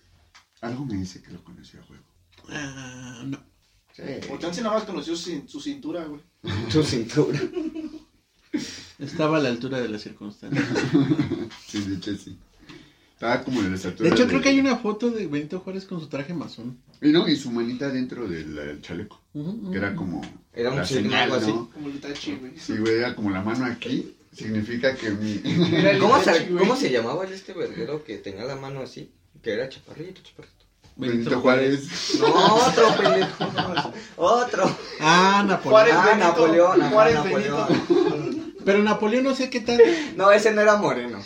Algo 0.62 0.86
me 0.86 0.96
dice 0.96 1.22
que 1.24 1.32
lo 1.32 1.44
conoció 1.44 1.82
a 1.82 1.86
huevo. 1.92 2.04
Ah, 2.50 3.24
no. 3.26 3.40
O 4.32 4.38
chance 4.38 4.62
nada 4.62 4.76
más 4.76 4.84
conoció 4.84 5.16
su, 5.16 5.44
su 5.48 5.60
cintura, 5.60 6.04
güey. 6.06 6.22
Tu 6.72 6.84
cintura. 6.84 7.40
Estaba 9.00 9.38
a 9.38 9.40
la 9.42 9.50
altura 9.50 9.80
de 9.80 9.90
las 9.90 10.02
circunstancias. 10.04 10.64
Sí, 11.68 11.82
de 11.82 11.96
hecho 11.96 12.16
sí. 12.16 12.38
Estaba 13.26 13.44
como 13.44 13.60
en 13.62 13.70
la 13.72 13.76
estatura. 13.76 14.10
De 14.10 14.16
hecho, 14.16 14.28
creo 14.28 14.42
que 14.42 14.50
hay 14.50 14.60
una 14.60 14.78
foto 14.78 15.10
de 15.10 15.26
Benito 15.28 15.60
Juárez 15.60 15.86
con 15.86 16.00
su 16.00 16.08
traje 16.08 16.34
masón. 16.34 16.78
Y 17.02 17.10
no, 17.10 17.28
y 17.28 17.36
su 17.36 17.52
manita 17.52 17.90
dentro 17.90 18.28
del, 18.28 18.56
del 18.56 18.82
chaleco. 18.82 19.20
Que 19.72 19.78
era 19.78 19.96
como. 19.96 20.22
Era 20.54 20.72
un 20.72 20.86
señal, 20.86 21.32
así. 21.34 21.48
¿no? 21.52 21.70
Como 21.72 21.90
el 21.90 21.96
Itachi, 21.96 22.36
güey. 22.36 22.54
Sí, 22.58 22.78
güey, 22.78 22.96
era 22.96 23.16
como 23.16 23.32
la 23.32 23.42
mano 23.42 23.66
aquí. 23.66 24.16
Significa 24.32 24.96
que 24.96 25.10
mi. 25.12 25.40
¿Cómo 26.00 26.22
se, 26.22 26.46
güey. 26.46 26.58
¿Cómo 26.60 26.76
se 26.76 26.92
llamaba 26.92 27.26
este 27.26 27.54
verguero 27.54 28.04
que 28.04 28.18
tenía 28.18 28.46
la 28.46 28.56
mano 28.56 28.82
así? 28.82 29.12
Que 29.42 29.54
era 29.54 29.68
chaparrito, 29.70 30.22
chaparrito. 30.22 30.54
Benito 30.98 31.42
Juárez. 31.42 32.18
No, 32.20 32.56
otro 32.56 32.96
pendejo. 32.96 33.94
Otro. 34.16 34.78
Ah, 35.02 35.44
Napoleón. 35.46 35.72
Juárez 35.74 35.96
Ah, 35.98 36.16
Napoleón. 36.18 36.82
Juárez 36.90 37.16
Napoleón. 37.16 38.56
Pero 38.64 38.82
Napoleón 38.82 39.24
no 39.26 39.36
sé 39.36 39.50
qué 39.50 39.60
tan... 39.60 39.78
No, 40.16 40.32
ese 40.32 40.54
no 40.54 40.62
era 40.62 40.78
moreno. 40.78 41.20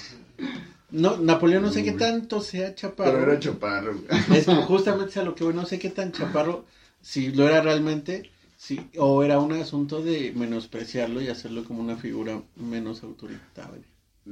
No, 0.92 1.18
Napoleón 1.18 1.64
no 1.64 1.72
sé 1.72 1.84
qué 1.84 1.92
tanto 1.92 2.42
sea 2.42 2.74
chaparro. 2.76 3.12
Pero 3.20 3.32
era 3.32 3.40
chaparro. 3.40 3.96
Es 4.34 4.46
que 4.46 4.56
justamente 4.56 5.20
a 5.20 5.24
lo 5.24 5.36
que 5.36 5.44
voy, 5.44 5.54
no 5.54 5.66
sé 5.66 5.78
qué 5.80 5.90
tan 5.90 6.12
chaparro, 6.12 6.66
si 7.02 7.32
lo 7.32 7.48
era 7.48 7.62
realmente, 7.62 8.30
si, 8.58 8.90
o 8.98 9.24
era 9.24 9.40
un 9.40 9.54
asunto 9.54 10.02
de 10.02 10.34
menospreciarlo 10.36 11.22
y 11.22 11.28
hacerlo 11.30 11.64
como 11.64 11.82
una 11.82 11.96
figura 11.96 12.42
menos 12.56 13.04
autoritaria. 13.04 13.84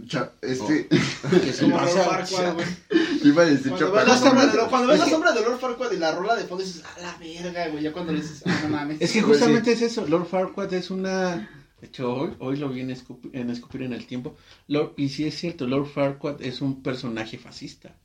Cha- 0.08 0.32
este. 0.42 0.88
Que 0.88 1.54
se 1.54 1.64
Como 1.64 1.78
Lord 1.80 1.90
pasa-. 1.96 2.56
Iba 3.24 3.44
a 3.44 3.46
decir 3.46 3.72
Cuando 3.72 3.92
ves 3.92 4.06
chaparro. 4.06 4.08
la 4.08 4.18
sombra 4.18 4.46
de 4.48 4.58
Lord- 4.58 4.70
cuando 4.70 4.88
ves 4.90 5.00
la 5.00 5.10
sombra 5.10 5.32
de 5.32 5.42
Lord 5.42 5.60
Farquaad 5.60 5.92
y 5.92 5.98
la 5.98 6.12
rola 6.14 6.36
de 6.36 6.44
fondo 6.44 6.64
dices, 6.64 6.84
a 6.84 7.00
la 7.02 7.18
verga, 7.18 7.68
güey. 7.70 7.84
Ya 7.84 7.94
cuando 7.94 8.14
le 8.14 8.22
dices, 8.22 8.44
ah, 8.46 8.60
no 8.64 8.70
mames. 8.70 9.02
Es 9.02 9.12
que 9.12 9.22
Pues 9.22 9.38
justamente 9.40 9.72
es 9.72 9.82
eso, 9.82 10.06
Lord 10.08 10.28
Farquaad 10.28 10.74
es 10.74 10.92
una... 10.92 11.50
De 11.82 11.88
hecho, 11.88 12.12
hoy, 12.14 12.32
hoy 12.40 12.58
lo 12.58 12.70
vi 12.70 12.82
en, 12.82 12.90
Escup- 12.90 13.30
en 13.34 13.50
Escupir 13.52 13.84
en 13.84 13.94
el 13.94 14.08
Tiempo. 14.08 14.36
Lord- 14.68 14.94
y 14.98 15.10
sí 15.10 15.26
es 15.26 15.38
cierto, 15.38 15.68
Lord 15.68 15.88
Farquaad 15.88 16.42
es 16.42 16.62
un 16.62 16.82
personaje 16.82 17.38
fascista. 17.38 17.96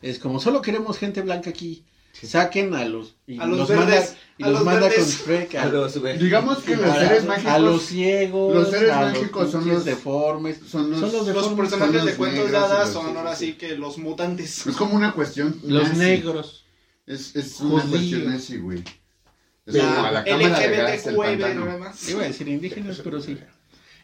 Es 0.00 0.18
como, 0.18 0.40
solo 0.40 0.62
queremos 0.62 0.98
gente 0.98 1.20
blanca 1.20 1.50
aquí. 1.50 1.84
Saquen 2.12 2.74
a 2.74 2.84
los... 2.84 3.14
Y 3.26 3.38
A 3.40 3.46
los 3.46 3.58
los 3.60 3.68
verdes, 3.68 3.86
manda, 3.88 4.18
y 4.38 4.42
a 4.42 4.46
los 4.48 4.54
los 4.58 4.64
manda 4.66 4.90
con. 4.94 5.04
Shrek 5.04 5.54
a- 5.54 5.62
A 5.62 5.66
los, 5.66 5.96
güey. 5.98 6.18
Digamos 6.18 6.58
que 6.58 6.76
los 6.76 6.84
a- 6.86 6.98
seres 7.00 7.24
mágicos. 7.24 7.52
a 7.52 7.58
los 7.58 7.82
ciegos, 7.82 8.54
los 8.54 8.70
seres 8.70 8.94
mágicos 8.94 9.50
son 9.50 9.68
los- 9.68 9.84
deformes. 9.84 10.58
son 10.68 10.90
los- 10.90 11.00
Los 11.00 11.26
deformes, 11.26 11.56
personajes 11.56 11.96
son 11.96 12.06
de 12.06 12.14
cuentos 12.16 12.50
de 12.50 12.56
hadas 12.56 12.92
son 12.92 13.16
ahora 13.16 13.34
sí 13.34 13.54
que 13.54 13.76
los 13.76 13.96
mutantes. 13.98 14.66
Es 14.66 14.76
como 14.76 14.94
una 14.94 15.12
cuestión. 15.12 15.58
los 15.64 15.88
nazi. 15.88 15.98
negros. 16.00 16.64
Es, 17.06 17.34
es 17.34 17.60
una 17.60 17.82
cuestión 17.84 18.26
nazi, 18.26 18.58
güey. 18.58 18.84
Es 19.66 19.76
como 19.76 19.90
a 19.90 20.02
La 20.02 20.10
la 20.10 20.24
cámara 20.24 20.58
de 20.58 20.76
gas 20.76 21.04
del 21.04 21.16
pantano. 21.16 21.64
nada 21.64 21.78
más. 21.78 22.08
Iba 22.08 22.22
a 22.22 22.26
decir 22.26 22.48
indígenas, 22.48 23.00
pero 23.02 23.20
sí. 23.20 23.38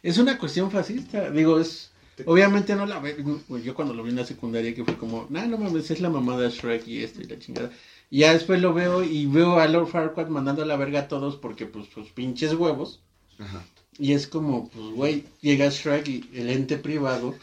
Es 0.02 0.18
una 0.18 0.38
cuestión 0.38 0.70
fascista. 0.70 1.30
Digo, 1.30 1.58
es. 1.60 1.90
Obviamente 2.26 2.74
no 2.74 2.84
la 2.86 2.98
ve. 2.98 3.16
Yo 3.64 3.74
cuando 3.74 3.94
lo 3.94 4.02
vi 4.02 4.10
en 4.10 4.16
la 4.16 4.24
secundaria, 4.24 4.74
que 4.74 4.84
fue 4.84 4.96
como, 4.96 5.26
nah, 5.30 5.46
no 5.46 5.56
mames, 5.56 5.90
es 5.90 6.00
la 6.00 6.10
mamá 6.10 6.36
de 6.36 6.50
Shrek 6.50 6.86
y 6.88 7.04
esto 7.04 7.22
y 7.22 7.26
la 7.26 7.38
chingada. 7.38 7.70
Y 8.10 8.20
ya 8.20 8.32
después 8.32 8.60
lo 8.60 8.74
veo 8.74 9.04
y 9.04 9.26
veo 9.26 9.60
a 9.60 9.68
Lord 9.68 9.88
Farquaad 9.88 10.28
mandando 10.28 10.62
a 10.62 10.66
la 10.66 10.76
verga 10.76 11.00
a 11.00 11.08
todos 11.08 11.36
porque, 11.36 11.66
pues, 11.66 11.86
sus 11.92 12.10
pinches 12.10 12.54
huevos. 12.54 13.00
Ajá. 13.38 13.62
Y 13.98 14.12
es 14.14 14.26
como, 14.26 14.68
pues, 14.68 14.86
güey, 14.94 15.24
llega 15.40 15.68
Shrek 15.68 16.08
y 16.08 16.30
el 16.34 16.50
ente 16.50 16.76
privado 16.76 17.34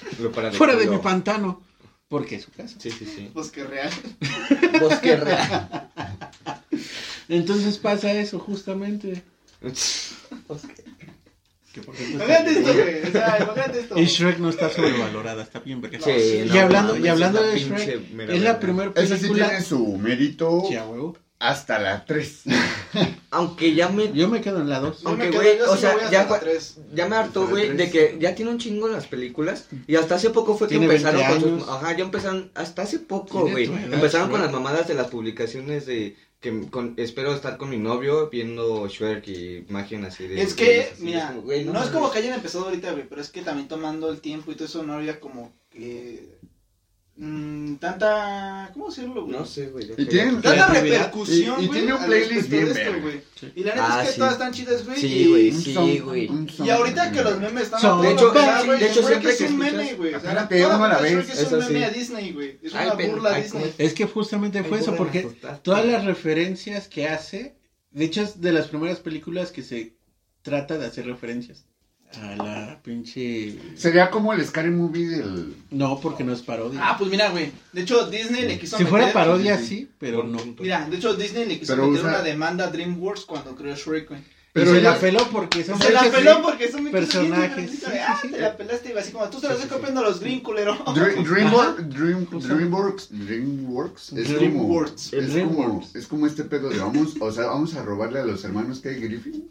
Lo 0.20 0.32
para 0.32 0.52
fuera 0.52 0.76
de 0.76 0.86
mi 0.86 0.98
pantano. 0.98 1.62
Porque 2.08 2.36
es 2.36 2.44
su 2.44 2.50
casa. 2.52 2.76
Sí, 2.78 2.90
sí, 2.90 3.04
sí. 3.04 3.30
Bosque 3.34 3.64
real. 3.64 3.90
Bosque 4.80 5.16
real. 5.16 5.90
Entonces 7.28 7.78
pasa 7.78 8.12
eso 8.12 8.38
justamente. 8.38 9.22
Que 11.72 11.82
por 11.82 11.94
está- 11.94 12.10
Imagínate 12.14 12.50
esto, 12.50 12.72
güey. 12.72 13.02
O 13.02 13.12
sea, 13.12 13.38
imagínate 13.42 13.80
esto. 13.80 13.98
Y 14.00 14.04
Shrek 14.06 14.38
no 14.38 14.48
está 14.48 14.70
sobrevalorada, 14.70 15.42
está 15.42 15.60
bien 15.60 15.80
verga. 15.82 15.98
Sí, 16.02 16.10
y 16.44 16.48
no 16.48 16.60
hablando, 16.60 16.92
mames, 16.94 17.04
y 17.06 17.08
hablando 17.08 17.38
esa 17.40 17.48
de 17.48 17.54
pinche 17.60 17.84
Shrek, 17.86 18.10
mera 18.12 18.32
es 18.34 18.40
la 18.40 18.52
verga. 18.54 18.60
primera 18.60 18.92
Ese 18.96 19.16
sí 19.16 19.20
película. 19.22 19.48
tiene 19.48 19.62
su 19.64 19.86
mérito 19.98 20.62
Sí, 20.66 20.76
a 20.76 20.86
huevo. 20.86 21.16
hasta 21.38 21.78
la 21.78 22.06
3. 22.06 22.42
Aunque 23.30 23.74
ya 23.74 23.90
me 23.90 24.10
Yo 24.14 24.28
me 24.28 24.40
quedo 24.40 24.62
en 24.62 24.70
la 24.70 24.80
2. 24.80 25.02
No 25.04 25.10
me 25.10 25.24
Aunque, 25.24 25.30
quedo, 25.30 25.42
güey, 25.42 25.58
yo 25.58 25.70
o 25.70 25.76
sea, 25.76 25.90
me 25.90 25.94
voy 25.96 26.04
hasta 26.04 26.12
ya 26.16 26.22
la 26.22 26.28
fue- 26.28 26.38
tres. 26.38 26.76
Ya 26.94 27.06
me 27.06 27.16
hartó, 27.16 27.46
güey, 27.46 27.76
de 27.76 27.90
que 27.90 28.16
ya 28.18 28.34
tiene 28.34 28.50
un 28.50 28.58
chingo 28.58 28.88
las 28.88 29.06
películas. 29.06 29.66
Y 29.86 29.96
hasta 29.96 30.14
hace 30.14 30.30
poco 30.30 30.56
fue 30.56 30.68
que 30.68 30.78
Tiene 30.78 30.86
empezaron 30.86 31.20
20 31.20 31.34
con 31.40 31.48
años. 31.52 31.60
sus. 31.66 31.70
Ajá, 31.74 31.94
ya 31.96 32.04
empezaron. 32.04 32.50
Hasta 32.54 32.82
hace 32.82 32.98
poco, 33.00 33.42
Tiene 33.44 33.50
güey. 33.52 33.66
tu 33.66 33.74
edad, 33.74 33.92
Empezaron 33.92 34.30
con 34.30 34.40
las 34.40 34.50
mamadas 34.50 34.88
de 34.88 34.94
las 34.94 35.08
publicaciones 35.08 35.84
de. 35.84 36.16
Que 36.40 36.70
con, 36.70 36.94
espero 36.96 37.34
estar 37.34 37.56
con 37.56 37.70
mi 37.70 37.78
novio 37.78 38.30
viendo 38.30 38.86
Shrek 38.86 39.26
y 39.26 39.56
imagen 39.68 40.04
así 40.04 40.28
de. 40.28 40.40
Es 40.40 40.54
que, 40.54 40.82
así, 40.92 41.02
mira, 41.04 41.20
es 41.20 41.26
como, 41.30 41.42
güey, 41.42 41.64
no, 41.64 41.72
no 41.72 41.82
es 41.82 41.90
como 41.90 42.10
que 42.10 42.18
hayan 42.18 42.34
empezado 42.34 42.66
ahorita, 42.66 42.92
güey, 42.92 43.08
pero 43.08 43.20
es 43.20 43.30
que 43.30 43.42
también 43.42 43.66
tomando 43.66 44.08
el 44.10 44.20
tiempo 44.20 44.52
y 44.52 44.54
todo 44.54 44.66
eso 44.66 44.82
no 44.84 44.94
había 44.94 45.18
como 45.18 45.52
que 45.70 46.38
mm, 47.18 47.74
tanta, 47.76 48.70
¿cómo 48.72 48.88
decirlo, 48.88 49.24
güey? 49.24 49.36
No 49.36 49.44
sé, 49.44 49.66
güey. 49.68 49.84
Y 49.84 49.88
sé. 49.94 50.06
tienen- 50.06 50.40
Tanta 50.40 50.68
repercusión, 50.68 51.60
Y- 51.60 51.64
y 51.64 51.66
güey, 51.66 51.78
tiene 51.80 51.94
un 51.94 52.04
playlist 52.06 52.48
bien 52.48 52.64
de 52.66 52.70
esto, 52.82 53.00
güey. 53.02 53.20
Sí. 53.38 53.52
Y 53.56 53.64
la 53.64 53.74
neta 53.74 53.86
Ah, 53.98 54.00
es 54.02 54.06
que 54.06 54.12
sí. 54.14 54.18
todas 54.18 54.32
están 54.34 54.52
chidas, 54.52 54.84
güey. 54.86 55.00
Sí, 55.00 55.06
y- 55.06 55.28
güey, 55.28 55.50
Un 55.50 55.60
sí, 55.62 55.98
güey. 55.98 56.28
un 56.28 56.50
Y 56.64 56.70
ahorita 56.70 57.12
que 57.12 57.22
los 57.22 57.38
memes 57.40 57.62
están 57.64 57.80
Son- 57.80 57.98
a 57.98 58.02
De 58.08 58.12
hecho, 58.14 58.32
güey, 58.32 58.78
de 58.80 58.86
hecho, 58.86 59.02
siempre 59.06 59.30
es 59.32 59.36
que 59.38 59.44
un 59.44 59.50
escuchas- 59.62 59.72
meme, 59.72 59.94
güey. 59.94 60.08
O 60.14 60.20
sea, 60.20 60.30
Espérate, 60.30 60.62
toda 60.62 60.76
uno 60.76 60.84
a 60.84 60.88
la 60.88 60.98
Shrek 61.00 61.16
vez. 61.16 61.28
es 61.30 61.38
un 61.38 61.44
Eso 61.46 61.56
meme 61.68 61.78
sí. 61.78 61.84
a 61.84 61.90
Disney, 61.90 62.32
güey. 62.32 62.58
Es 62.62 62.72
una 62.72 62.94
burla 62.94 63.34
a 63.34 63.40
Disney. 63.40 63.62
¿cómo 63.62 63.74
Es 63.78 63.94
que 63.94 64.04
justamente 64.06 64.64
fue 64.64 64.78
eso, 64.78 64.94
porque 64.96 65.28
todas 65.62 65.84
las 65.84 66.04
referencias 66.04 66.88
que 66.88 67.08
hace, 67.08 67.56
de 67.90 68.04
hecho 68.04 68.22
es 68.22 68.40
de 68.40 68.52
las 68.52 68.68
primeras 68.68 69.00
películas 69.00 69.50
que 69.52 69.62
se 69.62 69.96
trata 70.42 70.78
de 70.78 70.86
hacer 70.86 71.04
referencias 71.06 71.64
a 72.22 72.36
la 72.36 72.80
pinche... 72.82 73.58
Sería 73.76 74.10
como 74.10 74.32
el 74.32 74.44
Scary 74.44 74.70
Movie 74.70 75.08
del. 75.08 75.54
No, 75.70 76.00
porque 76.00 76.24
no 76.24 76.32
es 76.32 76.42
parodia. 76.42 76.80
Ah, 76.82 76.96
pues 76.98 77.10
mira, 77.10 77.30
güey. 77.30 77.52
De 77.72 77.82
hecho, 77.82 78.06
Disney 78.10 78.46
le 78.46 78.58
quiso 78.58 78.76
si 78.78 78.84
fuera 78.84 79.06
meter- 79.06 79.14
parodia, 79.14 79.58
sí, 79.58 79.88
pero 79.98 80.24
no. 80.24 80.38
Mira, 80.58 80.86
de 80.88 80.96
hecho, 80.96 81.14
Disney 81.14 81.44
le 81.46 81.58
quiso 81.60 81.74
Pero 81.74 81.88
meter 81.88 82.04
usa- 82.06 82.14
una 82.14 82.22
demanda 82.22 82.64
a 82.64 82.70
DreamWorks 82.70 83.24
cuando 83.26 83.54
creó 83.54 83.74
Shrek, 83.76 84.08
güey. 84.08 84.20
Pero 84.50 84.72
se 84.72 84.80
la 84.80 84.98
peló 84.98 85.28
porque 85.30 85.62
son 85.62 85.78
Se 85.80 85.92
la 85.92 86.10
peló 86.10 86.42
porque 86.42 86.72
son 86.72 86.82
muy 86.82 86.90
personajes, 86.90 87.70
sí, 87.70 87.82
Ah, 88.00 88.18
sí. 88.20 88.28
te 88.28 88.40
la 88.40 88.56
pelaste, 88.56 88.88
güey. 88.90 89.02
Así 89.04 89.12
como 89.12 89.28
tú 89.28 89.38
te 89.40 89.46
la 89.46 89.54
estás 89.54 89.68
copiando 89.70 90.00
a 90.00 90.04
los 90.04 90.18
Green, 90.20 90.40
culero. 90.40 90.74
Dream- 90.94 91.22
Dreamworks, 91.22 91.88
Dream- 91.90 92.26
Dreamworks, 92.30 93.08
Dreamworks 93.12 94.12
es 94.14 94.26
como, 94.26 94.38
Dreamworks. 94.38 95.12
es 95.12 95.20
como, 95.20 95.32
Dreamworks. 95.34 95.94
es 95.94 96.06
como 96.06 96.26
este 96.26 96.44
pedo 96.44 96.70
de 96.70 96.78
vamos, 96.78 97.14
o 97.20 97.30
sea, 97.30 97.46
vamos 97.46 97.74
a 97.74 97.82
robarle 97.84 98.20
a 98.20 98.24
los 98.24 98.42
hermanos 98.44 98.80
que 98.80 98.88
hay 98.88 99.00
Griffin. 99.00 99.48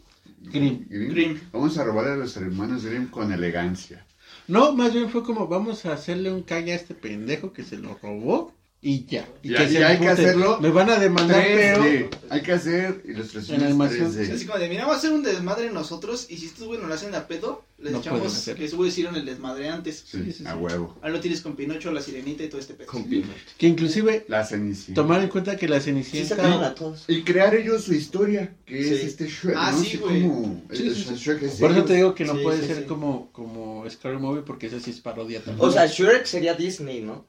Grimm. 0.50 0.86
Grimm. 0.88 1.40
Vamos 1.52 1.78
a 1.78 1.84
robarle 1.84 2.12
a 2.12 2.16
los 2.16 2.36
hermanos 2.36 2.84
Grimm 2.84 3.08
con 3.08 3.32
elegancia. 3.32 4.04
No, 4.46 4.72
más 4.74 4.94
bien 4.94 5.10
fue 5.10 5.22
como 5.22 5.46
vamos 5.46 5.84
a 5.84 5.92
hacerle 5.92 6.32
un 6.32 6.42
caña 6.42 6.72
a 6.72 6.76
este 6.76 6.94
pendejo 6.94 7.52
que 7.52 7.64
se 7.64 7.76
lo 7.76 7.98
robó 8.02 8.54
y 8.80 9.04
ya. 9.06 9.28
Y 9.42 9.52
Y 9.52 9.54
que 9.56 9.72
y 9.72 9.76
hay 9.78 9.98
que 9.98 10.08
hacerlo 10.08 10.60
Me 10.60 10.70
van 10.70 10.88
a 10.88 10.98
demandar, 11.00 11.42
pero... 11.44 11.82
3D. 11.82 12.08
Hay 12.30 12.42
que 12.42 12.52
hacer 12.52 13.02
ilustraciones 13.06 13.62
En 13.62 13.68
animación. 13.70 14.12
3D. 14.14 14.32
Así 14.32 14.46
como 14.46 14.58
de, 14.58 14.68
mira, 14.68 14.82
vamos 14.82 14.96
a 14.96 14.98
hacer 14.98 15.12
un 15.12 15.22
desmadre 15.24 15.70
nosotros. 15.72 16.26
Y 16.28 16.36
si 16.36 16.46
estos 16.46 16.66
güey 16.66 16.78
nos 16.78 16.88
lo 16.88 16.94
hacen 16.94 17.12
a 17.14 17.26
pedo, 17.26 17.64
les 17.78 17.92
No 17.92 17.98
echamos 17.98 18.44
que 18.56 18.64
esos 18.64 18.76
güey 18.76 18.90
hicieron 18.90 19.16
el 19.16 19.24
desmadre 19.24 19.68
antes. 19.68 20.04
Sí, 20.06 20.22
Sí, 20.24 20.32
sí, 20.32 20.44
a 20.46 20.54
huevo. 20.54 20.94
Ahora 21.02 21.10
lo 21.14 21.20
tienes 21.20 21.40
con 21.40 21.56
Pinocho, 21.56 21.90
la 21.90 22.02
sirenita 22.02 22.44
y 22.44 22.48
todo 22.48 22.60
este 22.60 22.74
pedo. 22.74 22.86
Con 22.86 23.04
Pinocho. 23.04 23.32
Que 23.56 23.66
inclusive 23.66 24.24
La 24.28 24.44
Cenicienta. 24.44 25.02
tomar 25.02 25.22
en 25.22 25.28
cuenta 25.28 25.56
que 25.56 25.66
la 25.66 25.80
Cenicienta... 25.80 26.36
sacaron 26.36 26.62
a 26.62 26.74
todos. 26.74 27.04
Y 27.08 27.22
crear 27.22 27.54
ellos 27.56 27.82
su 27.84 27.94
historia, 27.94 28.54
que 28.64 28.82
Sí. 28.84 28.94
es 28.94 29.04
este 29.04 29.26
Shrek, 29.26 29.56
Ah, 29.58 29.72
¿no? 29.72 29.80
sí, 29.80 29.86
Así 29.88 29.96
güey. 29.96 30.22
como... 30.22 30.62
Sí, 30.72 30.82
el- 30.86 30.94
sí, 30.94 31.04
sí. 31.08 31.14
Shrek 31.16 31.42
es 31.42 31.52
Por 31.54 31.72
eso 31.72 31.84
te 31.84 31.94
digo 31.94 32.14
que 32.14 32.24
no 32.24 32.36
Sí, 32.36 32.42
puede 32.44 32.60
sí, 32.60 32.66
ser 32.68 32.76
sí. 32.78 32.84
como, 32.84 33.32
como 33.32 33.88
Scary 33.90 34.18
Movie 34.18 34.42
porque 34.42 34.66
esa 34.68 34.78
sí 34.78 34.90
es 34.92 35.00
parodia 35.00 35.40
también. 35.42 35.66
O 35.68 35.72
sea, 35.72 35.86
Shrek 35.86 36.26
sería 36.26 36.54
Disney, 36.54 37.00
¿no? 37.02 37.24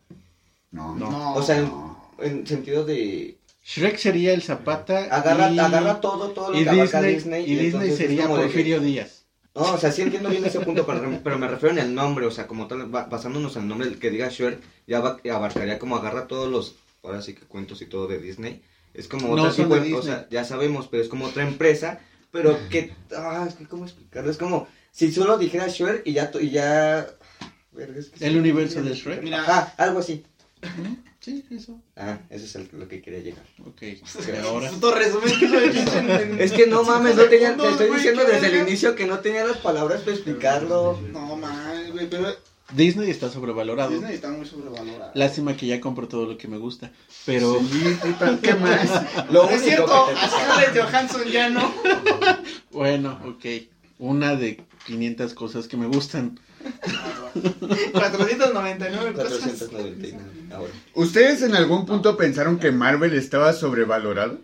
No, 0.72 0.96
No. 0.96 1.10
no. 1.12 1.34
O 1.36 1.42
sea, 1.44 1.58
en, 1.60 1.66
No. 1.66 2.12
en 2.20 2.46
sentido 2.48 2.86
de. 2.86 3.38
Shrek 3.66 3.98
sería 3.98 4.34
el 4.34 4.42
Zapata 4.42 5.06
Agarra, 5.16 5.52
y, 5.52 5.60
agarra 5.60 6.02
todo, 6.02 6.30
todo 6.32 6.52
lo 6.52 6.60
y 6.60 6.64
que 6.64 6.70
abarca 6.70 7.02
Disney, 7.02 7.46
Disney. 7.46 7.46
y 7.52 7.56
Disney 7.56 7.92
sería 7.96 8.24
como 8.24 8.36
de 8.38 8.42
que- 8.44 8.48
Porfirio 8.48 8.80
Díaz. 8.80 9.26
No, 9.54 9.74
o 9.74 9.78
sea, 9.78 9.92
sí 9.92 10.02
entiendo 10.04 10.30
bien 10.30 10.46
ese 10.46 10.60
punto, 10.62 10.86
pero, 10.86 11.20
pero 11.24 11.38
me 11.38 11.48
refiero 11.48 11.74
en 11.76 11.80
el 11.82 11.94
nombre, 11.94 12.26
o 12.26 12.32
sea, 12.32 12.48
como 12.48 12.68
tal, 12.68 12.86
ba- 12.88 13.06
basándonos 13.06 13.56
en 13.58 13.64
el 13.64 13.68
nombre 13.68 13.94
que 14.00 14.10
diga 14.10 14.30
Shrek, 14.30 14.60
ya 14.88 15.02
va- 15.02 15.20
abarcaría 15.32 15.78
como 15.80 15.98
agarra 15.98 16.28
todos 16.28 16.50
los, 16.50 16.76
ahora 17.04 17.22
sí 17.22 17.34
que 17.34 17.42
cuentos 17.42 17.82
y 17.82 17.86
todo 17.88 18.08
de 18.08 18.20
Disney. 18.20 18.62
Es 18.94 19.08
como 19.08 19.36
No 19.36 19.44
otra 19.44 19.56
tipo, 19.56 19.76
de 19.80 19.94
o 19.94 20.02
sea, 20.02 20.28
ya 20.32 20.46
sabemos, 20.46 20.88
pero 20.88 21.04
es 21.04 21.10
como 21.10 21.26
otra 21.26 21.44
empresa, 21.44 22.00
pero 22.32 22.58
que, 22.70 22.94
ah, 23.16 23.46
es 23.48 23.56
que 23.56 23.66
cómo 23.68 23.86
explicarlo, 23.86 24.32
es 24.32 24.38
como 24.38 24.68
si 24.92 25.12
solo 25.12 25.38
dijera 25.38 25.68
Shrek 25.68 26.04
y 26.06 26.14
ya, 26.14 26.32
y 26.40 26.50
ya, 26.52 27.08
verga, 27.72 28.00
es 28.00 28.10
que 28.10 28.26
El 28.26 28.34
sí. 28.34 28.38
universo 28.40 28.82
de 28.82 28.94
Shrek. 28.96 29.22
Mira, 29.24 29.42
Ajá, 29.42 29.74
algo 29.78 30.00
así. 30.00 30.24
Sí, 31.20 31.46
eso. 31.52 31.80
Ah, 31.98 32.20
eso 32.30 32.46
es 32.46 32.56
el- 32.56 32.70
lo 32.74 32.88
que 32.88 33.02
quería 33.02 33.20
llegar. 33.20 33.44
Ok. 33.66 33.82
Ahora... 34.46 34.70
Puto 34.70 34.94
resumen 34.96 35.38
que 35.40 35.48
lo 35.50 35.60
he 35.60 35.70
hecho 35.70 35.98
en- 35.98 36.10
en- 36.10 36.42
Es 36.42 36.52
que 36.54 36.66
no 36.68 36.84
mames, 36.84 37.16
no 37.16 37.24
tenía, 37.26 37.56
te 37.58 37.70
estoy 37.70 37.90
diciendo 37.92 38.24
desde 38.26 38.48
el 38.48 38.68
inicio 38.68 38.96
que 38.96 39.06
no 39.06 39.20
tenía 39.20 39.44
las 39.46 39.58
palabras 39.58 40.02
para 40.02 40.14
explicarlo. 40.16 41.00
No, 41.12 41.36
man, 41.36 41.92
güey, 41.92 42.10
pero 42.10 42.28
Disney 42.74 43.10
está 43.10 43.30
sobrevalorado. 43.30 43.90
Disney 43.92 44.16
está 44.16 44.30
muy 44.30 44.46
sobrevalorado. 44.46 45.12
Lástima 45.16 45.58
que 45.58 45.66
ya 45.68 45.82
compro 45.82 46.08
todo 46.08 46.26
lo 46.26 46.38
que 46.38 46.48
me 46.48 46.58
gusta. 46.58 46.92
Pero 47.26 47.60
Sí, 47.60 47.98
puta, 48.02 48.38
¿qué 48.42 48.54
más? 48.56 48.90
Lo 49.32 49.50
es 49.50 49.62
único 49.62 49.66
cierto, 49.66 50.08
Scarlett 50.28 50.78
Johansson 50.82 51.24
ya 51.26 51.50
no. 51.50 51.74
bueno, 52.72 53.20
ok. 53.26 53.46
Una 53.98 54.36
de 54.36 54.62
500 54.86 55.34
cosas 55.34 55.68
que 55.68 55.78
me 55.78 55.88
gustan. 55.88 56.40
499 57.94 59.14
cosas. 59.14 59.30
499 59.40 60.24
ahora. 60.54 60.72
¿Ustedes 60.96 61.42
en 61.42 61.56
algún 61.56 61.86
punto 61.86 62.18
pensaron 62.18 62.60
que 62.60 62.72
Marvel 62.72 63.14
estaba 63.14 63.54
sobrevalorado? 63.54 64.40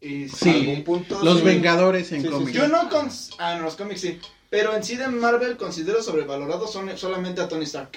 Y 0.00 0.28
Sí. 0.28 0.50
algún 0.50 0.84
punto, 0.84 1.22
Los 1.24 1.38
sí. 1.40 1.44
Vengadores 1.44 2.12
en 2.12 2.20
Sí, 2.22 2.26
sí, 2.28 2.32
cómics. 2.32 2.52
Yo 2.52 2.68
no 2.68 2.88
con... 2.88 3.08
Ah, 3.38 3.56
en 3.56 3.62
los 3.62 3.74
cómics 3.74 4.00
sí. 4.00 4.20
Pero 4.50 4.74
en 4.74 4.82
sí 4.84 4.96
de 4.96 5.08
Marvel 5.08 5.56
considero 5.56 6.02
sobrevalorado 6.02 6.66
son- 6.68 6.96
solamente 6.96 7.40
a 7.40 7.48
Tony 7.48 7.64
Stark. 7.64 7.90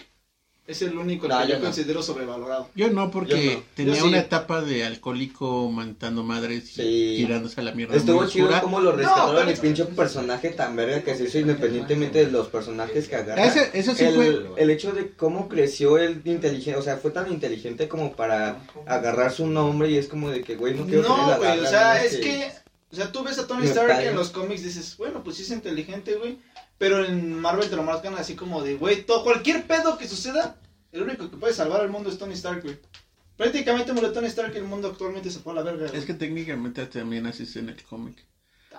Es 0.72 0.82
el 0.84 0.98
único 0.98 1.28
No, 1.28 1.38
que 1.40 1.44
yo 1.44 1.50
yo 1.50 1.58
no. 1.60 1.66
considero 1.66 2.02
sobrevalorado. 2.02 2.70
Yo 2.76 2.90
no, 2.90 3.12
porque 3.12 3.46
Yo 3.46 3.52
no. 3.58 3.64
tenía 3.76 3.94
Yo 3.96 4.02
sí. 4.04 4.08
una 4.08 4.20
etapa 4.20 4.62
de 4.62 4.86
alcohólico 4.86 5.70
mantando 5.70 6.24
madres 6.24 6.64
y 6.78 6.82
Sí. 6.82 7.14
tirándose 7.18 7.60
a 7.60 7.64
la 7.64 7.74
mierda. 7.74 7.96
Estuvo 7.98 8.26
chido 8.28 8.46
oscura. 8.46 8.62
como 8.62 8.80
lo 8.80 8.94
rescataron 8.94 9.50
el 9.50 9.58
pinche 9.58 9.84
personaje 9.86 10.50
tan 10.52 10.76
verga 10.76 11.02
que 11.04 11.16
se 11.16 11.26
hizo 11.26 11.40
independientemente 11.40 12.26
de 12.26 12.32
los 12.32 12.48
personajes 12.48 13.08
que 13.10 13.16
agarra. 13.18 13.46
Ese- 13.46 13.70
eso 13.74 13.94
sí 13.94 14.06
el, 14.06 14.16
fue. 14.16 14.62
el 14.64 14.70
hecho 14.70 14.92
de 14.94 15.12
cómo 15.12 15.50
creció 15.50 15.98
el 15.98 16.22
inteligente, 16.26 16.80
o 16.80 16.82
sea, 16.84 16.98
fue 16.98 17.12
tan 17.12 17.32
inteligente 17.32 17.88
como 17.90 18.14
para 18.16 18.62
agarrar 18.88 19.32
su 19.34 19.48
nombre 19.48 19.90
y 19.92 19.98
es 19.98 20.08
como 20.08 20.30
de 20.30 20.42
que, 20.42 20.56
güey, 20.56 20.74
no 20.76 20.86
quiero 20.86 21.04
No, 21.10 21.28
la 21.30 21.38
güey, 21.38 21.60
o 21.60 21.66
sea, 21.68 22.04
es 22.04 22.18
que... 22.18 22.50
O 22.92 22.96
sea, 22.96 23.12
tú 23.12 23.24
ves 23.24 23.40
a 23.40 23.48
Tony 23.48 23.68
Stark 23.68 24.02
en 24.06 24.16
los 24.16 24.32
cómics 24.32 24.64
dices, 24.64 24.96
bueno, 24.98 25.24
pues 25.24 25.38
sí 25.38 25.44
es 25.44 25.52
inteligente, 25.52 26.16
güey. 26.16 26.38
Pero 26.82 27.06
en 27.06 27.40
Marvel 27.40 27.70
te 27.70 27.76
lo 27.76 27.84
marcan 27.84 28.16
así 28.16 28.36
como 28.36 28.64
de, 28.64 28.74
güey, 28.74 29.04
todo, 29.04 29.24
cualquier 29.24 29.68
pedo 29.68 30.00
que 30.00 30.08
suceda, 30.08 30.60
el 30.92 31.04
único 31.04 31.30
que 31.30 31.38
puede 31.38 31.54
salvar 31.54 31.82
al 31.82 31.92
mundo 31.92 32.10
es 32.10 32.18
Tony 32.18 32.34
Stark, 32.34 32.64
güey. 32.64 32.80
Prácticamente 33.38 33.94
murió 33.94 34.12
Tony 34.12 34.26
Stark 34.26 34.52
y 34.56 34.58
el 34.58 34.64
mundo 34.64 34.88
actualmente 34.88 35.30
se 35.30 35.38
fue 35.38 35.54
a 35.54 35.58
la 35.58 35.62
verga. 35.62 35.86
güey. 35.86 36.00
Es 36.00 36.06
que 36.06 36.16
técnicamente 36.16 36.84
también 36.88 37.28
así 37.28 37.44
es 37.44 37.56
en 37.56 37.70
el 37.70 37.84
cómic. 37.84 38.26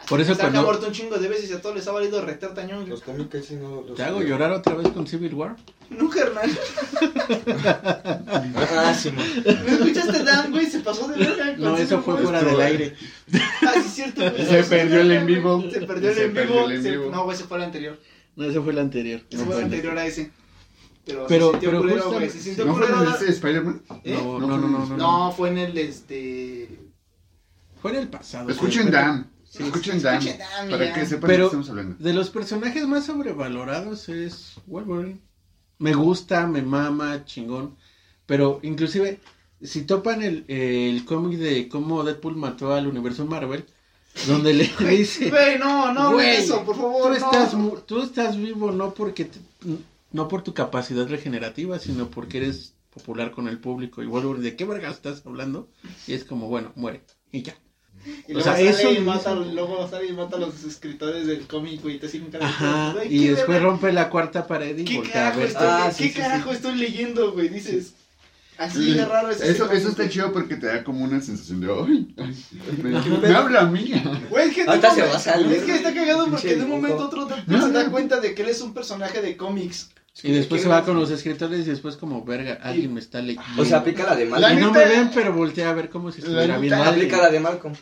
Por 0.09 0.21
eso 0.21 0.33
ha 0.33 0.37
cuando 0.37 0.63
muerto 0.63 0.87
un 0.89 0.93
chingo 0.93 1.17
de 1.19 1.29
veces 1.29 1.51
y 1.51 1.53
a 1.53 1.61
todos 1.63 1.77
les 1.77 1.87
ha 1.87 1.93
valido 1.93 2.21
retar 2.25 2.55
tañón. 2.55 2.79
güey. 2.81 2.91
Los 2.91 3.03
cómics 3.03 3.47
sí 3.47 3.55
no 3.57 3.83
los... 3.83 3.95
te 3.97 4.03
hago 4.03 4.21
llorar 4.23 4.51
otra 4.53 4.75
vez 4.75 4.89
con 4.89 5.07
Civil 5.07 5.35
War. 5.35 5.57
Nunca, 5.91 6.21
Hernán. 6.21 6.51
Ah, 8.75 8.95
sí. 8.95 9.11
¿Me 9.13 9.73
escuchaste, 9.73 10.25
Dan, 10.25 10.51
güey? 10.51 10.67
Se 10.67 10.81
pasó 10.81 11.09
de 11.09 11.19
verga. 11.19 11.55
No, 11.59 11.77
eso 11.77 12.03
fue 12.03 12.15
War. 12.15 12.23
fuera 12.25 12.43
del 12.43 12.61
aire. 12.61 12.97
Ah, 13.63 13.73
sí, 13.75 13.81
es 13.87 13.93
cierto, 13.95 14.23
güey. 14.31 14.47
Se 14.47 14.65
perdió 14.65 15.01
el 15.01 15.13
en 15.13 15.27
vivo. 15.27 15.63
Se 15.71 15.81
perdió 15.83 16.09
el 16.11 16.15
Se 16.17 16.25
en 16.25 16.35
vivo. 16.35 16.69
el 16.69 16.83
se-. 16.83 16.97
No, 16.97 17.25
güey, 17.25 17.37
ese 17.37 17.45
fue 17.47 17.59
el 17.59 17.63
anterior. 17.65 17.99
No, 18.37 18.45
ese 18.45 18.61
fue 18.61 18.73
el 18.73 18.79
anterior. 18.79 19.21
Ese 19.31 19.39
No 19.39 19.45
fue 19.45 19.55
el 19.55 19.59
el- 19.61 19.65
anterior 19.67 19.99
a 19.99 20.07
ese. 20.07 20.31
Pero, 21.05 21.27
Pero- 21.29 21.47
se 21.47 21.51
sintió 21.53 21.71
pero 21.71 21.83
culero, 21.83 22.13
güey. 22.13 22.31
Se 22.31 22.41
sintió 22.41 22.65
¿No 22.65 22.75
fue 22.77 22.87
en 22.87 23.09
este 23.09 23.25
de 23.27 23.31
Spider-Man? 23.33 23.83
¿Eh? 24.05 24.15
No, 24.23 24.39
no, 24.39 24.47
no, 24.47 24.69
no, 24.69 24.87
no, 24.87 24.97
No, 24.97 25.33
fue 25.33 25.49
en 25.51 25.59
el, 25.59 25.77
este... 25.79 26.69
Fue 27.81 27.91
en 27.91 27.97
el 27.99 28.09
pasado. 28.09 28.49
Escuchen 28.51 28.85
pero- 28.87 28.97
Dan. 28.99 29.32
Sí. 29.53 29.65
Escuchen 29.65 30.01
Dan. 30.01 30.15
Escuchen 30.17 30.39
Dan, 30.39 30.71
Para 30.71 30.85
ya. 30.87 30.95
que 30.95 31.05
sepan 31.07 31.31
de 31.31 31.37
qué 31.37 31.43
estamos 31.45 31.69
hablando. 31.69 31.97
De 32.03 32.13
los 32.15 32.31
personajes 32.31 32.87
más 32.89 33.05
sobrevalorados 33.05 34.09
es 34.09 34.55
Wolverine. 34.67 35.21
Me 35.79 35.93
gusta, 35.95 36.47
me 36.47 36.63
mama, 36.63 37.25
chingón. 37.27 37.77
Pero 38.25 38.61
inclusive, 38.63 39.21
si 39.61 39.83
topan 39.83 40.23
el, 40.23 40.45
el 40.49 41.05
cómic 41.05 41.39
de 41.39 41.69
cómo 41.69 42.03
Deadpool 42.03 42.37
mató 42.37 42.73
al 42.73 42.87
universo 42.87 43.27
Marvel, 43.27 43.67
donde 44.27 44.55
le 44.55 44.71
dice, 44.89 45.29
Güey, 45.29 45.59
no, 45.59 45.93
no, 45.93 46.13
Güey, 46.13 46.37
eso, 46.37 46.65
por 46.65 46.77
favor, 46.77 47.03
tú 47.03 47.09
no. 47.21 47.27
estás, 47.27 47.55
tú 47.87 48.03
estás 48.03 48.37
vivo 48.39 48.71
no 48.73 48.95
porque 48.95 49.27
te- 49.27 49.41
no 50.13 50.29
por 50.29 50.43
tu 50.43 50.55
capacidad 50.55 51.07
regenerativa, 51.09 51.79
sino 51.79 52.09
porque 52.09 52.39
eres 52.39 52.75
popular 52.95 53.33
con 53.33 53.49
el 53.49 53.59
público. 53.59 54.03
Y 54.03 54.07
Wolverine, 54.07 54.45
¿de 54.45 54.57
qué 54.57 54.65
verga 54.65 54.91
estás 54.91 55.27
hablando? 55.27 55.69
Y 56.07 56.15
es 56.15 56.25
como, 56.25 56.49
bueno, 56.49 56.73
muere. 56.75 57.03
Y 57.31 57.43
ya. 57.43 57.55
Y 58.05 58.33
O 58.33 58.35
luego 58.35 58.43
sea, 58.43 58.53
sale 58.55 58.69
eso 58.71 58.91
y 58.91 58.95
lo 58.97 59.01
mata, 59.03 59.35
luego 59.35 59.89
sale 59.89 60.07
y 60.09 60.13
mata 60.13 60.37
a 60.37 60.41
los 60.41 60.65
escritores 60.65 61.27
del 61.27 61.47
cómic, 61.47 61.83
güey, 61.83 61.97
y 61.97 61.99
te 61.99 62.09
siguen 62.09 62.31
de 62.31 62.39
Y 63.09 63.25
¿qué 63.27 63.31
después 63.35 63.63
rompe 63.63 63.93
la 63.93 64.09
cuarta 64.11 64.47
pared 64.47 64.77
y 64.77 64.85
¿Qué 64.85 64.99
a 64.99 65.03
carajo, 65.13 65.39
ver. 65.39 65.49
estoy, 65.49 65.67
Ah, 65.69 65.93
¿qué 65.97 66.05
sí, 66.05 66.09
sí, 66.11 66.15
carajo 66.21 66.53
estoy 66.53 66.75
leyendo, 66.77 67.33
güey? 67.33 67.49
Dices, 67.49 67.95
así 68.59 68.93
de 68.93 69.05
raro 69.05 69.31
es 69.31 69.41
Eso, 69.41 69.71
eso 69.71 69.89
está 69.91 70.09
chido 70.09 70.33
porque 70.33 70.57
te 70.57 70.67
da 70.67 70.83
como 70.85 71.05
una 71.05 71.21
sensación 71.21 71.61
de, 71.61 71.69
ay, 71.73 72.15
ay, 72.19 72.37
me, 72.83 73.19
me 73.29 73.35
habla 73.35 73.61
a 73.61 73.67
mí. 73.67 73.93
Güey, 74.31 74.49
es 74.49 74.55
que, 74.55 74.63
Ahorita 74.63 74.95
se 74.95 75.03
va 75.03 75.15
a 75.17 75.19
salir. 75.19 75.53
es 75.53 75.63
que 75.63 75.75
está 75.77 75.95
cagado 75.95 76.27
porque 76.29 76.49
Pinche 76.49 76.57
de 76.57 76.65
un 76.65 76.71
momento 76.71 77.03
a 77.03 77.07
otro 77.07 77.27
te 77.27 77.35
se 77.61 77.71
da 77.71 77.91
cuenta 77.91 78.21
de 78.21 78.35
que 78.35 78.43
él 78.43 78.49
es 78.49 78.61
un 78.61 78.75
personaje 78.75 79.21
de 79.23 79.37
cómics. 79.37 79.91
Y 80.23 80.31
después 80.31 80.61
se 80.61 80.69
va 80.69 80.85
con 80.85 80.95
los 81.01 81.11
escritores 81.11 81.61
y 81.67 81.71
después 81.71 81.97
como, 81.97 82.23
verga, 82.23 82.59
alguien 82.63 82.93
me 82.93 83.01
está 83.01 83.23
leyendo. 83.23 83.63
O 83.63 83.65
sea, 83.65 83.79
aplica 83.79 84.05
la 84.05 84.15
de 84.15 84.25
Y 84.27 84.29
Malcolm. 84.29 84.61
no 84.61 84.67
neta- 84.73 84.79
me 84.81 84.85
ven, 84.97 85.11
pero 85.15 85.33
voltea 85.33 85.71
a 85.71 85.73
ver 85.73 85.89
como 85.89 86.13
si 86.13 86.19
estuviera 86.21 86.59
bien. 86.59 86.75
Aplica 86.75 87.17
la 87.17 87.31
de 87.31 87.41
Malcolm. 87.41 87.75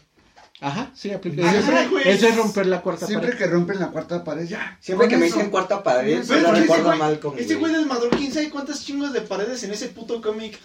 Ajá, 0.63 0.91
sí, 0.95 1.11
aplica. 1.11 1.49
Ajá, 1.49 1.59
Eso, 1.83 1.91
güey. 1.91 2.09
eso 2.09 2.29
es 2.29 2.37
romper 2.37 2.67
la 2.67 2.83
cuarta 2.83 3.07
Siempre 3.07 3.31
pared. 3.31 3.39
que 3.45 3.47
rompen 3.51 3.81
la 3.81 3.89
cuarta 3.91 4.23
pared, 4.23 4.47
ya. 4.47 4.77
Siempre 4.81 5.07
con 5.07 5.11
que 5.11 5.17
me 5.17 5.27
dicen 5.27 5.51
cuarta 5.51 5.83
pared, 5.83 6.23
se 6.23 6.41
la 6.41 6.53
recuerdo 6.53 6.91
güey- 6.91 6.99
Malcolm. 6.99 7.39
Este 7.39 7.55
güey 7.55 7.73
desmadró 7.73 8.11
quién 8.11 8.33
sabe 8.33 8.51
cuántas 8.51 8.85
chingos 8.85 9.13
de 9.15 9.23
paredes 9.23 9.63
en 9.63 9.73
ese 9.73 9.89
puto 9.89 10.21
cómic. 10.21 10.59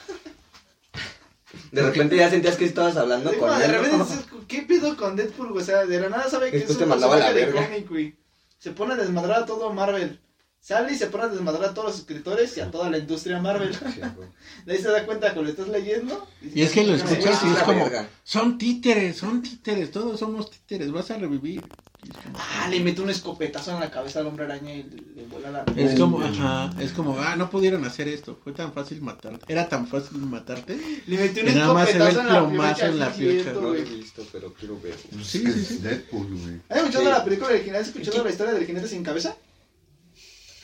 De 1.72 1.82
repente 1.82 2.18
ya 2.18 2.30
sentías 2.30 2.58
que 2.58 2.66
estabas 2.66 2.98
hablando 2.98 3.30
Sí, 3.32 3.38
con 3.38 3.58
de 3.58 3.66
él. 3.66 3.72
repente 3.72 3.98
¿no? 3.98 4.04
dices, 4.06 4.26
¿qué 4.48 4.62
pedo 4.64 4.98
con 4.98 5.16
Deadpool? 5.16 5.50
güey? 5.52 5.64
O 5.64 5.66
sea, 5.66 5.86
de 5.86 6.00
la 6.02 6.10
nada 6.10 6.30
sabe 6.30 6.52
que 6.52 6.58
Después 6.58 6.78
es 6.78 6.84
un 6.84 6.90
personaje 6.90 7.34
de 7.34 7.52
cómic, 7.52 7.90
güey. 7.90 8.16
Se 8.60 8.72
pone 8.72 8.94
a 8.94 8.98
desmadrar 8.98 9.44
a 9.44 9.46
todo 9.46 9.72
Marvel. 9.72 10.20
Sale 10.66 10.94
y 10.94 10.98
se 10.98 11.06
pone 11.08 11.26
a 11.26 11.28
desmadrar 11.28 11.66
a 11.70 11.74
todos 11.76 11.90
los 11.90 12.00
escritores 12.00 12.58
y 12.58 12.60
a 12.60 12.72
toda 12.72 12.90
la 12.90 12.98
industria 12.98 13.40
Marvel. 13.40 13.72
Sí. 13.76 14.02
De 14.66 14.74
ahí 14.74 14.80
se 14.82 14.90
da 14.90 15.06
cuenta 15.06 15.28
cuando 15.28 15.44
lo 15.44 15.50
estás 15.50 15.68
leyendo. 15.68 16.28
Y 16.42 16.64
es 16.64 16.72
que 16.72 16.84
lo 16.84 16.96
escuchas 16.96 17.44
y 17.44 17.48
"Ah, 17.48 17.52
es 17.52 17.60
la 17.60 17.64
como, 17.66 17.88
son 18.24 18.58
títeres, 18.58 19.16
son 19.16 19.44
títeres, 19.44 19.92
todos 19.92 20.20
somos 20.20 20.50
títeres, 20.50 20.92
vas 20.92 21.12
a 21.12 21.18
revivir. 21.20 21.64
Y 22.04 22.10
es 22.10 22.16
Ah, 22.34 22.68
le 22.68 22.80
mete 22.80 23.00
un 23.02 23.12
escopetazo 23.12 23.74
en 23.76 23.80
la 23.80 23.92
cabeza 23.92 24.22
al 24.22 24.26
hombre 24.26 24.46
araña 24.46 24.74
y 24.74 24.82
le, 24.82 25.22
le 25.22 25.28
vuela 25.28 25.52
la... 25.52 25.66
Es 25.76 26.00
como, 26.00 26.20
ajá, 26.24 26.72
es 26.80 26.94
como, 26.94 27.20
ah, 27.20 27.36
no 27.36 27.48
pudieron 27.52 27.86
hacer 27.86 28.08
esto, 28.08 28.40
fue 28.44 28.52
tan 28.52 28.74
fácil 28.74 29.04
matarte. 29.04 29.46
Era 29.48 29.70
tan 29.70 29.86
fácil 29.86 30.18
matarte. 30.18 30.80
Le 31.06 31.16
metió 31.20 31.44
un 31.44 31.50
Que 31.50 31.56
nada 31.56 31.74
más 31.76 31.90
se 31.90 32.00
ve 32.00 32.06
el 32.06 32.10
escopetazo 32.10 32.28
en 32.28 32.34
la 32.34 32.50
plomazo 32.50 32.86
en 32.88 33.00
la 33.00 33.12
piocha. 33.14 33.54
No 33.54 33.62
lo 33.62 33.76
he 33.76 33.84
visto, 33.84 34.24
pero 34.32 34.52
quiero 34.56 34.82
ver. 34.82 34.96
Sí, 35.24 35.44
Es 35.46 35.54
sí, 35.54 35.66
sí. 35.66 35.78
Deadpool, 35.78 36.26
güey. 36.28 36.62
¿Has 36.70 36.78
escuchado 36.80 37.04
Sí. 37.06 37.10
la 37.12 37.24
película 37.24 37.50
original? 37.52 37.82
¿Has 37.84 37.88
escuchado 37.90 38.24
la 38.24 38.32
historia 38.32 38.54
del 38.56 38.66
jinete 38.66 38.88
sin 38.88 39.04
cabeza? 39.04 39.36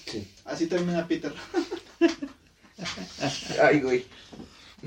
Sí. 0.06 0.28
Así 0.46 0.68
termina 0.68 1.08
Peter. 1.08 1.34
Ay, 3.62 3.82
güey. 3.82 4.06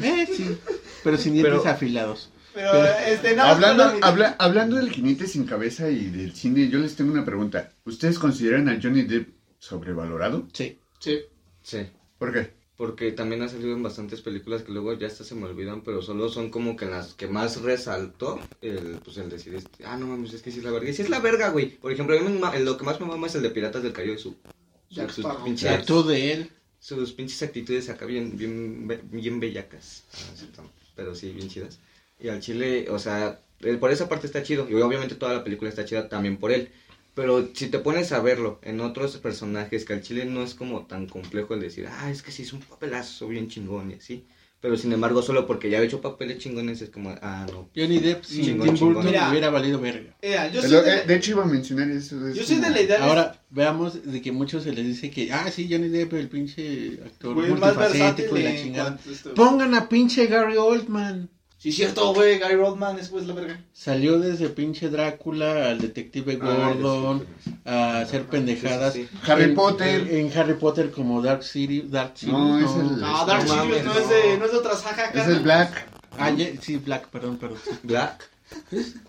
Eh, 0.00 0.26
sí, 0.34 0.56
pero 1.04 1.16
sin 1.16 1.34
dientes 1.34 1.60
Pero- 1.60 1.70
afilados. 1.72 2.30
Pero, 2.52 2.70
Pero- 2.72 2.98
este, 3.06 3.34
más 3.34 3.46
Hablando, 3.48 3.94
mitad. 3.94 4.08
habla- 4.08 4.36
hablando 4.38 4.76
del 4.76 4.90
jinete 4.90 5.26
sin 5.26 5.44
cabeza 5.44 5.88
y 5.90 6.06
del 6.06 6.34
cine, 6.34 6.68
yo 6.68 6.78
les 6.78 6.94
tengo 6.94 7.12
una 7.12 7.24
pregunta. 7.24 7.72
¿Ustedes 7.84 8.18
consideran 8.18 8.68
a 8.68 8.78
Johnny 8.80 9.02
Depp 9.02 9.28
sobrevalorado? 9.58 10.46
Sí. 10.52 10.78
Sí. 11.00 11.20
Sí. 11.62 11.78
¿Por 12.18 12.32
qué? 12.32 12.52
Porque 12.76 13.10
también 13.12 13.42
ha 13.42 13.48
salido 13.48 13.72
en 13.72 13.82
bastantes 13.82 14.20
películas 14.20 14.62
que 14.62 14.72
luego 14.72 14.92
ya 14.94 15.06
hasta 15.08 15.22
se 15.24 15.34
me 15.36 15.46
olvidan, 15.46 15.82
pero 15.82 16.00
solo 16.02 16.28
son 16.28 16.50
como 16.50 16.76
que 16.76 16.86
las 16.86 17.14
que 17.14 17.26
más 17.28 17.60
resaltó 17.62 18.40
el, 18.62 18.98
pues 19.04 19.16
el 19.18 19.30
decir, 19.30 19.54
este, 19.54 19.84
ah, 19.84 19.96
no 19.96 20.06
mames, 20.08 20.32
es 20.32 20.42
que 20.42 20.50
sí 20.52 20.58
es 20.58 20.64
la 20.64 20.70
verga. 20.72 20.90
Y 20.90 20.94
sí 20.94 21.02
es 21.02 21.08
la 21.10 21.20
verga, 21.20 21.48
güey. 21.50 21.76
Por 21.76 21.92
ejemplo, 21.92 22.16
a 22.16 22.20
mí 22.20 22.28
me 22.28 22.38
ma- 22.38 22.56
lo 22.58 22.76
que 22.76 22.84
más 22.84 23.00
me 23.00 23.06
mama 23.06 23.26
es 23.28 23.34
el 23.36 23.42
de 23.42 23.50
Piratas 23.50 23.82
del 23.82 23.92
Caribe, 23.92 24.18
su, 24.18 24.36
sus, 24.94 25.26
pinches, 25.44 26.06
de 26.06 26.32
él. 26.32 26.50
sus 26.78 27.12
pinches 27.12 27.42
actitudes 27.42 27.88
acá 27.88 28.06
bien, 28.06 28.36
bien, 28.36 28.88
bien 29.10 29.40
bellacas. 29.40 30.04
Ah, 30.14 30.62
pero 30.94 31.14
sí, 31.14 31.30
bien 31.30 31.48
chidas. 31.48 31.78
Y 32.20 32.28
al 32.28 32.40
chile, 32.40 32.86
o 32.90 32.98
sea, 32.98 33.40
él 33.60 33.78
por 33.78 33.90
esa 33.90 34.08
parte 34.08 34.26
está 34.26 34.42
chido. 34.42 34.68
Y 34.68 34.74
obviamente 34.74 35.14
toda 35.14 35.34
la 35.34 35.44
película 35.44 35.68
está 35.68 35.84
chida 35.84 36.08
también 36.08 36.36
por 36.36 36.52
él. 36.52 36.70
Pero 37.14 37.48
si 37.54 37.68
te 37.68 37.78
pones 37.78 38.10
a 38.12 38.20
verlo 38.20 38.58
en 38.62 38.80
otros 38.80 39.16
personajes, 39.18 39.84
que 39.84 39.92
al 39.92 40.02
chile 40.02 40.24
no 40.24 40.42
es 40.42 40.54
como 40.54 40.86
tan 40.86 41.06
complejo 41.06 41.54
el 41.54 41.60
decir, 41.60 41.86
ah, 41.88 42.10
es 42.10 42.22
que 42.22 42.32
sí 42.32 42.42
es 42.42 42.52
un 42.52 42.60
papelazo 42.60 43.28
bien 43.28 43.48
chingón 43.48 43.92
y 43.92 43.94
así. 43.94 44.26
Pero 44.64 44.78
sin 44.78 44.90
embargo, 44.94 45.20
solo 45.20 45.46
porque 45.46 45.68
ya 45.68 45.76
ha 45.78 45.82
hecho 45.82 46.00
papeles 46.00 46.38
chingones 46.38 46.80
es 46.80 46.88
como, 46.88 47.10
ah, 47.20 47.44
no. 47.52 47.68
Johnny 47.76 47.98
Depp 47.98 48.24
sin 48.24 48.44
Chingón, 48.46 48.68
Tim 48.68 48.74
chingón. 48.76 48.94
Burton 48.94 49.10
Mira. 49.12 49.28
hubiera 49.30 49.50
valido 49.50 49.78
verga. 49.78 50.16
Mira, 50.22 50.48
yo 50.50 50.60
Es 50.60 50.70
soy 50.70 50.82
de, 50.86 50.90
eh, 50.90 51.02
de 51.06 51.14
hecho, 51.16 51.32
iba 51.32 51.42
a 51.42 51.46
mencionar 51.46 51.90
eso. 51.90 52.26
es 52.26 52.34
yo 52.34 52.44
soy 52.44 52.56
de 52.56 52.70
la 52.70 52.80
idea 52.80 52.96
de- 52.96 53.04
Ahora 53.04 53.42
veamos 53.50 54.10
de 54.10 54.22
que 54.22 54.32
muchos 54.32 54.62
se 54.62 54.72
les 54.72 54.86
dice 54.86 55.10
que, 55.10 55.30
ah, 55.30 55.50
sí, 55.50 55.68
Johnny 55.70 55.88
Depp, 55.90 56.14
el 56.14 56.30
pinche 56.30 56.98
actor 57.04 57.34
güey, 57.34 57.50
más 57.50 57.76
versátil 57.76 57.90
multifacético 58.30 58.38
y 58.38 58.42
la 58.42 58.56
chingada. 58.56 58.98
Pongan 59.36 59.74
a 59.74 59.86
pinche 59.86 60.26
Gary 60.28 60.56
Oldman. 60.56 61.28
Sí, 61.64 61.72
cierto, 61.72 62.12
güey, 62.12 62.38
Guy 62.38 62.56
Rodman 62.56 62.98
es 62.98 63.08
pues 63.08 63.26
la 63.26 63.32
verga. 63.32 63.58
Salió 63.72 64.18
desde 64.18 64.50
pinche 64.50 64.90
Drácula 64.90 65.70
al 65.70 65.80
detective 65.80 66.38
Ah, 66.42 66.74
Gordon 66.74 67.26
a 67.64 68.00
hacer 68.00 68.24
pendejadas. 68.26 68.92
Sí, 68.92 69.08
sí, 69.10 69.18
Harry 69.30 69.44
En- 69.44 69.54
Potter. 69.54 70.06
En, 70.10 70.26
en 70.30 70.38
Harry 70.38 70.52
Potter 70.54 70.90
como 70.90 71.22
Dark 71.22 71.42
City. 71.42 71.80
Dark 71.88 72.12
City 72.16 72.32
No, 72.32 72.58
es 72.58 72.70
el- 72.76 73.00
No, 73.00 73.24
Dark 73.24 73.44
No 73.46 73.54
Sirius 73.54 73.56
mames, 73.56 73.84
no, 73.86 73.92
es 73.92 74.00
no. 74.06 74.08
de, 74.12 74.38
no 74.38 74.44
es 74.44 74.52
de 74.52 74.58
otras 74.58 74.82
jaja, 74.82 75.04
Es 75.06 75.26
el 75.26 75.40
Black. 75.40 75.88
Ah, 76.18 76.30
sí, 76.60 76.76
Black, 76.76 77.08
perdón, 77.08 77.38
perdón. 77.38 77.58
Black. 77.82 78.28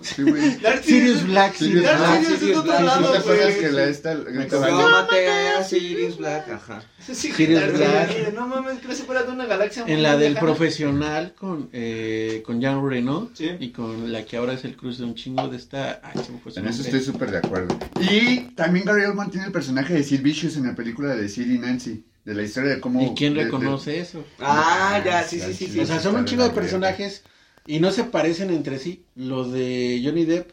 Sí, 0.02 0.24
güey. 0.24 0.58
Sirius 0.84 1.26
Black, 1.28 1.54
Sirius 1.56 1.84
Sirius 1.84 1.84
Dark 1.86 2.00
Black. 2.00 2.38
Sirius 2.40 2.64
Black. 2.64 2.82
¿No 3.02 3.12
te 3.12 3.18
acuerdas 3.18 3.56
que 3.56 3.72
la 3.72 3.84
esta... 3.86 4.16
Maté 4.16 5.28
a 5.30 5.64
Sirius 5.64 6.18
Black, 6.18 6.50
ajá. 6.50 6.84
Sí, 7.06 7.14
Sirius 7.32 7.74
Black. 7.74 8.34
No 8.34 8.48
mames, 8.48 8.80
que 8.80 8.88
no 8.88 8.94
se 8.96 9.04
fuera 9.04 9.24
de 9.24 9.32
una 9.32 9.46
galaxia 9.46 9.84
En 9.88 10.02
la 10.04 10.14
del 10.18 10.34
lejana. 10.34 10.40
profesional 10.42 11.34
con, 11.38 11.70
eh, 11.74 12.42
con 12.46 12.62
Jean 12.62 12.88
Reno 12.90 13.30
Sí. 13.34 13.52
y 13.60 13.70
con 13.72 14.12
la 14.12 14.24
que 14.26 14.38
ahora 14.38 14.54
es 14.54 14.64
el 14.66 14.76
cruz 14.76 14.98
de 15.00 15.06
un 15.06 15.16
chingo 15.16 15.48
de 15.48 15.58
esta. 15.58 16.00
Ay, 16.04 16.24
se 16.26 16.32
me 16.32 16.40
fue 16.40 16.52
su 16.52 16.60
En 16.60 16.68
eso 16.68 16.82
estoy 16.82 17.02
súper 17.02 17.32
de 17.32 17.38
acuerdo. 17.40 17.78
Y 18.00 18.52
también 18.56 18.86
Gary 18.86 19.04
Oldman 19.04 19.30
tiene 19.32 19.48
el 19.48 19.52
personaje 19.52 19.94
de 19.94 20.04
Sid 20.04 20.22
Vicious 20.22 20.56
en 20.58 20.68
la 20.68 20.76
película 20.76 21.16
de 21.16 21.28
Sid 21.30 21.50
y 21.52 21.58
Nancy. 21.60 22.06
De 22.24 22.34
la 22.34 22.42
historia 22.42 22.72
de 22.76 22.80
cómo... 22.82 23.04
¿Y 23.04 23.14
quién 23.14 23.34
de- 23.34 23.40
de- 23.42 23.46
reconoce 23.46 24.00
eso? 24.00 24.24
Ah, 24.40 25.00
ya, 25.06 25.22
sí, 25.24 25.40
sí, 25.40 25.54
sí, 25.54 25.68
sí. 25.68 25.80
O 25.82 25.86
sea, 25.86 26.00
son 26.00 26.16
un 26.16 26.26
chingo 26.26 26.44
de 26.44 26.50
personajes 26.50 27.22
y 27.66 27.80
no 27.80 27.92
se 27.92 28.04
parecen 28.04 28.50
entre 28.50 28.80
sí. 28.80 29.06
Lo 29.16 29.50
de 29.50 30.02
Johnny 30.04 30.26
Depp, 30.26 30.52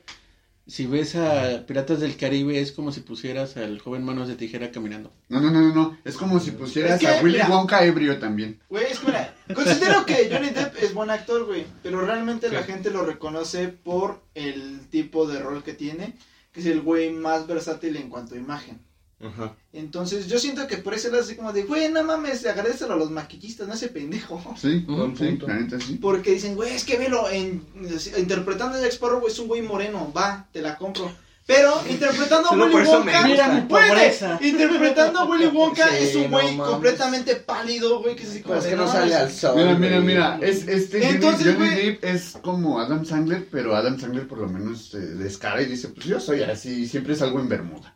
si 0.66 0.86
ves 0.86 1.16
a 1.16 1.66
Piratas 1.66 2.00
del 2.00 2.16
Caribe, 2.16 2.60
es 2.60 2.72
como 2.72 2.92
si 2.92 3.00
pusieras 3.00 3.56
al 3.56 3.78
joven 3.80 4.04
Manos 4.04 4.28
de 4.28 4.36
Tijera 4.36 4.70
caminando. 4.70 5.12
No, 5.28 5.40
no, 5.40 5.50
no, 5.50 5.60
no, 5.60 5.74
no. 5.74 5.98
Es 6.04 6.16
como 6.16 6.40
si 6.40 6.52
pusieras 6.52 6.94
Es 6.94 7.00
que, 7.00 7.06
a 7.08 7.22
Willy 7.22 7.38
mira. 7.38 7.48
Wonka 7.48 7.84
ebrio 7.84 8.18
también. 8.18 8.60
Güey, 8.68 8.86
es 8.90 8.98
que 8.98 9.06
mira, 9.06 9.34
considero 9.54 10.06
que 10.06 10.30
Johnny 10.30 10.50
Depp 10.50 10.82
es 10.82 10.94
buen 10.94 11.10
actor, 11.10 11.44
güey, 11.44 11.66
pero 11.82 12.00
realmente 12.00 12.48
la 12.50 12.62
gente 12.62 12.90
lo 12.90 13.04
reconoce 13.04 13.68
por 13.68 14.22
el 14.34 14.86
tipo 14.88 15.26
de 15.26 15.40
rol 15.40 15.62
que 15.62 15.74
tiene, 15.74 16.16
que 16.52 16.60
es 16.60 16.66
el 16.66 16.80
güey 16.80 17.10
más 17.10 17.46
versátil 17.46 17.96
en 17.96 18.08
cuanto 18.08 18.34
a 18.34 18.38
imagen. 18.38 18.80
Ajá. 19.22 19.54
Entonces, 19.72 20.26
yo 20.26 20.38
siento 20.38 20.66
que 20.66 20.78
por 20.78 20.94
ese 20.94 21.10
lado 21.10 21.22
así 21.22 21.36
como 21.36 21.52
de, 21.52 21.62
güey, 21.62 21.90
no 21.90 22.02
mames, 22.02 22.44
agradecelo 22.46 22.94
a 22.94 22.96
los 22.96 23.10
maquillistas, 23.10 23.68
no 23.68 23.74
ese 23.74 23.88
pendejo. 23.88 24.42
Sí, 24.60 24.80
sí, 24.80 24.84
punto. 24.86 25.46
la 25.46 25.54
neta 25.54 25.78
sí. 25.80 25.98
Porque 26.00 26.32
dicen, 26.32 26.54
güey, 26.56 26.74
es 26.74 26.84
que 26.84 26.98
velo, 26.98 27.30
en, 27.30 27.64
interpretando 28.18 28.76
a 28.76 28.80
Jack 28.80 28.92
Sparrow, 28.92 29.20
güey, 29.20 29.32
es 29.32 29.38
un 29.38 29.48
güey 29.48 29.62
moreno, 29.62 30.12
va, 30.14 30.48
te 30.52 30.60
la 30.60 30.76
compro. 30.76 31.10
Pero 31.44 31.82
interpretando 31.90 32.50
a 32.50 32.54
Willy 32.54 32.86
Wonka. 32.86 33.26
Mira 33.26 33.48
mi 33.48 34.48
interpretando 34.48 35.18
a 35.18 35.24
Willy 35.24 35.46
Wonka 35.46 35.88
Sí, 35.98 36.04
es 36.04 36.14
un 36.14 36.22
no 36.22 36.28
güey 36.30 36.56
mames. 36.56 36.72
completamente 36.72 37.36
pálido, 37.36 38.00
güey, 38.00 38.14
que 38.14 38.22
es 38.22 38.30
así 38.30 38.42
como 38.42 38.54
es 38.54 38.64
de, 38.64 38.70
que 38.70 38.76
no 38.76 38.84
no 38.84 38.92
sale 38.92 39.14
al 39.14 39.30
sol. 39.30 39.56
Mira, 39.56 39.74
mira, 39.74 40.00
mira. 40.00 40.38
Es, 40.40 40.68
este 40.68 41.00
Johnny- 41.00 41.14
Entonces, 41.14 41.54
Johnny, 41.54 41.66
güey- 41.70 41.74
Depp 42.00 42.04
es 42.04 42.38
como 42.42 42.78
Adam 42.80 43.04
Sandler, 43.04 43.48
pero 43.50 43.74
Adam 43.74 43.98
Sandler 43.98 44.28
por 44.28 44.38
lo 44.38 44.48
menos 44.48 44.94
eh, 44.94 44.98
descara 44.98 45.62
y 45.62 45.66
dice, 45.66 45.88
pues 45.88 46.06
yo 46.06 46.20
soy 46.20 46.42
así, 46.42 46.86
siempre 46.86 47.16
salgo 47.16 47.40
en 47.40 47.48
Bermuda. 47.48 47.92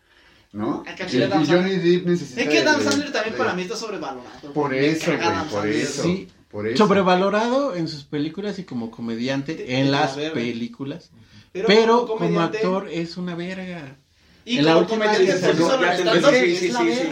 ¿No? 0.57 0.83
Y, 0.87 1.47
Johnny 1.47 1.77
Depp 1.77 2.07
necesita... 2.07 2.41
Es 2.41 2.49
que 2.49 2.59
Adam 2.61 2.81
Sandler 2.83 3.13
también 3.13 3.33
de- 3.35 3.39
para 3.39 3.53
mí 3.53 3.63
está 3.63 3.77
sobrevalorado. 3.77 4.53
Por 4.55 4.73
eso, 4.73 5.13
güey, 5.13 5.21
Adam 5.27 5.49
por 5.49 5.61
Sandler. 5.61 5.77
eso. 5.83 6.03
Sí. 6.03 6.29
Por 6.51 6.67
eso. 6.67 6.79
Sobrevalorado 6.79 7.75
en 7.77 7.89
sus 7.89 8.05
películas 8.05 8.59
y 8.59 8.65
como 8.65 8.91
comediante 8.91 9.55
De- 9.55 9.81
en 9.81 9.91
las 9.91 10.17
verga. 10.17 10.33
películas. 10.33 11.11
Pero, 11.53 12.07
como 12.07 12.41
actor 12.41 12.89
es 12.91 13.19
una 13.19 13.35
verga. 13.35 13.99
y 14.47 14.59
en 14.59 14.65
la 14.65 14.79
última. 14.79 15.07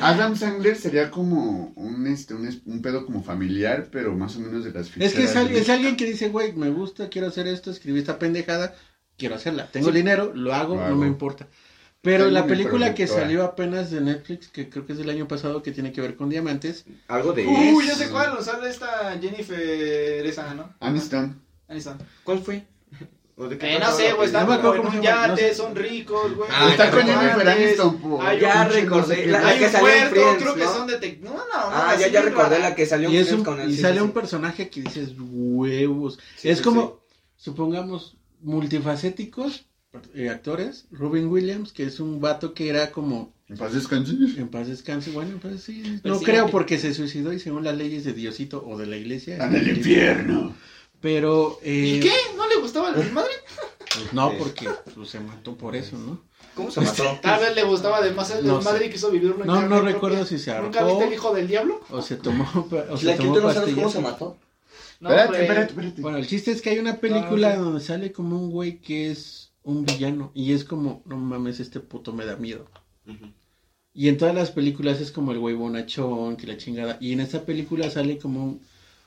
Adam 0.01 0.37
Sandler 0.37 0.77
sería 0.77 1.11
como 1.11 1.73
un, 1.77 2.07
este, 2.07 2.35
un, 2.35 2.81
pedo 2.83 3.05
como 3.05 3.23
familiar, 3.23 3.89
pero 3.91 4.15
más 4.15 4.37
o 4.37 4.41
menos 4.41 4.65
de 4.65 4.73
las 4.73 4.87
Es 4.97 5.13
que 5.15 5.25
es, 5.25 5.35
de- 5.35 5.59
es 5.59 5.69
alguien 5.69 5.97
que 5.97 6.07
dice, 6.07 6.29
güey, 6.29 6.53
me 6.55 6.71
gusta, 6.71 7.09
quiero 7.09 7.29
hacer 7.29 7.47
esto, 7.47 7.71
escribí 7.71 7.99
esta 8.01 8.19
pendejada, 8.19 8.75
quiero 9.19 9.35
hacerla. 9.35 9.69
Tengo 9.71 9.91
Sí. 9.91 9.97
dinero, 9.97 10.33
lo 10.35 10.55
hago, 10.55 10.75
Lo 10.77 10.81
no 10.81 10.87
hago. 10.87 10.97
me 10.97 11.07
importa. 11.07 11.47
Pero 12.05 12.31
la 12.31 12.47
película 12.47 12.95
que 12.95 13.07
salió 13.07 13.43
apenas 13.43 13.91
de 13.91 14.01
Netflix, 14.03 14.49
que 14.49 14.69
creo 14.69 14.87
que 14.87 14.93
es 14.93 14.99
del 14.99 15.09
año 15.11 15.27
pasado, 15.27 15.63
que 15.63 15.73
tiene 15.73 15.91
que 15.93 16.01
ver 16.03 16.17
con 16.17 16.29
diamantes, 16.29 16.85
Algo 17.09 17.33
de. 17.33 17.47
Uy, 17.47 17.87
ya 17.87 17.95
sé 17.95 18.11
cuál, 18.11 18.45
sale 18.45 18.69
esta 18.71 19.19
Jennifer 19.21 19.59
esa, 20.27 20.55
¿no? 20.55 20.75
Aniston. 20.81 21.41
Aniston. 21.67 21.99
¿Cuál 22.23 22.41
fue? 22.41 22.67
¿O 23.37 23.51
Eh, 23.51 23.79
no 23.81 23.91
sé, 23.91 24.13
güey, 24.13 24.27
están 24.27 24.47
como 24.47 24.75
en 24.75 24.87
un 24.87 25.03
yate, 25.03 25.55
son 25.55 25.75
ricos, 25.75 26.37
güey. 26.37 26.49
Ah, 26.53 26.69
Está 26.71 26.85
ya 26.85 26.91
con. 26.93 27.01
Jennifer 27.07 27.49
Aniston, 27.49 27.99
po. 28.01 28.23
Ah, 28.23 28.35
ya 28.35 28.65
recordé. 28.69 29.27
La- 29.27 29.49
Hay 29.49 29.59
que 29.59 29.65
un 29.67 29.73
salió 29.73 29.89
en 29.89 30.09
puerto, 30.11 30.21
Friends, 30.21 30.43
creo 30.43 30.55
que 30.55 30.65
son 30.65 30.87
de 30.87 30.99
tec... 30.99 31.21
No, 31.21 31.31
no, 31.31 31.37
no. 31.39 31.45
Ah, 31.55 31.97
ya, 31.99 32.09
ya 32.09 32.23
recordé 32.23 32.59
la 32.61 32.75
que 32.77 32.87
salió 32.87 33.09
en 33.11 33.25
Friends 33.27 33.45
con 33.45 33.61
él. 33.61 33.71
y 33.71 33.77
sale 33.77 34.01
un 34.03 34.13
personaje 34.13 34.69
que 34.71 34.83
dices 34.83 35.15
huevos. 35.19 36.21
Es 36.45 36.61
como, 36.63 37.01
supongamos, 37.37 38.17
multifacéticos 38.41 39.67
eh, 40.15 40.29
actores. 40.29 40.87
Robin 40.91 41.27
Williams, 41.29 41.73
que 41.73 41.85
es 41.85 42.01
un 42.01 42.21
vato 42.21 42.55
que 42.55 42.69
era 42.69 42.91
como 42.93 43.33
En 43.49 43.57
paz 43.57 43.73
descanse. 43.75 44.13
en 44.13 44.49
paz 44.49 44.69
descanse. 44.69 45.11
Bueno, 45.11 45.39
pues 45.41 45.63
sí. 45.63 46.01
No 46.05 46.19
sí, 46.19 46.25
creo 46.25 46.47
que- 46.47 46.53
porque 46.53 46.79
se 46.79 46.95
suicidó 46.95 47.33
y 47.33 47.39
según 47.41 47.65
las 47.65 47.77
leyes 47.77 48.05
de 48.05 48.13
Diosito 48.13 48.65
o 48.67 48.77
de 48.79 48.87
la 48.87 48.97
iglesia. 48.97 49.37
En 49.45 49.55
el 49.55 49.69
infierno. 49.77 50.55
Pero. 51.01 51.59
Eh, 51.63 51.97
¿Y 51.97 52.01
qué? 52.01 52.13
¿No 52.37 52.49
le 52.49 52.57
gustaba 52.57 52.91
el 52.91 53.13
madre? 53.13 53.31
Pues 53.95 54.13
no, 54.13 54.33
porque 54.39 54.69
pues, 54.95 55.09
se 55.11 55.21
mató 55.21 55.55
por 55.57 55.77
eso, 55.77 55.97
¿no? 55.99 56.21
¿Cómo 56.57 56.71
se 56.71 56.81
mató? 56.81 57.05
Tal 57.23 57.41
vez 57.41 57.55
le 57.55 57.63
gustaba 57.65 57.99
además 57.99 58.31
el 58.33 58.45
No 58.47 58.57
desmadre 58.57 58.87
y 58.87 58.91
quiso 58.91 59.11
vivir 59.11 59.31
una 59.33 59.45
No, 59.45 59.63
no 59.63 59.69
propia. 59.69 59.93
recuerdo 59.93 60.25
si 60.27 60.39
se 60.39 60.53
¿Nunca 60.61 60.81
ahorcó 60.81 60.97
viste 60.99 61.05
el 61.09 61.13
hijo 61.15 61.35
del 61.35 61.47
diablo? 61.49 61.81
o 61.91 62.03
se 62.03 62.17
tomó, 62.17 62.45
o 62.91 62.97
se 62.97 63.07
¿La 63.07 63.17
tomó 63.17 63.35
tú 63.35 63.41
no 63.43 63.53
sabes 63.53 63.75
cómo 63.75 63.91
se 63.91 64.01
mató? 64.01 64.37
No, 65.01 65.11
espérate, 65.11 65.43
espérate, 65.43 65.71
espérate. 65.73 66.03
Bueno, 66.03 66.19
el 66.19 66.27
chiste 66.27 66.51
es 66.53 66.63
que 66.63 66.71
hay 66.71 66.79
una 66.79 66.97
película 66.97 67.57
donde 67.57 67.81
sale 67.81 68.11
como 68.13 68.37
un 68.41 68.51
güey 68.51 68.79
que 68.81 69.11
es 69.11 69.44
un 69.65 69.85
villano 69.85 70.31
y 70.35 70.53
es 70.53 70.65
como, 70.65 71.03
no 71.07 71.17
mames, 71.17 71.59
este 71.61 71.81
puto 71.81 72.13
me 72.13 72.25
da 72.27 72.37
miedo. 72.37 72.69
Y 73.93 74.09
en 74.09 74.19
todas 74.19 74.35
las 74.35 74.51
películas 74.51 75.01
es 75.01 75.11
como 75.11 75.33
el 75.33 75.39
güey 75.39 75.55
bonachón, 75.55 76.37
que 76.37 76.47
la 76.47 76.57
chingada. 76.57 76.97
Y 77.01 77.13
en 77.13 77.21
esta 77.21 77.45
película 77.45 77.91
sale 77.91 78.19
como 78.19 78.45
un, 78.45 78.61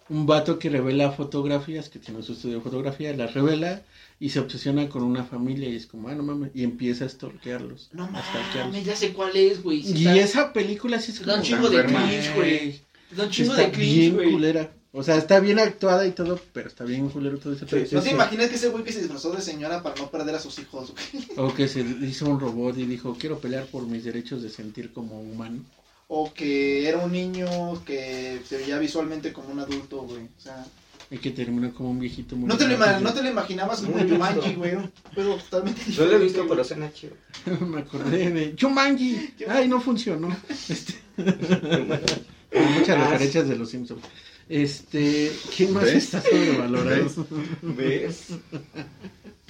un 0.10 0.26
vato 0.26 0.60
que 0.60 0.70
revela 0.70 1.12
fotografías, 1.12 1.90
que 1.90 2.00
tiene 2.00 2.24
su 2.24 2.34
estudio 2.34 2.56
de 2.56 2.62
fotografía, 2.62 3.14
las 3.16 3.34
revela 3.34 3.82
y 4.20 4.30
se 4.30 4.40
obsesiona 4.40 4.88
con 4.88 5.04
una 5.04 5.26
familia 5.26 5.68
y 5.70 5.76
es 5.76 5.88
como, 5.88 6.08
ah, 6.08 6.16
no 6.16 6.24
mames, 6.24 6.52
y 6.54 6.64
empieza 6.64 7.06
a 7.06 7.10
stalkearlos. 7.10 7.90
No 7.94 8.10
mames, 8.10 8.86
ya 8.86 8.96
sé 8.96 9.12
cuál 9.14 9.36
es, 9.36 9.62
güey. 9.62 9.80
Y 9.86 10.06
está- 10.08 10.16
esa 10.18 10.54
película 10.54 11.00
sí 11.00 11.12
es 11.12 11.20
Da 11.26 11.36
un 11.36 11.42
como... 11.42 11.44
chingo 11.44 11.70
de 11.70 11.78
enferma. 11.82 12.08
cringe, 12.08 12.36
güey. 12.36 12.82
Da 13.16 13.24
un 13.26 13.30
chingo 13.30 13.52
Está 13.52 13.66
de 13.66 13.72
cringe, 13.74 14.16
bien 14.16 14.32
culera. 14.32 14.74
O 14.94 15.04
sea, 15.04 15.18
está 15.18 15.40
bien 15.40 15.60
actuada 15.60 16.08
y 16.08 16.12
todo, 16.12 16.40
pero 16.54 16.68
está 16.70 16.84
bien 16.84 17.10
culero 17.10 17.38
todo 17.38 17.54
ese 17.54 17.68
Sí. 17.88 17.94
¿No 17.96 18.02
te 18.02 18.12
imaginas 18.12 18.50
que 18.50 18.56
ese 18.56 18.70
güey 18.70 18.84
que 18.84 18.94
se 18.94 19.00
disfrazó 19.00 19.32
de 19.32 19.42
señora 19.42 19.84
para 19.84 19.96
no 19.96 20.10
perder 20.10 20.36
a 20.36 20.40
sus 20.40 20.58
hijos, 20.60 20.94
güey? 20.94 21.26
O 21.38 21.54
que 21.54 21.68
se 21.68 21.82
hizo 21.82 22.26
un 22.30 22.40
robot 22.40 22.78
y 22.78 22.86
dijo, 22.86 23.16
quiero 23.20 23.40
pelear 23.40 23.66
por 23.68 23.84
mis 23.86 24.04
derechos 24.04 24.42
de 24.42 24.50
sentir 24.50 24.94
como 24.94 25.20
humano. 25.20 25.64
O 26.08 26.34
que 26.34 26.88
era 26.88 27.00
un 27.00 27.12
niño 27.12 27.84
que 27.86 28.40
se 28.48 28.58
veía 28.58 28.80
visualmente 28.80 29.34
como 29.34 29.50
un 29.50 29.60
adulto, 29.60 30.04
güey. 30.04 30.24
O 30.24 30.42
sea, 30.42 30.66
Y 31.12 31.18
que 31.18 31.32
terminó 31.32 31.74
como 31.74 31.92
un 31.92 32.00
viejito 32.00 32.36
muy 32.38 32.48
no 32.48 32.58
te 32.58 32.66
lo, 32.68 32.78
no 33.02 33.14
te 33.14 33.22
lo 33.22 33.30
imaginabas 33.30 33.82
como 33.82 33.98
lindo. 33.98 34.18
güey. 34.56 34.76
un 34.76 34.92
pedo 35.14 35.36
totalmente 35.36 35.82
No 35.98 36.06
lo 36.06 36.12
he 36.14 36.20
visto, 36.20 36.46
pero 36.48 36.64
suena 36.64 36.92
chido. 36.94 37.14
Me 37.60 37.82
acordé 37.82 38.32
de 38.32 38.56
Chumangi. 38.56 39.34
Ay, 39.50 39.68
no 39.68 39.82
funcionó. 39.82 40.36
Este... 40.70 40.96
Muchas 41.18 42.98
Ah, 42.98 43.10
referencias 43.10 43.48
de 43.50 43.56
los 43.58 43.70
Simpsons. 43.70 44.02
Este, 44.50 45.32
¿quién 45.56 45.74
más 45.74 45.84
¿Ves? 45.86 45.96
está 45.96 46.22
sobrevalorado? 46.22 47.28
¿Ves? 47.62 48.28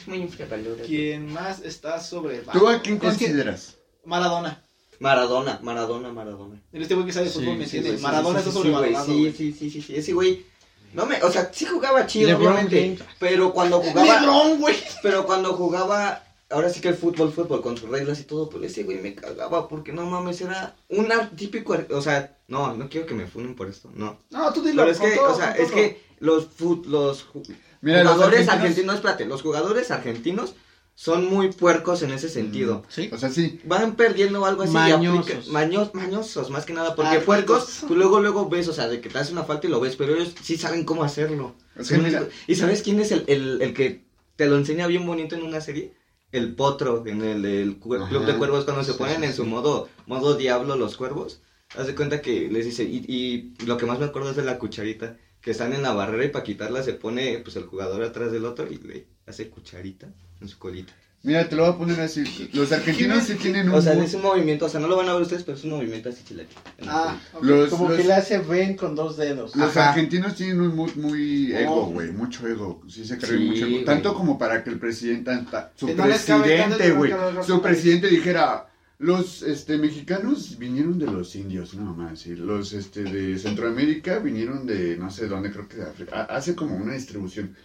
Muy 0.08 0.18
infravalorado. 0.18 0.86
¿Quién 0.86 1.32
más 1.32 1.62
está 1.62 2.00
sobre 2.02 2.40
¿Tú 2.40 2.68
a 2.68 2.82
quién 2.82 2.98
consideras? 2.98 3.76
Maradona. 4.06 4.64
Maradona, 5.00 5.60
Maradona, 5.62 6.12
Maradona. 6.12 6.60
Este 6.72 6.96
güey 6.96 7.06
que 7.06 7.14
sabe 7.14 7.26
de 7.28 7.32
Sí, 7.32 7.40
fútbol, 7.40 7.58
¿me 7.58 7.66
sí, 7.68 7.78
entiendes? 7.78 8.02
Sí, 8.02 8.06
Maradona 8.08 8.40
sí, 8.42 8.50
está 8.50 8.60
sobrevalorado, 8.60 9.06
Sí, 9.06 9.34
sí, 9.38 9.54
sí, 9.58 9.70
sí, 9.70 9.82
sí. 9.82 9.96
Ese 9.96 10.14
güey. 10.14 10.46
No 10.94 11.06
me, 11.06 11.22
o 11.22 11.32
sea, 11.32 11.52
sí 11.54 11.66
jugaba 11.66 12.08
chido, 12.08 12.30
LeBron 12.30 12.54
obviamente. 12.54 12.82
James. 12.82 13.02
Pero 13.20 13.54
cuando 13.54 13.82
jugaba. 13.82 14.56
Güey. 14.58 14.76
Pero 15.04 15.26
cuando 15.26 15.54
jugaba, 15.54 16.24
ahora 16.50 16.70
sí 16.70 16.80
que 16.82 16.90
el 16.90 16.96
fútbol, 16.96 17.32
fútbol, 17.32 17.62
con 17.62 17.78
sus 17.78 17.90
reglas 17.90 18.20
y 18.20 18.24
todo, 18.24 18.50
pero 18.50 18.64
ese 18.64 18.84
güey 18.84 19.00
me 19.00 19.14
cagaba 19.16 19.68
porque 19.68 19.92
no 19.94 20.06
mames, 20.06 20.42
era 20.42 20.76
un 20.90 21.08
típico, 21.36 21.74
ar- 21.74 21.88
o 21.92 22.02
sea, 22.02 22.38
no, 22.48 22.74
no 22.76 22.90
quiero 22.90 23.06
que 23.08 23.14
me 23.14 23.28
funen 23.28 23.56
por 23.56 23.68
esto, 23.68 23.92
no. 23.94 24.20
No, 24.30 24.54
tú 24.54 24.62
dilo. 24.64 24.84
Pero 24.84 24.92
es 24.92 25.00
que, 25.00 25.12
todo, 25.18 25.34
o 25.34 25.36
sea, 25.36 25.52
es 25.52 25.68
todo. 25.68 25.76
que 25.76 26.02
los, 26.20 26.48
fut- 26.58 26.86
los 26.86 27.26
ju- 27.28 27.44
Mira, 27.82 28.04
los 28.04 28.14
jugadores 28.14 28.48
argentinos- 28.48 28.54
argentinos, 28.62 28.96
espérate, 28.96 29.26
los 29.26 29.42
jugadores 29.42 29.92
argentinos 29.92 30.56
son 30.96 31.26
muy 31.32 31.52
puercos 31.52 32.02
en 32.02 32.12
ese 32.12 32.28
sentido. 32.28 32.84
Sí. 32.90 33.08
O 33.14 33.20
sea, 33.20 33.30
sí. 33.30 33.62
Van 33.66 33.96
perdiendo 33.96 34.44
algo 34.46 34.64
así 34.64 34.72
y 34.72 34.74
Mañosos. 34.74 35.30
aplica- 35.30 35.52
maños- 35.52 35.94
mañosos, 35.94 36.50
más 36.50 36.66
que 36.66 36.74
nada, 36.74 36.96
porque 36.96 37.18
Argentinos. 37.18 37.26
puercos, 37.46 37.84
tú 37.88 37.96
luego, 37.96 38.20
luego 38.20 38.50
ves, 38.50 38.68
o 38.68 38.74
sea, 38.74 38.88
de 38.88 39.00
que 39.00 39.10
te 39.10 39.20
hace 39.20 39.32
una 39.32 39.44
falta 39.44 39.68
y 39.68 39.70
lo 39.70 39.80
ves, 39.80 39.96
pero 39.96 40.16
ellos 40.16 40.34
sí 40.42 40.58
saben 40.58 40.86
cómo 40.86 41.04
hacerlo. 41.04 41.54
O 41.80 41.84
sea, 41.84 42.00
mira, 42.00 42.28
¿Y 42.48 42.56
sabes 42.56 42.82
quién 42.82 43.00
es 43.00 43.12
el, 43.12 43.26
el, 43.28 43.62
el 43.62 43.74
que 43.76 44.06
te 44.38 44.48
lo 44.48 44.58
enseña 44.58 44.88
bien 44.88 45.06
bonito 45.06 45.36
en 45.36 45.44
una 45.44 45.62
serie? 45.62 45.94
El 46.32 46.56
potro, 46.56 47.06
en 47.06 47.22
el, 47.22 47.46
el. 47.46 47.78
Club 47.78 48.26
de 48.26 48.36
Cuervos, 48.38 48.66
cuando 48.66 48.84
se 48.84 48.94
ponen 48.94 49.24
en 49.24 49.34
su 49.34 49.46
modo, 49.46 49.90
modo 50.06 50.36
diablo 50.36 50.76
los 50.76 50.98
cuervos. 50.98 51.42
Haz 51.76 51.88
de 51.88 51.96
cuenta 51.96 52.22
que 52.22 52.50
les 52.50 52.66
dice, 52.66 52.84
y, 52.84 53.06
y 53.08 53.66
lo 53.66 53.78
que 53.78 53.86
más 53.86 54.00
me 54.00 54.06
acuerdo 54.06 54.32
es 54.32 54.36
de 54.36 54.44
la 54.44 54.58
cucharita, 54.58 55.18
que 55.42 55.52
están 55.52 55.74
en 55.74 55.82
la 55.82 55.94
barrera 55.94 56.26
y 56.26 56.30
para 56.30 56.44
quitarla 56.44 56.84
se 56.84 56.94
pone 56.94 57.40
pues 57.40 57.56
el 57.56 57.66
jugador 57.66 58.04
atrás 58.04 58.32
del 58.32 58.46
otro 58.46 58.70
y 58.70 58.78
le 58.78 59.08
hace 59.26 59.50
cucharita 59.50 60.14
en 60.42 60.48
su 60.48 60.60
colita. 60.60 60.94
Mira, 61.28 61.48
te 61.48 61.56
lo 61.56 61.64
voy 61.66 61.74
a 61.74 61.78
poner 61.78 62.00
así. 62.02 62.50
Los 62.54 62.72
argentinos 62.72 63.24
sí 63.26 63.36
tienen 63.36 63.70
un... 63.70 63.76
O 63.76 63.82
sea, 63.82 63.94
es 63.94 64.14
un 64.16 64.24
movimiento, 64.24 64.66
o 64.66 64.70
sea, 64.70 64.80
no 64.80 64.88
lo 64.88 64.96
van 64.98 65.08
a 65.10 65.14
ver 65.14 65.22
ustedes, 65.22 65.44
pero 65.44 65.58
es 65.58 65.64
un 65.66 65.72
movimiento 65.72 66.10
así 66.10 66.24
chilaquil. 66.24 66.58
Ah, 66.88 67.16
ok. 67.34 67.44
Los, 67.44 67.70
Como 67.70 67.90
los- 67.90 67.98
que 67.98 68.04
le 68.06 68.14
hace 68.14 68.40
Ben 68.40 68.76
con 68.76 68.96
dos 68.96 69.18
dedos. 69.18 69.56
los 69.56 69.70
Ajá. 69.78 69.90
argentinos 69.90 70.34
tienen 70.36 70.60
un 70.62 70.76
mood 70.76 70.96
muy 70.96 71.54
ego, 71.54 71.84
Oh. 71.84 71.86
güey. 71.92 72.12
Mucho 72.12 72.48
ego. 72.48 72.82
Sí 72.90 73.06
se 73.06 73.18
creen 73.18 73.40
Sí, 73.40 73.46
mucho 73.50 73.66
ego. 73.68 73.86
Tanto 73.86 74.14
como 74.16 74.40
para 74.40 74.64
que 74.64 74.70
el 74.72 74.80
presidente... 74.80 75.32
Su 75.76 75.88
no 75.88 76.04
presidente, 76.04 76.92
güey. 76.92 77.12
Su 77.46 77.62
presidente 77.62 78.08
dijera... 78.08 78.64
Los 79.00 79.44
este, 79.44 79.78
mexicanos 79.78 80.58
vinieron 80.58 80.98
de 80.98 81.06
los 81.06 81.36
indios, 81.36 81.76
no 81.76 81.94
más. 81.94 82.26
Y 82.26 82.36
los 82.36 82.74
este, 82.74 83.04
de 83.04 83.38
Centroamérica 83.38 84.18
vinieron 84.18 84.66
de 84.66 84.98
no 84.98 85.12
sé 85.12 85.28
dónde, 85.28 85.52
creo 85.52 85.68
que 85.68 85.78
de 85.78 85.84
África. 85.84 86.16
Ha- 86.28 86.36
Hace 86.36 86.56
como 86.56 86.76
una 86.78 86.94
distribución. 86.94 87.56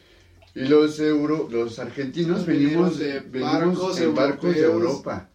Y 0.55 0.61
los 0.67 0.99
euro, 1.01 1.49
los 1.51 1.79
argentinos 1.79 2.45
venimos, 2.47 2.99
Venimos 2.99 2.99
de 2.99 3.21
venimos 3.21 3.53
barcos 3.79 4.01
en 4.01 4.15
barcos 4.15 4.55
de. 4.55 4.61
Europa. 4.63 5.29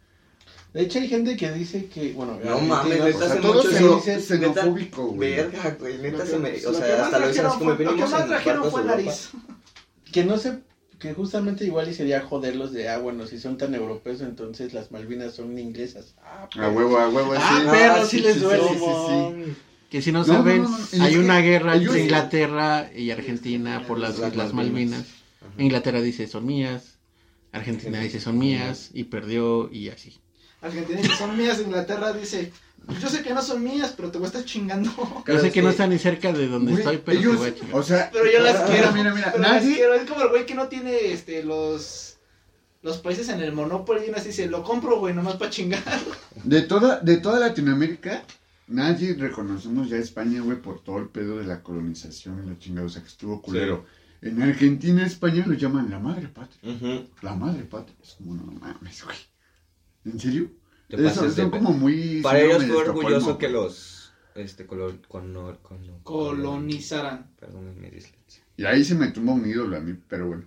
De 0.73 0.83
hecho, 0.83 0.99
hay 0.99 1.07
gente 1.07 1.35
que 1.35 1.51
dice 1.53 1.85
que, 1.87 2.13
bueno, 2.13 2.37
No 2.43 2.59
mames, 2.59 2.99
neta, 3.03 3.15
O 3.17 3.19
sea, 3.19 3.27
hace 3.31 3.39
todo 3.41 3.53
mucho 3.55 3.69
xeno- 3.71 3.97
eso. 4.05 4.19
xenofóbico, 4.27 5.07
güey. 5.07 5.35
Verga, 5.35 5.75
güey, 5.79 5.97
neta 5.97 6.23
que- 6.23 6.29
se 6.29 6.37
me, 6.37 6.49
o 6.49 6.53
que 6.53 6.59
sea, 6.77 7.05
hasta 7.05 7.19
lo 7.19 7.27
dicen 7.29 7.45
así 7.47 7.57
como 7.57 7.71
Lo 7.71 7.77
venimos 7.77 8.05
que 8.05 8.11
más 8.11 8.21
en 8.21 8.27
trajeron 8.27 8.61
barcos 8.61 8.71
fue 8.73 8.81
de 8.83 8.87
nariz. 8.87 9.29
que 10.11 10.23
no 10.23 10.37
sé, 10.37 10.59
que 10.99 11.13
justamente 11.15 11.65
igual 11.65 11.89
y 11.89 11.95
sería 11.95 12.21
joderlos 12.21 12.73
de, 12.73 12.89
ah, 12.89 12.99
bueno, 12.99 13.25
si 13.25 13.39
son 13.39 13.57
tan 13.57 13.73
europeos, 13.73 14.21
entonces 14.21 14.73
las 14.73 14.91
Malvinas 14.91 15.33
son 15.33 15.57
inglesas. 15.57 16.13
Ah, 16.23 16.47
A 16.59 16.69
huevo, 16.69 16.97
a 16.99 17.09
huevo, 17.09 17.33
Ah, 17.35 17.59
sí. 17.61 17.67
pero 17.71 17.93
Ah, 17.93 18.05
sí 18.05 18.17
sí, 18.17 18.23
les 18.23 18.33
sí, 18.35 18.39
duele. 18.41 18.63
Que 19.89 20.01
si 20.01 20.11
no, 20.11 20.19
No, 20.19 20.25
saben, 20.25 20.63
no, 20.63 20.69
no, 20.69 21.03
hay 21.03 21.15
una 21.15 21.37
que 21.41 21.47
guerra 21.47 21.75
ellos- 21.75 21.87
entre 21.95 22.01
Inglaterra 22.03 22.89
y 22.93 23.11
Argentina 23.11 23.83
por 23.87 23.99
las 23.99 24.17
Las 24.19 24.31
Islas 24.31 24.53
Malvinas. 24.53 24.99
Malvinas. 24.99 25.05
Inglaterra 25.57 26.01
dice 26.01 26.27
son 26.27 26.45
mías, 26.45 26.97
Argentina 27.53 27.99
dice 27.99 28.19
son 28.19 28.37
mías 28.37 28.89
y 28.93 29.05
perdió 29.05 29.69
y 29.71 29.89
así. 29.89 30.19
Argentina 30.61 30.99
dice, 31.01 31.15
son 31.15 31.37
mías. 31.37 31.61
Inglaterra 31.61 32.11
dice, 32.13 32.51
yo 32.99 33.07
sé 33.09 33.21
que 33.21 33.33
no 33.33 33.41
son 33.41 33.63
mías, 33.63 33.93
pero 33.95 34.11
te 34.11 34.17
voy 34.17 34.25
a 34.25 34.27
estar 34.27 34.43
chingando. 34.43 34.91
Yo 35.27 35.39
sé 35.39 35.47
es 35.47 35.53
que 35.53 35.61
no 35.61 35.67
que- 35.67 35.71
está 35.71 35.87
ni 35.87 35.99
cerca 35.99 36.33
de 36.33 36.47
donde 36.47 36.71
Güey, 36.71 36.83
estoy, 36.83 36.97
pero 36.97 37.17
te 37.19 37.23
ellos, 37.23 37.37
voy 37.37 37.47
a 37.49 37.55
chingar. 37.55 37.75
o 37.75 37.83
sea, 37.83 38.09
Pero 38.11 38.25
yo 38.31 38.39
las 38.39 38.53
mira, 38.55 38.65
quiero. 38.67 38.91
Mira, 38.91 39.13
mira, 39.13 39.31
Pero 39.31 39.43
las 39.43 39.51
nadie, 39.63 39.75
quiero. 39.75 39.93
Es 39.93 40.09
como 40.09 40.21
el 40.23 40.29
güey 40.29 40.45
que 40.45 40.55
no 40.55 40.67
tiene 40.67 41.11
este, 41.13 41.43
los, 41.43 42.17
los 42.81 42.97
países 42.97 43.29
en 43.29 43.39
el 43.41 43.53
Monopoly 43.53 44.01
y 44.05 44.09
uno 44.09 44.17
así 44.17 44.29
dice, 44.29 44.47
lo 44.47 44.63
compro, 44.63 44.99
güey, 44.99 45.13
nomás 45.13 45.35
para 45.35 45.51
chingar. 45.51 45.81
de 46.43 46.61
toda, 46.63 46.99
de 46.99 47.17
toda 47.17 47.39
Latinoamérica, 47.39 48.23
nadie 48.67 49.13
reconocemos 49.15 49.89
ya 49.89 49.97
a 49.97 49.99
España, 49.99 50.41
güey, 50.41 50.61
por 50.61 50.83
todo 50.83 50.99
el 50.99 51.09
pedo 51.09 51.37
de 51.37 51.45
la 51.45 51.61
colonización 51.63 52.43
y 52.43 52.49
la 52.49 52.59
chingada, 52.59 52.87
o 52.87 52.89
sea, 52.89 53.01
que 53.01 53.07
estuvo 53.07 53.41
culero. 53.41 53.85
En 54.21 54.41
Argentina, 54.41 55.05
España 55.05 55.45
lo 55.45 55.53
llaman 55.53 55.89
la 55.91 55.99
madre 55.99 56.27
patria. 56.27 56.59
La 57.21 57.35
madre 57.35 57.63
patria. 57.63 57.95
Es 58.01 58.13
como, 58.15 58.33
no 58.35 58.51
mames, 58.51 59.03
güey. 59.03 59.17
¿En 60.05 60.19
serio? 60.19 60.51
Te 60.87 60.95
Eso, 61.05 61.29
son 61.29 61.49
como 61.51 61.73
muy... 61.73 62.21
Para 62.21 62.39
ellos 62.41 62.65
fue 62.65 62.75
orgulloso 62.77 63.37
que 63.37 63.49
los 63.49 64.13
este 64.35 64.65
color 64.67 64.99
cono- 65.07 65.57
cono- 65.61 65.99
Colonizaran. 66.03 67.31
Perdón, 67.39 67.79
mi 67.79 67.89
dislexia. 67.89 68.43
Y 68.55 68.65
ahí 68.65 68.83
se 68.83 68.95
me 68.95 69.07
tumba 69.11 69.33
un 69.33 69.45
ídolo 69.47 69.75
a 69.77 69.79
mí, 69.79 69.95
pero 70.07 70.27
bueno. 70.27 70.45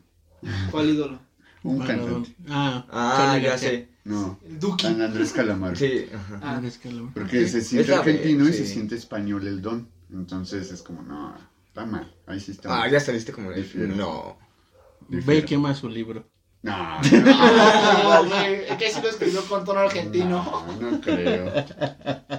¿Cuál 0.71 0.91
ídolo? 0.91 1.21
Un 1.62 1.78
Maradona. 1.78 2.06
cantante. 2.12 2.34
Ah, 2.48 2.86
Ah, 2.90 3.38
ya 3.38 3.58
sé. 3.58 3.88
No, 4.04 4.38
Duki. 4.48 4.86
San 4.86 5.02
Andrés 5.02 5.32
Calamaro. 5.32 5.76
Sí, 5.76 6.06
ajá. 6.14 6.40
Ah. 6.42 6.62
Que 6.82 6.90
lo- 6.92 7.11
Porque 7.12 7.46
se 7.46 7.58
Es 7.58 7.66
siente 7.68 7.90
la 7.90 7.98
argentino 7.98 8.48
y 8.48 8.52
se 8.52 8.66
siente 8.66 8.94
español 8.94 9.46
el 9.46 9.61
don. 9.61 9.88
Entonces 10.12 10.72
es 10.72 10.82
como, 10.82 11.02
no, 11.02 11.34
está 11.66 11.84
mal. 11.86 12.12
Ahí 12.26 12.40
sí 12.40 12.52
está 12.52 12.82
Ah, 12.82 12.88
ya 12.88 12.98
saliste 12.98 13.32
como 13.32 13.50
de... 13.50 13.56
Difiero. 13.58 13.94
No. 13.94 14.36
Ve 15.08 15.16
y 15.16 15.20
Difiero. 15.20 15.46
quema 15.46 15.74
su 15.74 15.88
libro. 15.88 16.24
No, 16.62 16.72
Ah, 16.74 17.00
no, 18.24 18.28
güey, 18.28 18.64
Es 18.68 18.76
que 18.76 18.90
sí 18.90 19.00
lo 19.02 19.08
escribió 19.08 19.42
con 19.44 19.64
tono 19.64 19.80
argentino. 19.80 20.66
no, 20.80 20.90
no 20.90 21.00
creo. 21.00 21.52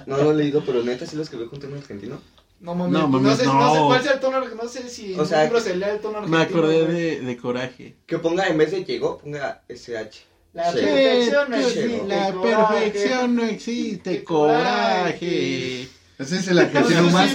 No 0.06 0.16
lo 0.18 0.32
he 0.32 0.34
leído, 0.36 0.64
pero 0.64 0.82
neta 0.82 1.06
sí 1.06 1.16
lo 1.16 1.22
escribió 1.22 1.48
con 1.48 1.58
tema 1.60 1.76
argentino. 1.76 2.18
No 2.62 2.74
mames, 2.74 2.92
No, 2.92 3.08
no, 3.08 3.36
sé, 3.36 3.44
no. 3.44 3.54
no. 3.54 3.74
sé 3.74 3.80
cuál 3.80 4.02
sea 4.02 4.12
el 4.12 4.20
tono, 4.20 4.40
no 4.40 4.68
sé 4.68 4.88
si 4.88 5.14
O 5.14 5.22
en 5.22 5.26
sea, 5.26 5.60
se 5.60 5.76
lea 5.76 5.90
el 5.94 6.00
tono 6.00 6.20
Me 6.22 6.36
argentino, 6.38 6.60
acordé 6.60 6.82
güey. 6.84 6.94
de, 6.96 7.20
de 7.20 7.36
coraje. 7.36 7.96
Que 8.06 8.18
ponga 8.18 8.46
en 8.46 8.56
vez 8.56 8.70
de 8.70 8.84
llegó, 8.84 9.18
ponga 9.18 9.62
SH. 9.68 10.22
La 10.54 10.70
Sí. 10.70 10.78
perfección 10.80 11.50
no 11.50 11.56
existe. 11.56 12.04
La 12.06 12.32
coraje. 12.32 12.74
perfección 12.90 13.36
no 13.36 13.44
existe. 13.44 14.24
Coraje. 14.24 15.88
Ese 16.18 16.36
es 16.36 16.46
el 16.48 16.58
argentino 16.60 17.02
más, 17.10 17.30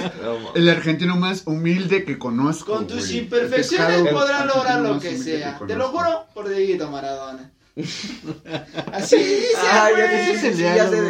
el 0.56 0.70
argentino 0.70 1.16
más 1.18 1.44
humilde 1.46 2.06
que 2.06 2.18
conozco. 2.18 2.74
con 2.76 2.88
tus 2.88 3.12
imperfecciones 3.12 4.08
podrás 4.14 4.46
lograr 4.46 4.80
lo 4.82 4.98
que 5.00 5.18
sea. 5.18 5.58
que 5.60 5.66
Te 5.66 5.76
lo 5.76 5.90
juro 5.90 6.26
por 6.34 6.48
Dieguito 6.48 6.90
Maradona. 6.90 7.52
Así 8.94 9.18
dice, 9.18 9.58
Ah, 9.62 9.90
ya, 9.96 10.10
sí, 10.10 10.34
ya 10.34 10.40
sé 10.40 10.52
de 10.52 10.56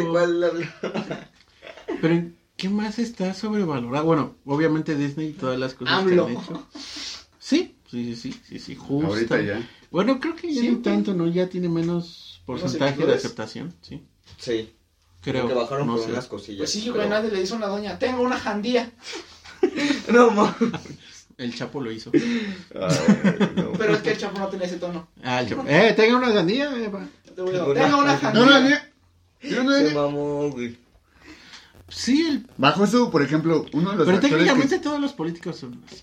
diálogo. 0.02 0.10
cuál 0.12 0.44
habla. 0.44 0.74
Pero 2.00 2.22
¿qué 2.58 2.68
más 2.68 2.98
está 2.98 3.32
sobrevalorado? 3.32 4.04
Bueno, 4.04 4.34
obviamente 4.44 4.94
Disney 4.94 5.28
y 5.28 5.32
todas 5.32 5.58
las 5.58 5.72
cosas 5.72 5.94
AMLO. 6.00 6.26
que 6.26 6.32
han 6.36 6.42
hecho. 6.42 6.66
Sí, 7.38 7.76
sí, 7.90 8.14
sí, 8.14 8.16
sí, 8.16 8.40
sí, 8.46 8.58
sí, 8.58 8.74
justo. 8.74 9.06
Ahorita 9.06 9.40
ya. 9.40 9.66
Bueno, 9.90 10.20
creo 10.20 10.36
que 10.36 10.52
ya 10.52 10.60
Sí, 10.60 10.68
no 10.72 10.78
tanto, 10.82 11.14
¿no? 11.14 11.26
Ya 11.28 11.48
tiene 11.48 11.70
menos 11.70 12.42
porcentaje 12.44 13.06
de 13.06 13.14
aceptación, 13.14 13.74
sí. 13.80 14.02
Sí, 14.36 14.74
Creo. 15.22 15.48
que 15.48 15.54
bajaron 15.54 15.86
no 15.86 15.94
por 15.96 16.04
sé. 16.04 16.10
unas 16.10 16.26
cosillas. 16.26 16.58
Pues 16.58 16.72
sí, 16.72 16.80
güey, 16.90 16.92
pero- 16.92 17.08
nadie 17.08 17.30
le 17.30 17.48
a 17.50 17.54
una 17.56 17.66
doña, 17.68 17.98
tengo 17.98 18.20
una 18.22 18.38
jandía. 18.38 18.92
No, 20.12 20.30
ma. 20.30 20.56
El 21.38 21.54
Chapo 21.54 21.80
lo 21.80 21.90
hizo. 21.92 22.10
Ay, 22.14 23.50
no. 23.54 23.72
Pero 23.78 23.94
es 23.94 24.02
que 24.02 24.10
el 24.10 24.18
chapo 24.18 24.38
no 24.40 24.48
tenía 24.48 24.66
ese 24.66 24.78
tono. 24.78 25.06
Ah, 25.22 25.40
el 25.40 25.48
Chapo. 25.48 25.64
Eh, 25.68 25.92
tenga 25.96 26.16
una 26.16 26.32
sandía, 26.32 26.68
eh, 26.76 26.88
pa. 26.90 27.06
Te 27.34 27.42
voy 27.42 27.54
a- 27.54 27.64
Tengo 27.64 27.70
una 27.70 27.74
una 27.98 28.32
No, 28.32 28.44
no, 28.44 28.46
jandía. 28.52 28.90
no. 29.42 29.48
Yo 29.48 29.62
no 29.62 29.72
Se 29.72 29.94
mamó, 29.94 30.50
güey. 30.50 30.76
Sí, 31.88 32.26
el... 32.28 32.46
Bajo 32.56 32.84
eso, 32.84 33.10
por 33.10 33.22
ejemplo, 33.22 33.64
uno 33.72 33.90
de 33.92 33.96
los 33.98 34.06
pero 34.06 34.20
técnicamente 34.20 34.76
que... 34.76 34.82
todos 34.82 35.00
los 35.00 35.12
políticos 35.12 35.56
son 35.56 35.82
así. 35.86 36.02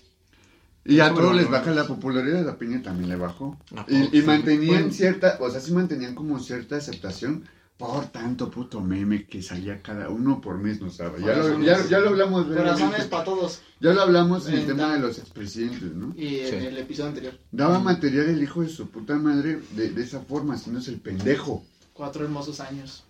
Y 0.84 1.00
a 1.00 1.12
todos 1.12 1.34
les 1.34 1.50
baja 1.50 1.72
la 1.72 1.84
popularidad, 1.86 2.44
la 2.46 2.56
Peña 2.58 2.80
también 2.80 3.08
le 3.10 3.16
bajó. 3.16 3.58
Y, 3.88 4.22
mantenían 4.22 4.82
Bueno. 4.82 4.92
cierta, 4.92 5.36
o 5.40 5.50
sea, 5.50 5.60
sí 5.60 5.72
mantenían 5.72 6.14
como 6.14 6.38
cierta 6.38 6.76
aceptación 6.76 7.44
por 7.76 8.06
tanto 8.06 8.50
puto 8.50 8.80
meme 8.80 9.26
que 9.26 9.42
salía 9.42 9.82
cada 9.82 10.08
uno 10.08 10.40
por 10.40 10.58
mes, 10.58 10.80
no 10.80 10.88
sabe. 10.90 11.20
Ya 11.20 11.34
lo, 11.34 11.42
Corazones. 11.42 11.66
ya, 11.66 11.86
ya 11.88 11.98
lo 11.98 12.10
hablamos, 12.10 12.46
Corazones 12.46 13.04
para 13.06 13.24
todos. 13.24 13.62
ya 13.80 13.92
lo 13.92 14.00
hablamos 14.02 14.48
en 14.48 14.54
el 14.54 14.66
tema 14.66 14.94
de 14.94 15.00
los 15.00 15.18
expresidentes, 15.18 15.92
¿no? 15.94 16.14
Y 16.16 16.38
en 16.38 16.60
Sí. 16.60 16.66
el 16.66 16.78
episodio 16.78 17.08
anterior, 17.08 17.34
Daba 17.50 17.80
material 17.80 18.26
el 18.28 18.42
hijo 18.42 18.62
de 18.62 18.68
su 18.68 18.88
puta 18.88 19.16
madre 19.16 19.60
de, 19.72 19.90
de 19.90 20.02
esa 20.02 20.20
forma, 20.20 20.54
haciéndose 20.54 20.92
el 20.92 21.00
pendejo. 21.00 21.64
cuatro 21.92 22.24
hermosos 22.24 22.60
años. 22.60 23.02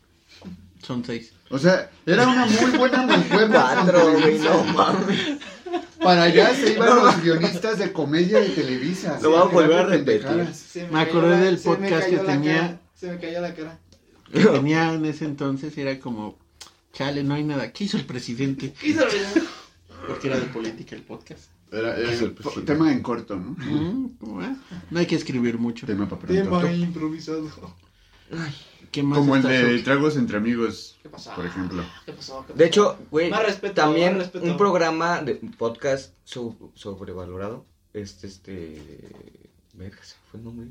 Son 0.83 1.05
seis. 1.05 1.33
O 1.51 1.59
sea, 1.59 1.91
era 2.05 2.27
una 2.27 2.47
muy 2.47 2.71
buena 2.79 3.07
mancuerna. 3.07 3.75
con 3.75 3.85
Cuatro, 3.85 4.13
güey, 4.19 4.39
no 4.39 4.65
mames. 4.65 5.21
Para 6.03 6.25
allá 6.25 6.55
se 6.55 6.73
iban 6.75 6.97
los 7.05 7.23
guionistas 7.23 7.79
de 7.79 7.93
comedia 7.93 8.41
de 8.41 8.51
Televisa. 8.51 9.19
Lo 9.23 9.31
voy 9.31 9.39
a 9.41 9.45
volver 9.45 9.79
a 9.79 9.87
repetir. 9.87 10.27
Me 10.91 11.01
acordé 11.01 11.31
la- 11.31 11.41
del 11.41 11.59
podcast 11.59 12.09
que 12.09 12.19
tenía- 12.19 12.61
cara, 12.61 12.81
Se 12.95 13.11
me 13.13 13.19
cayó 13.19 13.41
la 13.41 13.55
cara. 13.55 13.79
Que 14.33 14.45
tenía 14.45 14.93
en 14.93 15.05
ese 15.05 15.25
entonces 15.25 15.77
era 15.79 15.99
como, 16.01 16.39
chale, 16.93 17.23
no 17.25 17.35
hay 17.35 17.45
nada. 17.45 17.73
¿Qué 17.73 17.85
hizo 17.85 17.97
el 17.97 18.05
presidente? 18.05 18.73
¿Qué 18.79 18.89
hizo 18.89 19.03
el- 19.07 19.43
Porque 20.07 20.29
era 20.29 20.39
de 20.39 20.47
política 20.47 20.95
el 20.95 21.03
podcast. 21.03 21.45
Era, 21.73 21.97
el 21.97 22.33
presidente. 22.33 22.73
tema 22.73 22.93
en 22.93 23.03
corto, 23.03 23.37
¿no? 23.37 23.57
Mm. 23.59 24.11
No 24.91 24.99
hay 25.01 25.07
que 25.07 25.17
escribir 25.17 25.59
mucho. 25.59 25.87
Tema 25.87 26.09
para 26.09 26.23
Tema 26.27 26.61
pronto. 26.61 27.77
Improvisado. 28.31 28.67
¿Qué 28.93 29.03
más 29.03 29.19
Como 29.19 29.37
el 29.37 29.43
de 29.43 29.79
tragos 29.83 30.17
entre 30.17 30.37
amigos, 30.39 30.97
¿Qué 31.03 31.09
pasó? 31.11 31.35
por 31.35 31.45
ejemplo. 31.45 31.83
¿Qué 32.07 32.13
pasó? 32.13 32.45
¿Qué 32.47 32.55
De 32.55 32.67
hecho, 32.67 32.97
güey, 33.11 33.29
Más 33.31 33.45
respeto, 33.45 33.75
también 33.75 34.23
un 34.43 34.57
programa 34.57 35.21
de 35.23 35.35
podcast 35.59 36.15
so- 36.25 36.57
sobrevalorado. 36.75 37.67
Este, 37.93 38.27
este. 38.27 39.11
Verga, 39.75 39.99
se 40.03 40.15
fue 40.31 40.39
el 40.41 40.45
nombre. 40.45 40.69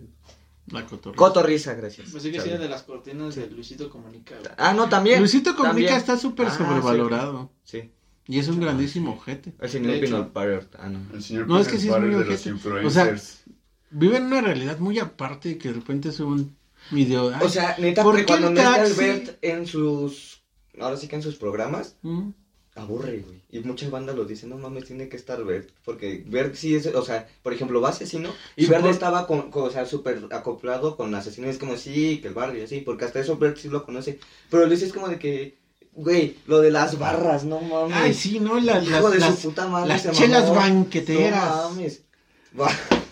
La 0.71 0.83
cotorra. 0.87 1.15
Cotorrisa, 1.15 1.73
gracias. 1.75 2.09
Pues 2.09 2.23
sí 2.23 2.31
que 2.31 2.41
sí, 2.41 2.49
de 2.49 2.67
las 2.67 2.81
cortinas 2.83 3.35
de 3.35 3.47
Luisito 3.51 3.89
Comunica. 3.89 4.35
güey. 4.39 4.51
Ah, 4.57 4.73
no, 4.73 4.89
también. 4.89 5.19
Luisito 5.19 5.51
Comunica 5.55 5.69
también. 5.89 5.93
está 5.95 6.17
súper 6.17 6.47
Ah, 6.47 6.57
sobrevalorado. 6.57 7.51
Sí. 7.63 7.91
Y 8.27 8.39
es 8.39 8.47
un 8.47 8.59
grandísimo 8.59 9.11
ojete. 9.13 9.53
El 9.59 9.69
señor 9.69 10.29
Butter. 10.33 10.67
Ah, 10.79 10.89
no. 10.89 10.99
El 11.13 11.21
señor 11.21 11.47
No, 11.47 11.59
es 11.59 11.67
que 11.67 11.77
sí 11.77 11.87
es 11.89 11.91
muy 11.99 12.09
Butter 12.09 12.17
de 12.25 12.25
los 12.31 12.33
ojete. 12.41 12.49
influencers. 12.49 13.43
Vive 13.91 14.17
en 14.17 14.23
una 14.25 14.41
realidad 14.41 14.79
muy 14.79 14.97
aparte 14.97 15.49
y 15.49 15.55
que 15.55 15.67
de 15.67 15.75
repente 15.75 16.11
sube 16.11 16.31
un 16.31 16.55
video. 16.91 17.29
ay, 17.33 17.41
O 17.45 17.49
sea, 17.49 17.75
neta, 17.79 18.03
¿por 18.03 18.13
porque 18.13 18.25
cuando 18.25 18.49
no 18.51 18.57
está? 18.59 18.75
Albert 18.75 19.37
en 19.41 19.65
sus. 19.67 20.41
Ahora 20.79 20.97
sí 20.97 21.07
que 21.07 21.15
en 21.15 21.21
sus 21.21 21.35
programas, 21.35 21.95
mm, 22.01 22.29
aburre, 22.75 23.19
güey. 23.25 23.41
Y 23.49 23.59
muchas 23.59 23.89
bandas 23.89 24.15
lo 24.17 24.25
dicen, 24.25 24.49
no 24.49 24.57
mames, 24.57 24.83
tiene 24.85 25.07
que 25.07 25.15
estar 25.15 25.41
Bert. 25.45 25.69
Porque 25.85 26.23
Bert 26.27 26.55
sí 26.55 26.75
es, 26.75 26.87
o 26.87 27.05
sea, 27.05 27.25
por 27.41 27.53
ejemplo, 27.53 27.79
va 27.79 27.89
asesino. 27.89 28.29
Y 28.57 28.65
Bert 28.65 28.85
estaba 28.87 29.25
con, 29.27 29.49
con- 29.49 29.63
o 29.63 29.69
sea, 29.71 29.85
súper 29.85 30.27
acoplado 30.31 30.97
con 30.97 31.15
asesino. 31.15 31.47
Es 31.47 31.57
como, 31.57 31.77
sí, 31.77 32.19
que 32.21 32.27
el 32.27 32.33
barrio, 32.33 32.61
y 32.61 32.65
así. 32.65 32.81
Porque 32.81 33.05
hasta 33.05 33.19
eso 33.21 33.37
Bert 33.37 33.57
sí 33.57 33.69
lo 33.69 33.85
conoce. 33.85 34.19
Pero 34.49 34.65
Luis 34.65 34.81
es 34.81 34.91
como 34.91 35.07
de 35.07 35.17
que, 35.19 35.57
güey, 35.93 36.35
lo 36.47 36.59
de 36.59 36.71
las 36.71 36.99
barras, 36.99 37.45
no 37.45 37.61
mames. 37.61 37.95
Ay, 37.95 38.13
sí, 38.13 38.41
¿no? 38.41 38.59
La- 38.59 38.83
Hijo 38.83 38.91
las, 38.91 39.11
de 39.13 39.19
las- 39.19 39.39
su 39.39 39.49
puta 39.49 39.67
madre. 39.67 39.87
las 39.87 40.11
chelas 40.11 40.43
mamó. 40.43 40.55
banqueteras. 40.55 41.55
No 41.55 41.69
mames. 41.69 42.01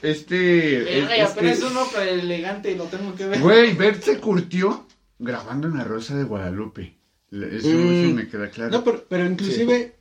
Este. 0.02 0.80
Verga, 0.84 1.16
es- 1.16 1.32
apenas 1.32 1.54
este- 1.58 1.66
uno 1.68 1.82
pero 1.94 2.12
elegante 2.12 2.72
y 2.72 2.76
lo 2.76 2.86
tengo 2.86 3.16
que 3.16 3.26
ver. 3.28 3.40
Güey, 3.40 3.74
Bert 3.74 4.04
se 4.04 4.18
curtió 4.20 4.86
grabando 5.20 5.68
en 5.68 5.78
la 5.78 5.84
Rosa 5.84 6.16
de 6.16 6.24
Guadalupe. 6.24 6.98
Eso, 7.32 7.68
Mm. 7.70 7.94
eso 8.06 8.14
me 8.16 8.28
queda 8.28 8.50
claro. 8.50 8.72
No, 8.72 8.84
pero, 8.84 9.06
pero 9.10 9.26
inclusive, 9.26 9.96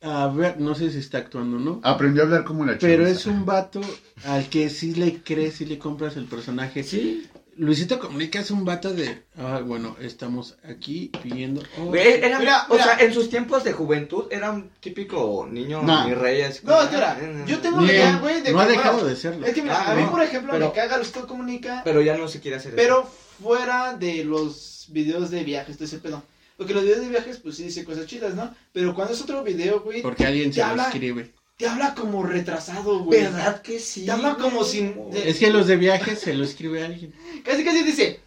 a 0.00 0.28
ver, 0.28 0.58
no 0.60 0.74
sé 0.74 0.90
si 0.90 0.98
está 0.98 1.18
actuando 1.18 1.56
o 1.56 1.60
no. 1.60 1.80
Aprendió 1.82 2.22
a 2.22 2.26
hablar 2.26 2.44
como 2.44 2.64
la 2.64 2.78
Pero 2.78 3.02
chaviza. 3.04 3.20
es 3.20 3.26
un 3.26 3.44
vato 3.44 3.80
al 4.24 4.48
que 4.48 4.70
sí 4.70 4.94
le 4.94 5.22
crees, 5.22 5.54
sí 5.56 5.66
le 5.66 5.78
compras 5.78 6.16
el 6.16 6.24
personaje. 6.26 6.82
Sí. 6.82 7.26
Luisito 7.56 7.98
Comunica 7.98 8.40
es 8.40 8.50
un 8.50 8.64
vato 8.64 8.94
de, 8.94 9.24
ah, 9.36 9.60
bueno, 9.64 9.94
estamos 10.00 10.56
aquí 10.64 11.10
pidiendo. 11.22 11.62
oh, 11.78 11.84
Güey, 11.86 12.14
era- 12.24 12.38
Mira, 12.38 12.64
o 12.68 12.72
mira. 12.72 12.84
sea, 12.84 12.98
en 13.00 13.12
sus 13.12 13.28
tiempos 13.28 13.62
de 13.62 13.74
juventud 13.74 14.24
era 14.30 14.50
un 14.50 14.70
típico 14.80 15.46
niño 15.50 15.82
No. 15.82 16.08
mi 16.08 16.14
rey. 16.14 16.40
así 16.42 16.60
No, 16.64 16.80
espera, 16.80 17.18
ah, 17.20 17.44
yo 17.46 17.58
tengo 17.60 17.78
Ni 17.78 17.84
una 17.84 17.92
idea, 17.92 18.16
güey, 18.18 18.40
de 18.40 18.52
no 18.52 18.60
ha 18.60 18.66
dejado 18.66 19.06
de 19.06 19.14
serlo. 19.16 19.46
Es 19.46 19.52
que 19.54 19.60
mira, 19.62 19.82
Ah, 19.82 19.92
a 19.92 19.94
mí, 19.94 20.02
no, 20.02 20.10
por 20.10 20.22
ejemplo, 20.22 20.52
pero- 20.52 20.68
me 20.68 20.72
caga 20.72 20.96
Luisito 20.96 21.26
Comunica, 21.26 21.82
Pero 21.84 22.00
ya 22.00 22.16
no 22.16 22.26
se 22.26 22.40
quiere 22.40 22.56
hacer 22.56 22.74
pero 22.74 23.04
fuera 23.42 23.94
de 23.98 24.24
los 24.24 24.86
videos 24.88 25.30
de 25.30 25.44
viajes, 25.44 25.76
todo 25.76 25.84
ese 25.84 25.98
pedo. 25.98 26.22
Porque 26.56 26.72
los 26.74 26.84
videos 26.84 27.00
de 27.00 27.08
viajes, 27.08 27.38
pues 27.38 27.56
sí 27.56 27.64
dice 27.64 27.84
cosas 27.84 28.06
chidas, 28.06 28.34
¿no? 28.34 28.54
Pero 28.72 28.94
cuando 28.94 29.12
es 29.14 29.20
otro 29.20 29.42
video, 29.42 29.80
güey, 29.80 30.00
Porque 30.00 30.24
alguien 30.24 30.52
se 30.52 30.60
lo 30.60 30.66
habla- 30.66 30.84
escribe. 30.84 31.32
Te 31.62 31.68
habla 31.68 31.94
como 31.94 32.24
retrasado, 32.24 33.04
güey. 33.04 33.20
¿Verdad 33.22 33.62
que 33.62 33.78
sí? 33.78 34.04
Te 34.04 34.10
habla 34.10 34.34
como 34.34 34.58
güey? 34.58 34.70
sin- 34.70 35.10
de- 35.12 35.30
Es 35.30 35.38
que 35.38 35.50
los 35.50 35.68
de 35.68 35.76
viajes 35.76 36.18
se 36.18 36.34
lo 36.34 36.42
escribe 36.44 36.82
alguien. 36.84 37.14
Casi 37.44 37.62
casi 37.64 37.84
dice, 37.84 38.18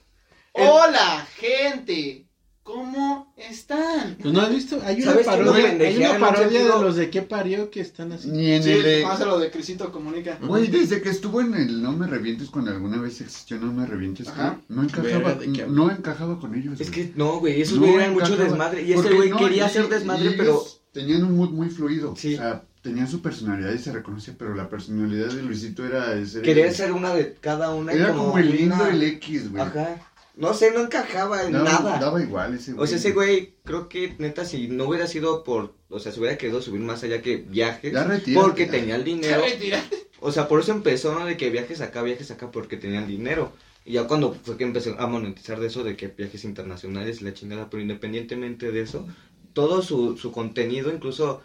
El- 0.53 0.67
hola, 0.69 1.27
gente, 1.37 2.25
¿cómo 2.63 3.33
están? 3.35 4.15
Pues 4.21 4.33
no 4.33 4.39
has 4.39 4.49
visto, 4.49 4.79
hay 4.85 4.95
una 5.01 5.11
¿Sabes 5.11 5.25
qué 5.27 5.31
parodia, 5.31 5.69
hay 5.69 5.97
una 5.97 6.17
parodia 6.17 6.63
de 6.63 6.69
los 6.69 6.95
de 6.95 7.09
qué 7.09 7.21
parió 7.23 7.69
que 7.69 7.81
están 7.81 8.13
así. 8.13 8.29
Ni 8.29 8.51
en 8.53 8.63
Sí, 8.63 8.71
el. 8.71 8.83
de- 8.83 9.03
más 9.03 9.19
a 9.19 9.25
lo 9.25 9.37
de 9.37 9.51
Crisito 9.51 9.91
Comunica. 9.91 10.37
Güey, 10.41 10.67
desde 10.67 11.01
que 11.01 11.09
estuvo 11.09 11.41
en 11.41 11.53
el 11.55 11.81
No 11.83 11.91
Me 11.91 12.07
Revientes, 12.07 12.49
cuando 12.49 12.71
alguna 12.71 13.01
vez 13.01 13.19
existió 13.19 13.57
No 13.57 13.73
Me 13.73 13.85
Revientes, 13.85 14.29
Ajá. 14.29 14.61
no 14.69 14.81
encajaba, 14.83 15.37
no 15.67 15.91
encajaba 15.91 16.39
con 16.39 16.55
ellos. 16.55 16.79
Es 16.79 16.89
güey. 16.89 17.07
que 17.09 17.13
no, 17.17 17.39
güey, 17.39 17.61
esos 17.61 17.79
No 17.79 17.81
güey 17.87 17.95
eran 17.95 18.13
mucho 18.13 18.37
desmadre. 18.37 18.81
Y 18.83 18.93
ese 18.93 18.95
Porque 19.01 19.15
güey 19.17 19.29
no, 19.29 19.37
quería 19.39 19.57
y- 19.57 19.59
hacer 19.59 19.85
y 19.85 19.89
desmadre, 19.89 20.21
ellos 20.23 20.35
pero. 20.37 20.63
Tenían 20.93 21.25
un 21.25 21.35
mood 21.35 21.49
muy 21.49 21.69
fluido. 21.69 22.15
Sí. 22.15 22.35
O 22.35 22.37
sea, 22.37 22.63
tenían 22.85 23.07
su 23.09 23.21
personalidad 23.21 23.73
y 23.73 23.79
se 23.79 23.91
reconoce, 23.91 24.31
pero 24.31 24.55
la 24.55 24.69
personalidad 24.69 25.27
de 25.33 25.41
Luisito 25.43 25.85
era. 25.85 26.13
ese- 26.13 26.41
Quería 26.41 26.71
ser 26.71 26.91
una 26.93 27.13
de 27.13 27.33
cada 27.41 27.73
una. 27.73 27.93
y 27.93 27.97
Era 27.97 28.13
como 28.13 28.37
el 28.37 28.51
lindo 28.55 28.75
una- 28.75 28.89
el 28.89 29.03
X, 29.03 29.51
güey. 29.51 29.61
Ajá. 29.63 29.97
No 30.37 30.53
sé, 30.53 30.71
no 30.71 30.81
encajaba 30.81 31.43
en 31.43 31.53
Daba, 31.53 31.63
nada. 31.71 31.97
daba 31.99 32.21
igual 32.21 32.53
ese 32.53 32.73
güey. 32.73 32.83
O 32.83 32.87
sea, 32.87 32.97
ese 32.97 33.11
güey, 33.13 33.55
creo 33.63 33.87
que 33.89 34.15
neta, 34.19 34.45
si 34.45 34.67
no 34.67 34.85
hubiera 34.85 35.07
sido 35.07 35.43
por. 35.43 35.73
O 35.89 35.99
sea, 35.99 36.11
se 36.11 36.19
hubiera 36.19 36.37
querido 36.37 36.61
subir 36.61 36.81
más 36.81 37.03
allá 37.03 37.21
que 37.21 37.37
viajes. 37.37 37.91
Ya 37.93 38.03
retírate, 38.03 38.45
porque 38.45 38.65
ya. 38.65 38.71
tenía 38.71 38.95
el 38.97 39.03
dinero. 39.03 39.41
Mentira. 39.41 39.81
O 40.19 40.31
sea, 40.31 40.47
por 40.47 40.59
eso 40.59 40.71
empezó, 40.71 41.17
¿no? 41.17 41.25
De 41.25 41.37
que 41.37 41.49
viajes 41.49 41.81
acá, 41.81 42.01
viajes 42.03 42.31
acá, 42.31 42.51
porque 42.51 42.77
tenían 42.77 43.07
dinero. 43.07 43.51
Y 43.85 43.93
ya 43.93 44.07
cuando 44.07 44.33
fue 44.33 44.57
que 44.57 44.63
empezó 44.63 44.99
a 44.99 45.07
monetizar 45.07 45.59
de 45.59 45.67
eso, 45.67 45.83
de 45.83 45.95
que 45.95 46.07
viajes 46.07 46.43
internacionales, 46.43 47.21
la 47.21 47.33
chingada, 47.33 47.69
pero 47.69 47.81
independientemente 47.81 48.71
de 48.71 48.81
eso, 48.81 49.07
todo 49.53 49.81
su, 49.81 50.17
su 50.17 50.31
contenido, 50.31 50.91
incluso 50.93 51.41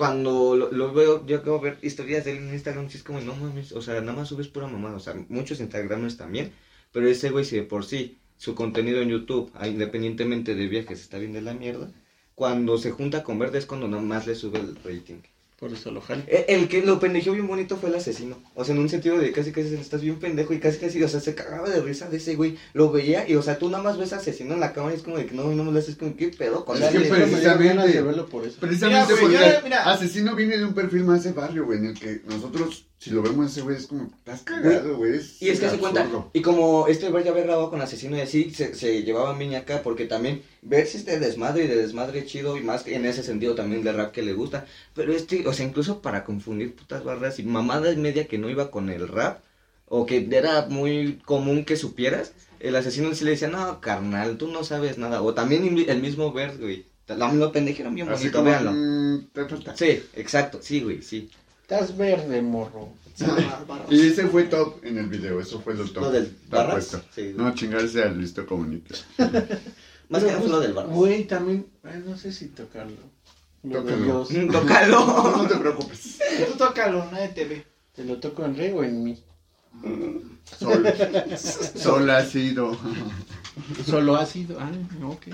cuando 0.00 0.56
lo, 0.56 0.72
lo 0.72 0.94
veo, 0.94 1.26
yo 1.26 1.36
acabo 1.36 1.58
de 1.58 1.72
ver 1.72 1.78
historias 1.82 2.24
de 2.24 2.30
él 2.32 2.38
en 2.38 2.54
Instagram, 2.54 2.88
sí 2.88 2.96
es 2.96 3.04
como, 3.04 3.20
no 3.20 3.36
mames, 3.36 3.72
o 3.72 3.82
sea, 3.82 4.00
nada 4.00 4.14
más 4.14 4.28
subes 4.28 4.48
pura 4.48 4.66
mamada, 4.66 4.96
o 4.96 4.98
sea, 4.98 5.14
muchos 5.28 5.60
Instagramers 5.60 6.16
también, 6.16 6.54
pero 6.90 7.06
ese 7.06 7.28
güey, 7.28 7.44
si 7.44 7.56
de 7.56 7.64
por 7.64 7.84
sí 7.84 8.18
su 8.38 8.54
contenido 8.54 9.02
en 9.02 9.10
YouTube, 9.10 9.50
ah, 9.52 9.68
independientemente 9.68 10.54
de 10.54 10.68
viajes, 10.68 11.02
está 11.02 11.18
bien 11.18 11.34
de 11.34 11.42
la 11.42 11.52
mierda, 11.52 11.92
cuando 12.34 12.78
se 12.78 12.92
junta 12.92 13.22
con 13.22 13.38
Verde 13.38 13.58
es 13.58 13.66
cuando 13.66 13.88
nada 13.88 14.02
más 14.02 14.26
le 14.26 14.36
sube 14.36 14.58
el 14.58 14.74
rating. 14.76 15.20
Por 15.60 15.70
eso 15.74 15.90
lo 15.90 16.00
jalo. 16.00 16.22
Eh, 16.26 16.46
El 16.48 16.68
que 16.68 16.80
lo 16.82 16.98
pendejeó 16.98 17.34
bien 17.34 17.46
bonito 17.46 17.76
fue 17.76 17.90
el 17.90 17.94
asesino. 17.94 18.42
O 18.54 18.64
sea, 18.64 18.74
en 18.74 18.80
un 18.80 18.88
sentido 18.88 19.18
de 19.18 19.30
casi 19.30 19.52
casi 19.52 19.74
estás 19.74 20.00
bien 20.00 20.18
pendejo 20.18 20.54
y 20.54 20.58
casi 20.58 20.78
casi, 20.78 21.02
o 21.02 21.06
sea, 21.08 21.20
se 21.20 21.34
cagaba 21.34 21.68
de 21.68 21.82
risa 21.82 22.08
de 22.08 22.16
ese 22.16 22.34
güey. 22.34 22.56
Lo 22.72 22.90
veía 22.90 23.28
y, 23.28 23.34
o 23.34 23.42
sea, 23.42 23.58
tú 23.58 23.68
nada 23.68 23.84
más 23.84 23.98
ves 23.98 24.14
asesino 24.14 24.54
en 24.54 24.60
la 24.60 24.72
cámara 24.72 24.94
y 24.94 24.96
es 24.96 25.02
como 25.02 25.18
de 25.18 25.26
que 25.26 25.34
no, 25.34 25.44
no 25.52 25.62
me 25.64 25.70
lo 25.70 25.78
haces 25.78 25.96
como, 25.96 26.16
¿qué 26.16 26.28
pedo 26.28 26.64
con 26.64 26.82
Es 26.82 26.88
que 26.88 27.00
precisamente- 27.00 27.88
de 27.92 28.00
verlo 28.02 28.26
por 28.26 28.46
eso. 28.46 28.56
Precisamente 28.58 29.12
Mira, 29.12 29.26
güey, 29.28 29.38
porque 29.50 29.60
mira. 29.64 29.84
Asesino 29.90 30.34
viene 30.34 30.56
de 30.56 30.64
un 30.64 30.72
perfil 30.72 31.04
más 31.04 31.24
de 31.24 31.32
barrio, 31.32 31.66
güey, 31.66 31.78
en 31.78 31.86
el 31.86 32.00
que 32.00 32.22
nosotros, 32.26 32.86
si 33.00 33.08
lo 33.12 33.22
vemos 33.22 33.50
ese 33.50 33.62
güey, 33.62 33.78
es 33.78 33.86
como, 33.86 34.04
estás 34.04 34.42
cagado, 34.42 34.98
güey. 34.98 35.16
es 35.16 35.40
Y 35.40 35.48
es 35.48 35.58
que 35.58 35.70
se 35.70 35.78
cuenta, 35.78 36.06
y 36.34 36.42
como 36.42 36.86
este 36.86 37.08
güey 37.08 37.24
ya 37.24 37.30
había 37.30 37.44
grabado 37.44 37.70
con 37.70 37.80
asesino 37.80 38.14
y 38.14 38.20
así, 38.20 38.50
se, 38.50 38.74
se 38.74 39.02
llevaban 39.02 39.38
bien 39.38 39.54
acá, 39.54 39.80
porque 39.82 40.04
también 40.04 40.42
ver 40.60 40.86
si 40.86 40.98
este 40.98 41.18
desmadre 41.18 41.64
y 41.64 41.66
de 41.66 41.76
desmadre 41.76 42.26
chido, 42.26 42.58
y 42.58 42.60
más 42.60 42.82
que 42.82 42.94
en 42.94 43.06
ese 43.06 43.22
sentido 43.22 43.54
también 43.54 43.82
de 43.82 43.92
rap 43.92 44.12
que 44.12 44.20
le 44.20 44.34
gusta, 44.34 44.66
pero 44.94 45.14
este, 45.14 45.48
o 45.48 45.54
sea, 45.54 45.64
incluso 45.64 46.02
para 46.02 46.24
confundir 46.24 46.76
putas 46.76 47.02
barras 47.02 47.38
y 47.38 47.42
mamada 47.42 47.90
y 47.90 47.96
media 47.96 48.28
que 48.28 48.36
no 48.36 48.50
iba 48.50 48.70
con 48.70 48.90
el 48.90 49.08
rap, 49.08 49.40
o 49.86 50.04
que 50.04 50.28
era 50.30 50.66
muy 50.66 51.20
común 51.24 51.64
que 51.64 51.76
supieras, 51.76 52.32
el 52.60 52.76
asesino 52.76 53.14
sí 53.14 53.24
le 53.24 53.30
decía, 53.30 53.48
no, 53.48 53.80
carnal, 53.80 54.36
tú 54.36 54.48
no 54.48 54.62
sabes 54.62 54.98
nada, 54.98 55.22
o 55.22 55.32
también 55.32 55.78
el 55.88 56.02
mismo 56.02 56.34
Bert, 56.34 56.60
güey, 56.60 56.84
lo, 57.08 57.50
pendejeron 57.50 57.94
bien 57.94 58.08
bonito, 58.08 58.44
véanlo. 58.44 58.72
mm, 58.72 59.30
te 59.32 59.44
falta. 59.46 59.74
Sí, 59.74 60.02
exacto, 60.14 60.60
sí, 60.60 60.82
güey, 60.82 61.00
sí. 61.00 61.30
Estás 61.70 61.96
verde, 61.96 62.42
morro. 62.42 62.88
Y 63.90 64.08
ese 64.08 64.26
fue 64.26 64.44
top 64.44 64.84
en 64.84 64.98
el 64.98 65.06
video, 65.06 65.40
eso 65.40 65.60
fue 65.60 65.74
lo 65.74 65.84
top. 65.84 66.02
¿Lo 66.02 66.10
del 66.10 66.24
Está 66.24 66.56
Barras? 66.56 66.86
puesto. 66.88 67.02
Sí. 67.14 67.32
No, 67.36 67.54
chingarse 67.54 68.02
al 68.02 68.20
listo 68.20 68.44
comunica. 68.44 68.96
Más 70.08 70.24
que 70.24 70.30
nada 70.30 70.40
fue 70.40 70.48
lo 70.48 70.58
del 70.58 70.72
barras. 70.72 70.92
Güey, 70.92 71.24
también, 71.28 71.66
ay, 71.84 72.02
no 72.04 72.16
sé 72.16 72.32
si 72.32 72.48
tocarlo. 72.48 72.96
Tócalo. 73.62 74.26
No, 74.30 74.52
Tócalo. 74.52 75.36
no 75.36 75.46
te 75.46 75.56
preocupes. 75.56 76.18
Tú 76.48 76.58
tócalo, 76.58 77.08
nadie 77.12 77.28
te 77.28 77.44
ve. 77.44 77.66
¿Te 77.94 78.04
lo 78.04 78.18
toco 78.18 78.44
en 78.44 78.56
re 78.56 78.72
o 78.72 78.82
en 78.82 79.04
mí? 79.04 79.22
Sol. 80.58 80.84
Sol 81.76 82.10
ha 82.10 82.24
sido. 82.24 82.76
Solo 83.86 84.16
ha 84.16 84.26
sido. 84.26 84.58
Ah, 84.58 84.72
ok. 85.04 85.26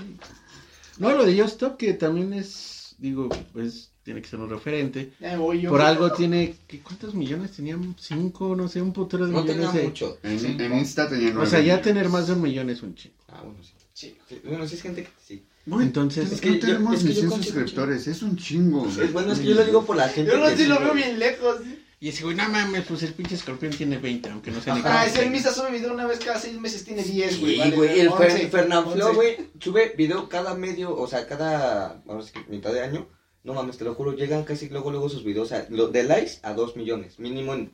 No, 0.99 1.13
lo 1.13 1.25
de 1.25 1.39
Just 1.39 1.53
Stop, 1.53 1.77
que 1.77 1.93
también 1.93 2.33
es, 2.33 2.95
digo, 2.99 3.29
pues 3.53 3.91
tiene 4.07 4.21
que 4.21 4.29
ser 4.29 4.39
un 4.39 4.49
referente. 4.49 5.11
Ya 5.19 5.31
me 5.33 5.37
voy 5.39 5.59
yo. 5.59 5.69
Por 5.69 5.81
algo 5.81 6.13
tiene, 6.13 6.55
¿qué, 6.65 6.79
¿cuántos 6.79 7.13
millones 7.13 7.51
tenían? 7.51 7.93
Cinco, 7.99 8.55
no 8.55 8.69
sé, 8.69 8.81
un 8.81 8.93
putero 8.93 9.25
de 9.27 9.33
No 9.33 9.43
tenía 9.43 9.67
millones. 9.67 9.81
de- 9.81 9.83
mucho. 9.87 10.17
En, 10.23 10.61
en 10.61 10.77
Insta 10.79 11.09
tenía 11.09 11.31
O 11.31 11.33
nueve 11.33 11.49
sea, 11.49 11.59
ya 11.59 11.63
millones. 11.65 11.83
tener 11.83 12.07
más 12.09 12.27
de 12.27 12.33
un 12.33 12.41
millón 12.41 12.69
es 12.69 12.81
un 12.83 12.95
chingo. 12.95 13.15
Ah, 13.27 13.41
bueno, 13.43 13.59
sí. 13.61 13.73
Sí. 13.93 14.17
Sí, 14.29 14.41
Bueno, 14.45 14.65
sí 14.65 14.75
es 14.75 14.81
gente 14.81 15.03
que 15.03 15.09
sí. 15.27 15.43
Entonces, 15.65 16.31
Es 16.31 16.39
que 16.39 16.53
yo- 16.53 16.59
tenemos 16.61 16.93
es 16.95 17.01
que 17.03 17.09
ni 17.09 17.13
yo 17.15 17.19
100 17.19 17.29
consigo 17.31 17.35
un 17.35 17.43
suscriptores, 17.65 18.07
es 18.07 18.21
un 18.21 18.37
chingo. 18.37 18.87
Es 18.87 19.11
bueno, 19.11 19.33
es 19.33 19.39
que 19.39 19.45
yo 19.47 19.55
lo 19.55 19.65
digo 19.65 19.85
por 19.85 19.97
la 19.97 20.07
gente 20.07 20.31
Yo 20.31 20.37
no 20.37 20.47
sé, 20.47 20.67
lo 20.67 20.79
veo 20.79 20.93
bien 20.93 21.19
lejos. 21.19 21.57
y 21.99 22.07
ese 22.09 22.23
güey, 22.23 22.37
no 22.37 22.47
mames, 22.47 22.85
pues 22.87 23.03
el 23.03 23.13
pinche 23.13 23.35
escorpión 23.35 23.73
tiene 23.73 23.97
20, 23.97 24.29
aunque 24.29 24.51
no 24.51 24.61
sea 24.61 24.75
ni 24.75 24.81
Ah, 24.85 25.05
ese. 25.05 25.29
Misa 25.29 25.53
sube 25.53 25.69
video 25.71 25.93
una 25.93 26.05
vez 26.07 26.19
cada 26.19 26.39
seis 26.39 26.57
meses, 26.57 26.85
tiene 26.85 27.03
10, 27.03 27.39
güey. 27.41 27.53
Sí, 27.55 27.59
vale, 27.59 27.75
güey, 27.75 27.99
el 27.99 28.09
Fer- 28.11 28.49
Fernanfloo, 28.49 29.13
güey, 29.15 29.35
sube 29.59 29.93
video 29.97 30.29
cada 30.29 30.53
medio, 30.53 30.95
o 30.95 31.05
sea, 31.07 31.27
cada, 31.27 32.01
vamos 32.05 32.23
a 32.23 32.27
decir, 32.27 32.45
mitad 32.49 32.71
de 32.71 32.81
año. 32.83 33.07
No 33.47 33.53
mames, 33.53 33.77
te 33.77 33.85
lo 33.85 33.95
juro, 33.95 34.11
llegan 34.13 34.43
casi 34.43 34.67
luego, 34.67 34.91
luego 34.91 35.07
sus 35.07 35.23
videos, 35.23 35.45
o 35.47 35.49
sea, 35.49 35.65
lo- 35.69 35.87
de 35.87 36.03
likes 36.03 36.33
a 36.43 36.51
2 36.53 36.75
millones, 36.75 37.17
mínimo 37.17 37.53
en 37.53 37.71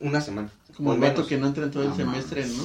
una 0.00 0.20
semana. 0.20 0.50
Como 0.76 0.94
el 0.94 0.98
vato 0.98 1.24
que 1.24 1.38
no 1.38 1.46
entra 1.46 1.62
en 1.62 1.70
todo 1.70 1.84
el 1.84 1.90
No 1.90 1.96
semestre, 1.96 2.44
¿no? 2.44 2.64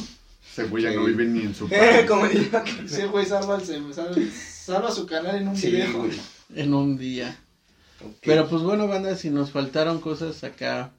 Ese 0.52 0.64
güey 0.64 0.84
ya 0.84 0.90
Sí. 0.90 0.96
no 0.96 1.04
vive 1.06 1.26
ni 1.26 1.42
en 1.42 1.54
su 1.54 1.66
Eh, 1.72 1.78
país. 1.78 2.06
como 2.10 2.28
diría 2.28 2.64
que- 2.64 2.72
Ese 2.86 3.06
güey 3.06 3.28
salva, 3.28 3.58
el- 3.58 3.94
salva, 3.94 4.16
salva 4.66 4.92
su 4.92 5.06
canal 5.06 5.36
en 5.36 5.50
un 5.50 5.56
Sí, 5.56 5.68
video. 5.70 6.00
güey. 6.00 6.20
En 6.56 6.74
un 6.74 6.98
día. 6.98 7.38
Pero 8.24 8.50
pues 8.50 8.64
bueno, 8.64 8.88
banda, 8.88 9.16
si 9.16 9.30
nos 9.30 9.52
faltaron 9.52 10.00
cosas 10.02 10.44
acá 10.44 10.92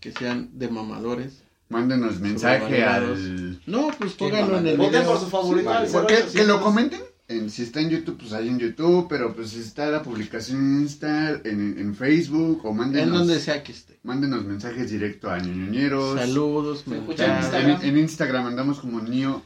que 0.00 0.12
sean 0.12 0.50
de 0.52 0.68
mamadores. 0.68 1.38
Mándenos 1.70 2.20
mensaje 2.20 2.84
al... 2.84 3.58
No, 3.64 3.88
pues 3.98 4.12
pónganlo 4.12 4.58
en 4.58 4.66
el 4.66 4.76
Voten 4.76 5.00
video. 5.00 5.12
por 5.12 5.18
su 5.20 5.28
favorito. 5.28 5.70
Sí, 5.70 5.76
al 5.76 5.82
vale. 5.82 5.92
¿Por 5.92 6.06
qué? 6.06 6.14
0800. 6.16 6.32
Que 6.34 6.44
lo 6.46 6.60
comenten. 6.60 7.00
En, 7.28 7.50
si 7.50 7.62
está 7.64 7.80
en 7.80 7.90
YouTube, 7.90 8.18
pues 8.18 8.32
ahí 8.32 8.48
en 8.48 8.58
YouTube, 8.60 9.06
pero 9.08 9.34
pues 9.34 9.50
si 9.50 9.58
está 9.60 9.86
la 9.90 10.00
publicación 10.02 10.58
en 10.60 10.82
Insta, 10.82 11.30
en, 11.44 11.76
en 11.78 11.94
Facebook, 11.96 12.60
o 12.64 12.70
En 12.70 12.76
mándenos, 12.76 13.18
donde 13.18 13.40
sea 13.40 13.64
que 13.64 13.72
esté. 13.72 13.98
mándenos 14.04 14.44
mensajes 14.44 14.90
directo 14.92 15.28
a 15.28 15.38
ñoñeros. 15.40 16.18
Saludos, 16.20 16.84
escucha 16.86 17.24
en 17.24 17.30
En. 17.32 17.38
Instagram. 17.38 17.80
en 17.82 17.98
Instagram 17.98 18.46
andamos 18.46 18.78
como 18.78 19.00
nio, 19.00 19.42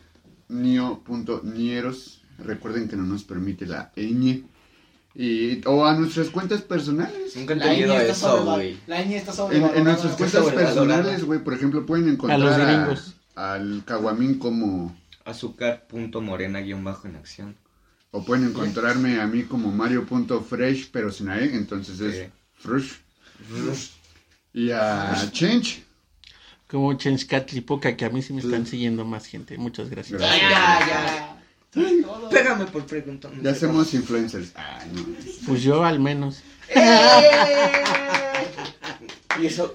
nio.nieros. 0.48 2.22
Recuerden 2.38 2.88
que 2.88 2.96
no 2.96 3.04
nos 3.04 3.24
permite 3.24 3.66
la 3.66 3.92
ñ. 3.96 4.44
Y, 5.14 5.60
o 5.66 5.84
a 5.86 5.94
nuestras 5.94 6.28
cuentas 6.28 6.62
personales. 6.62 7.34
Nunca 7.36 7.54
he 7.54 7.56
está 7.56 8.02
eso, 8.04 8.44
güey. 8.44 8.78
La 8.86 9.02
ñ 9.04 9.14
está 9.16 9.30
En, 9.32 9.36
sobrevalorada. 9.36 9.78
en 9.78 9.84
nuestras 9.84 10.16
cuentas 10.16 10.44
personales, 10.52 11.24
güey, 11.24 11.42
por 11.42 11.54
ejemplo, 11.54 11.84
pueden 11.86 12.04
A 12.04 12.08
los 12.08 12.14
encontrar 12.14 12.60
a- 12.60 12.76
gringos. 12.84 13.14
al 13.34 13.82
Caguamín 13.86 14.38
como... 14.38 14.94
Azúcar.morena 15.24 16.60
guion 16.60 16.82
bajo 16.84 17.06
en 17.08 17.16
acción. 17.16 17.56
O 18.12 18.24
pueden 18.24 18.48
encontrarme 18.48 19.20
a 19.20 19.26
mí 19.26 19.44
como 19.44 19.70
Mario.fresh, 19.70 20.88
pero 20.90 21.12
sin 21.12 21.28
A, 21.28 21.38
E, 21.38 21.54
entonces 21.54 22.00
es 22.00 22.16
Sí. 22.16 22.30
Fresh. 22.54 23.90
Y 24.52 24.70
a 24.70 25.28
Change. 25.32 25.84
Como 26.68 26.94
Chenskatlipoca, 26.94 27.96
que 27.96 28.04
a 28.04 28.10
mí 28.10 28.22
sí 28.22 28.32
me 28.32 28.40
están 28.40 28.66
siguiendo 28.66 29.04
más 29.04 29.26
gente. 29.26 29.56
Muchas 29.58 29.90
gracias. 29.90 30.20
Gracias. 30.20 30.50
Ya, 30.50 30.86
ya. 30.86 31.36
Todo. 31.70 32.28
Pégame 32.28 32.66
por 32.66 32.84
preguntar. 32.84 33.30
Ya 33.42 33.50
hacemos 33.52 33.94
influencers. 33.94 34.52
Ay, 34.54 34.90
no. 34.92 35.04
Pues 35.46 35.62
yo 35.62 35.84
al 35.84 36.00
menos. 36.00 36.42
Y 39.40 39.46
eso, 39.46 39.74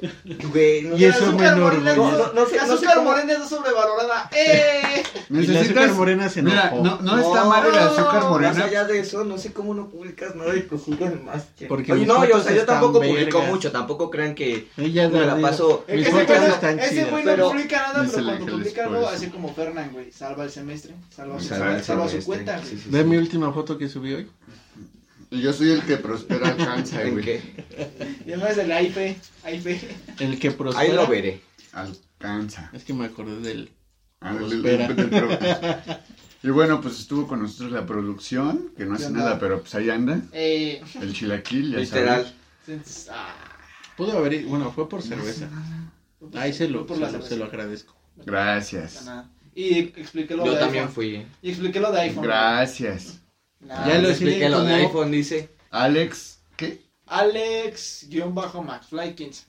güey, 0.51 0.81
no 0.83 0.95
Y 0.95 0.99
sé- 0.99 1.07
eso 1.09 1.31
me 1.33 1.45
Azúcar 1.45 1.57
morena- 1.57 1.91
enorgullece. 1.93 1.97
No, 1.97 2.11
no, 2.11 2.33
no 2.33 2.45
sé- 2.45 2.55
no 2.57 2.65
sé 2.67 2.73
Azúcar 2.73 2.95
cómo- 2.95 3.09
morena 3.09 3.33
está 3.33 3.47
sobrevalorada. 3.47 4.29
¡Eh! 4.35 5.03
Y 5.29 5.47
la 5.47 5.61
azúcar 5.61 5.91
morena 5.93 6.29
se 6.29 6.41
Mira, 6.43 6.67
enojó. 6.69 6.83
no, 6.83 7.01
no 7.01 7.19
está 7.19 7.45
mal 7.45 7.65
el 7.67 7.75
azúcar 7.79 8.13
Más 8.13 8.23
morena. 8.29 8.63
allá 8.65 8.85
de 8.85 8.99
eso, 8.99 9.23
no 9.23 9.37
sé 9.37 9.53
cómo 9.53 9.73
no 9.73 9.89
publicas 9.89 10.35
nada 10.35 10.55
y 10.55 10.61
te 10.61 10.77
siguen 10.77 11.25
más. 11.25 11.45
che. 11.57 11.65
Porque 11.65 11.91
Oye, 11.93 12.01
mis 12.01 12.07
no, 12.07 12.15
yo, 12.15 12.21
o 12.21 12.25
fotos 12.27 12.43
sea, 12.43 12.53
yo 12.53 12.59
están 12.61 12.75
tampoco 12.79 12.99
publico 13.01 13.37
vergas. 13.37 13.47
mucho, 13.53 13.71
tampoco 13.71 14.09
crean 14.11 14.35
que 14.35 14.67
Ella 14.77 15.09
me 15.09 15.25
la 15.25 15.37
paso. 15.39 15.83
Mis 15.87 16.01
Ese 16.01 16.11
fotos 16.11 16.27
güey 16.27 16.39
no- 16.39 16.45
están 16.53 16.79
ese 16.79 16.89
chidas. 16.89 17.09
güey 17.11 17.23
no 17.25 17.31
pero- 17.31 17.49
publica 17.49 17.77
nada, 17.77 17.93
pero 17.93 18.11
cuando 18.11 18.31
Ángeles, 18.33 18.53
publica 18.53 18.83
algo, 18.85 19.07
así 19.09 19.27
como 19.27 19.53
Fernan, 19.55 19.89
güey. 19.93 20.11
Salva 20.11 20.43
el 20.43 20.49
semestre. 20.51 20.93
Salva 21.15 21.39
su, 21.39 21.47
Salva 21.47 21.75
el 21.75 21.83
salva 21.83 22.03
su 22.03 22.09
semestre, 22.11 22.25
cuenta, 22.35 22.57
güey. 22.59 22.69
sí, 22.69 22.83
Ve 22.87 23.03
mi 23.03 23.17
última 23.17 23.51
foto 23.51 23.77
que 23.77 23.89
subí 23.89 24.13
hoy. 24.13 24.27
Y 25.35 25.41
yo 25.41 25.51
soy 25.53 25.71
el 25.71 25.81
que 25.83 25.97
prospera 25.97 26.47
alcanza, 26.49 27.01
¿En 27.03 27.11
güey. 27.13 27.25
qué? 27.25 27.41
Y 28.25 28.31
además 28.31 28.55
del 28.55 28.71
AIP. 28.71 29.17
AIP. 29.43 29.67
El 30.19 30.39
que 30.39 30.51
prospera. 30.51 30.79
Ahí 30.89 30.93
lo 30.95 31.05
veré. 31.07 31.41
Alcanza. 31.73 32.69
Es 32.73 32.83
que 32.85 32.93
me 32.93 33.05
acordé 33.05 33.39
del. 33.41 33.69
Ah, 34.21 34.33
del- 34.33 34.61
del-. 34.61 35.97
Y 36.43 36.49
bueno, 36.49 36.79
pues 36.79 36.99
estuvo 36.99 37.27
con 37.27 37.41
nosotros 37.41 37.71
la 37.71 37.87
producción, 37.87 38.71
que 38.77 38.85
no 38.85 38.93
hace 38.93 39.09
nada, 39.09 39.39
pero 39.39 39.61
pues 39.61 39.73
ahí 39.73 39.89
anda. 39.89 40.21
Eh, 40.31 40.79
El 41.01 41.11
chilaquil, 41.11 41.71
ya 41.71 41.79
Literal. 41.79 42.35
sabes. 42.65 43.07
ah, 43.11 43.33
Pudo 43.97 44.15
haber. 44.19 44.33
ido- 44.33 44.49
Bueno, 44.49 44.71
fue 44.71 44.87
por 44.87 45.01
cerveza. 45.01 45.49
Ahí 46.35 46.53
se 46.53 46.67
lo, 46.69 46.85
por 46.85 46.99
la 46.99 47.07
se 47.07 47.13
lo, 47.13 47.17
cerveza. 47.23 47.29
se 47.29 47.37
lo 47.39 47.45
agradezco. 47.45 47.95
Gracias. 48.25 49.09
Y 49.55 49.79
expliqué 49.79 50.35
lo 50.35 50.45
Yo 50.45 50.53
de 50.53 50.59
también 50.59 50.83
iPhone. 50.83 50.93
fui. 50.95 51.25
Y 51.41 51.49
expliqué 51.49 51.79
lo 51.79 51.91
de 51.91 52.01
iPhone. 52.01 52.23
Gracias. 52.23 53.19
Ya 53.67 53.97
lo 53.99 54.09
expliqué 54.09 54.49
lo 54.49 54.63
de 54.63 54.73
iPhone, 54.75 55.11
dice. 55.11 55.49
Alex, 55.71 56.39
¿qué? 56.55 56.81
Alex-McFly15. 57.07 59.43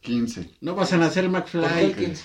15. 0.00 0.50
No 0.60 0.74
vas 0.74 0.92
a 0.92 0.96
nacer 0.98 1.30
¿Por 1.30 1.44
qué 1.44 1.58
el 1.58 1.64
McFly. 1.64 1.94
15? 1.94 2.24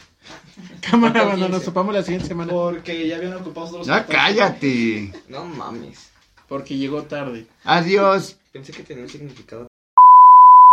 Cámara, 0.82 1.14
¿Por 1.14 1.22
qué 1.22 1.28
banda, 1.30 1.48
nos 1.48 1.60
15? 1.62 1.66
topamos 1.66 1.94
la 1.96 2.04
siguiente 2.04 2.28
semana. 2.28 2.52
Porque 2.52 3.08
ya 3.08 3.16
habían 3.18 3.34
ocupado 3.34 3.66
todos 3.68 3.80
los 3.80 3.88
Ya 3.88 4.06
cállate. 4.06 5.12
No 5.30 5.46
mames. 5.46 6.12
Porque 6.48 6.78
llegó 6.78 7.02
tarde. 7.04 7.48
Adiós. 7.64 8.36
Pensé 8.52 8.72
que 8.74 8.84
tenía 8.84 9.04
un 9.04 9.10
significado 9.10 9.68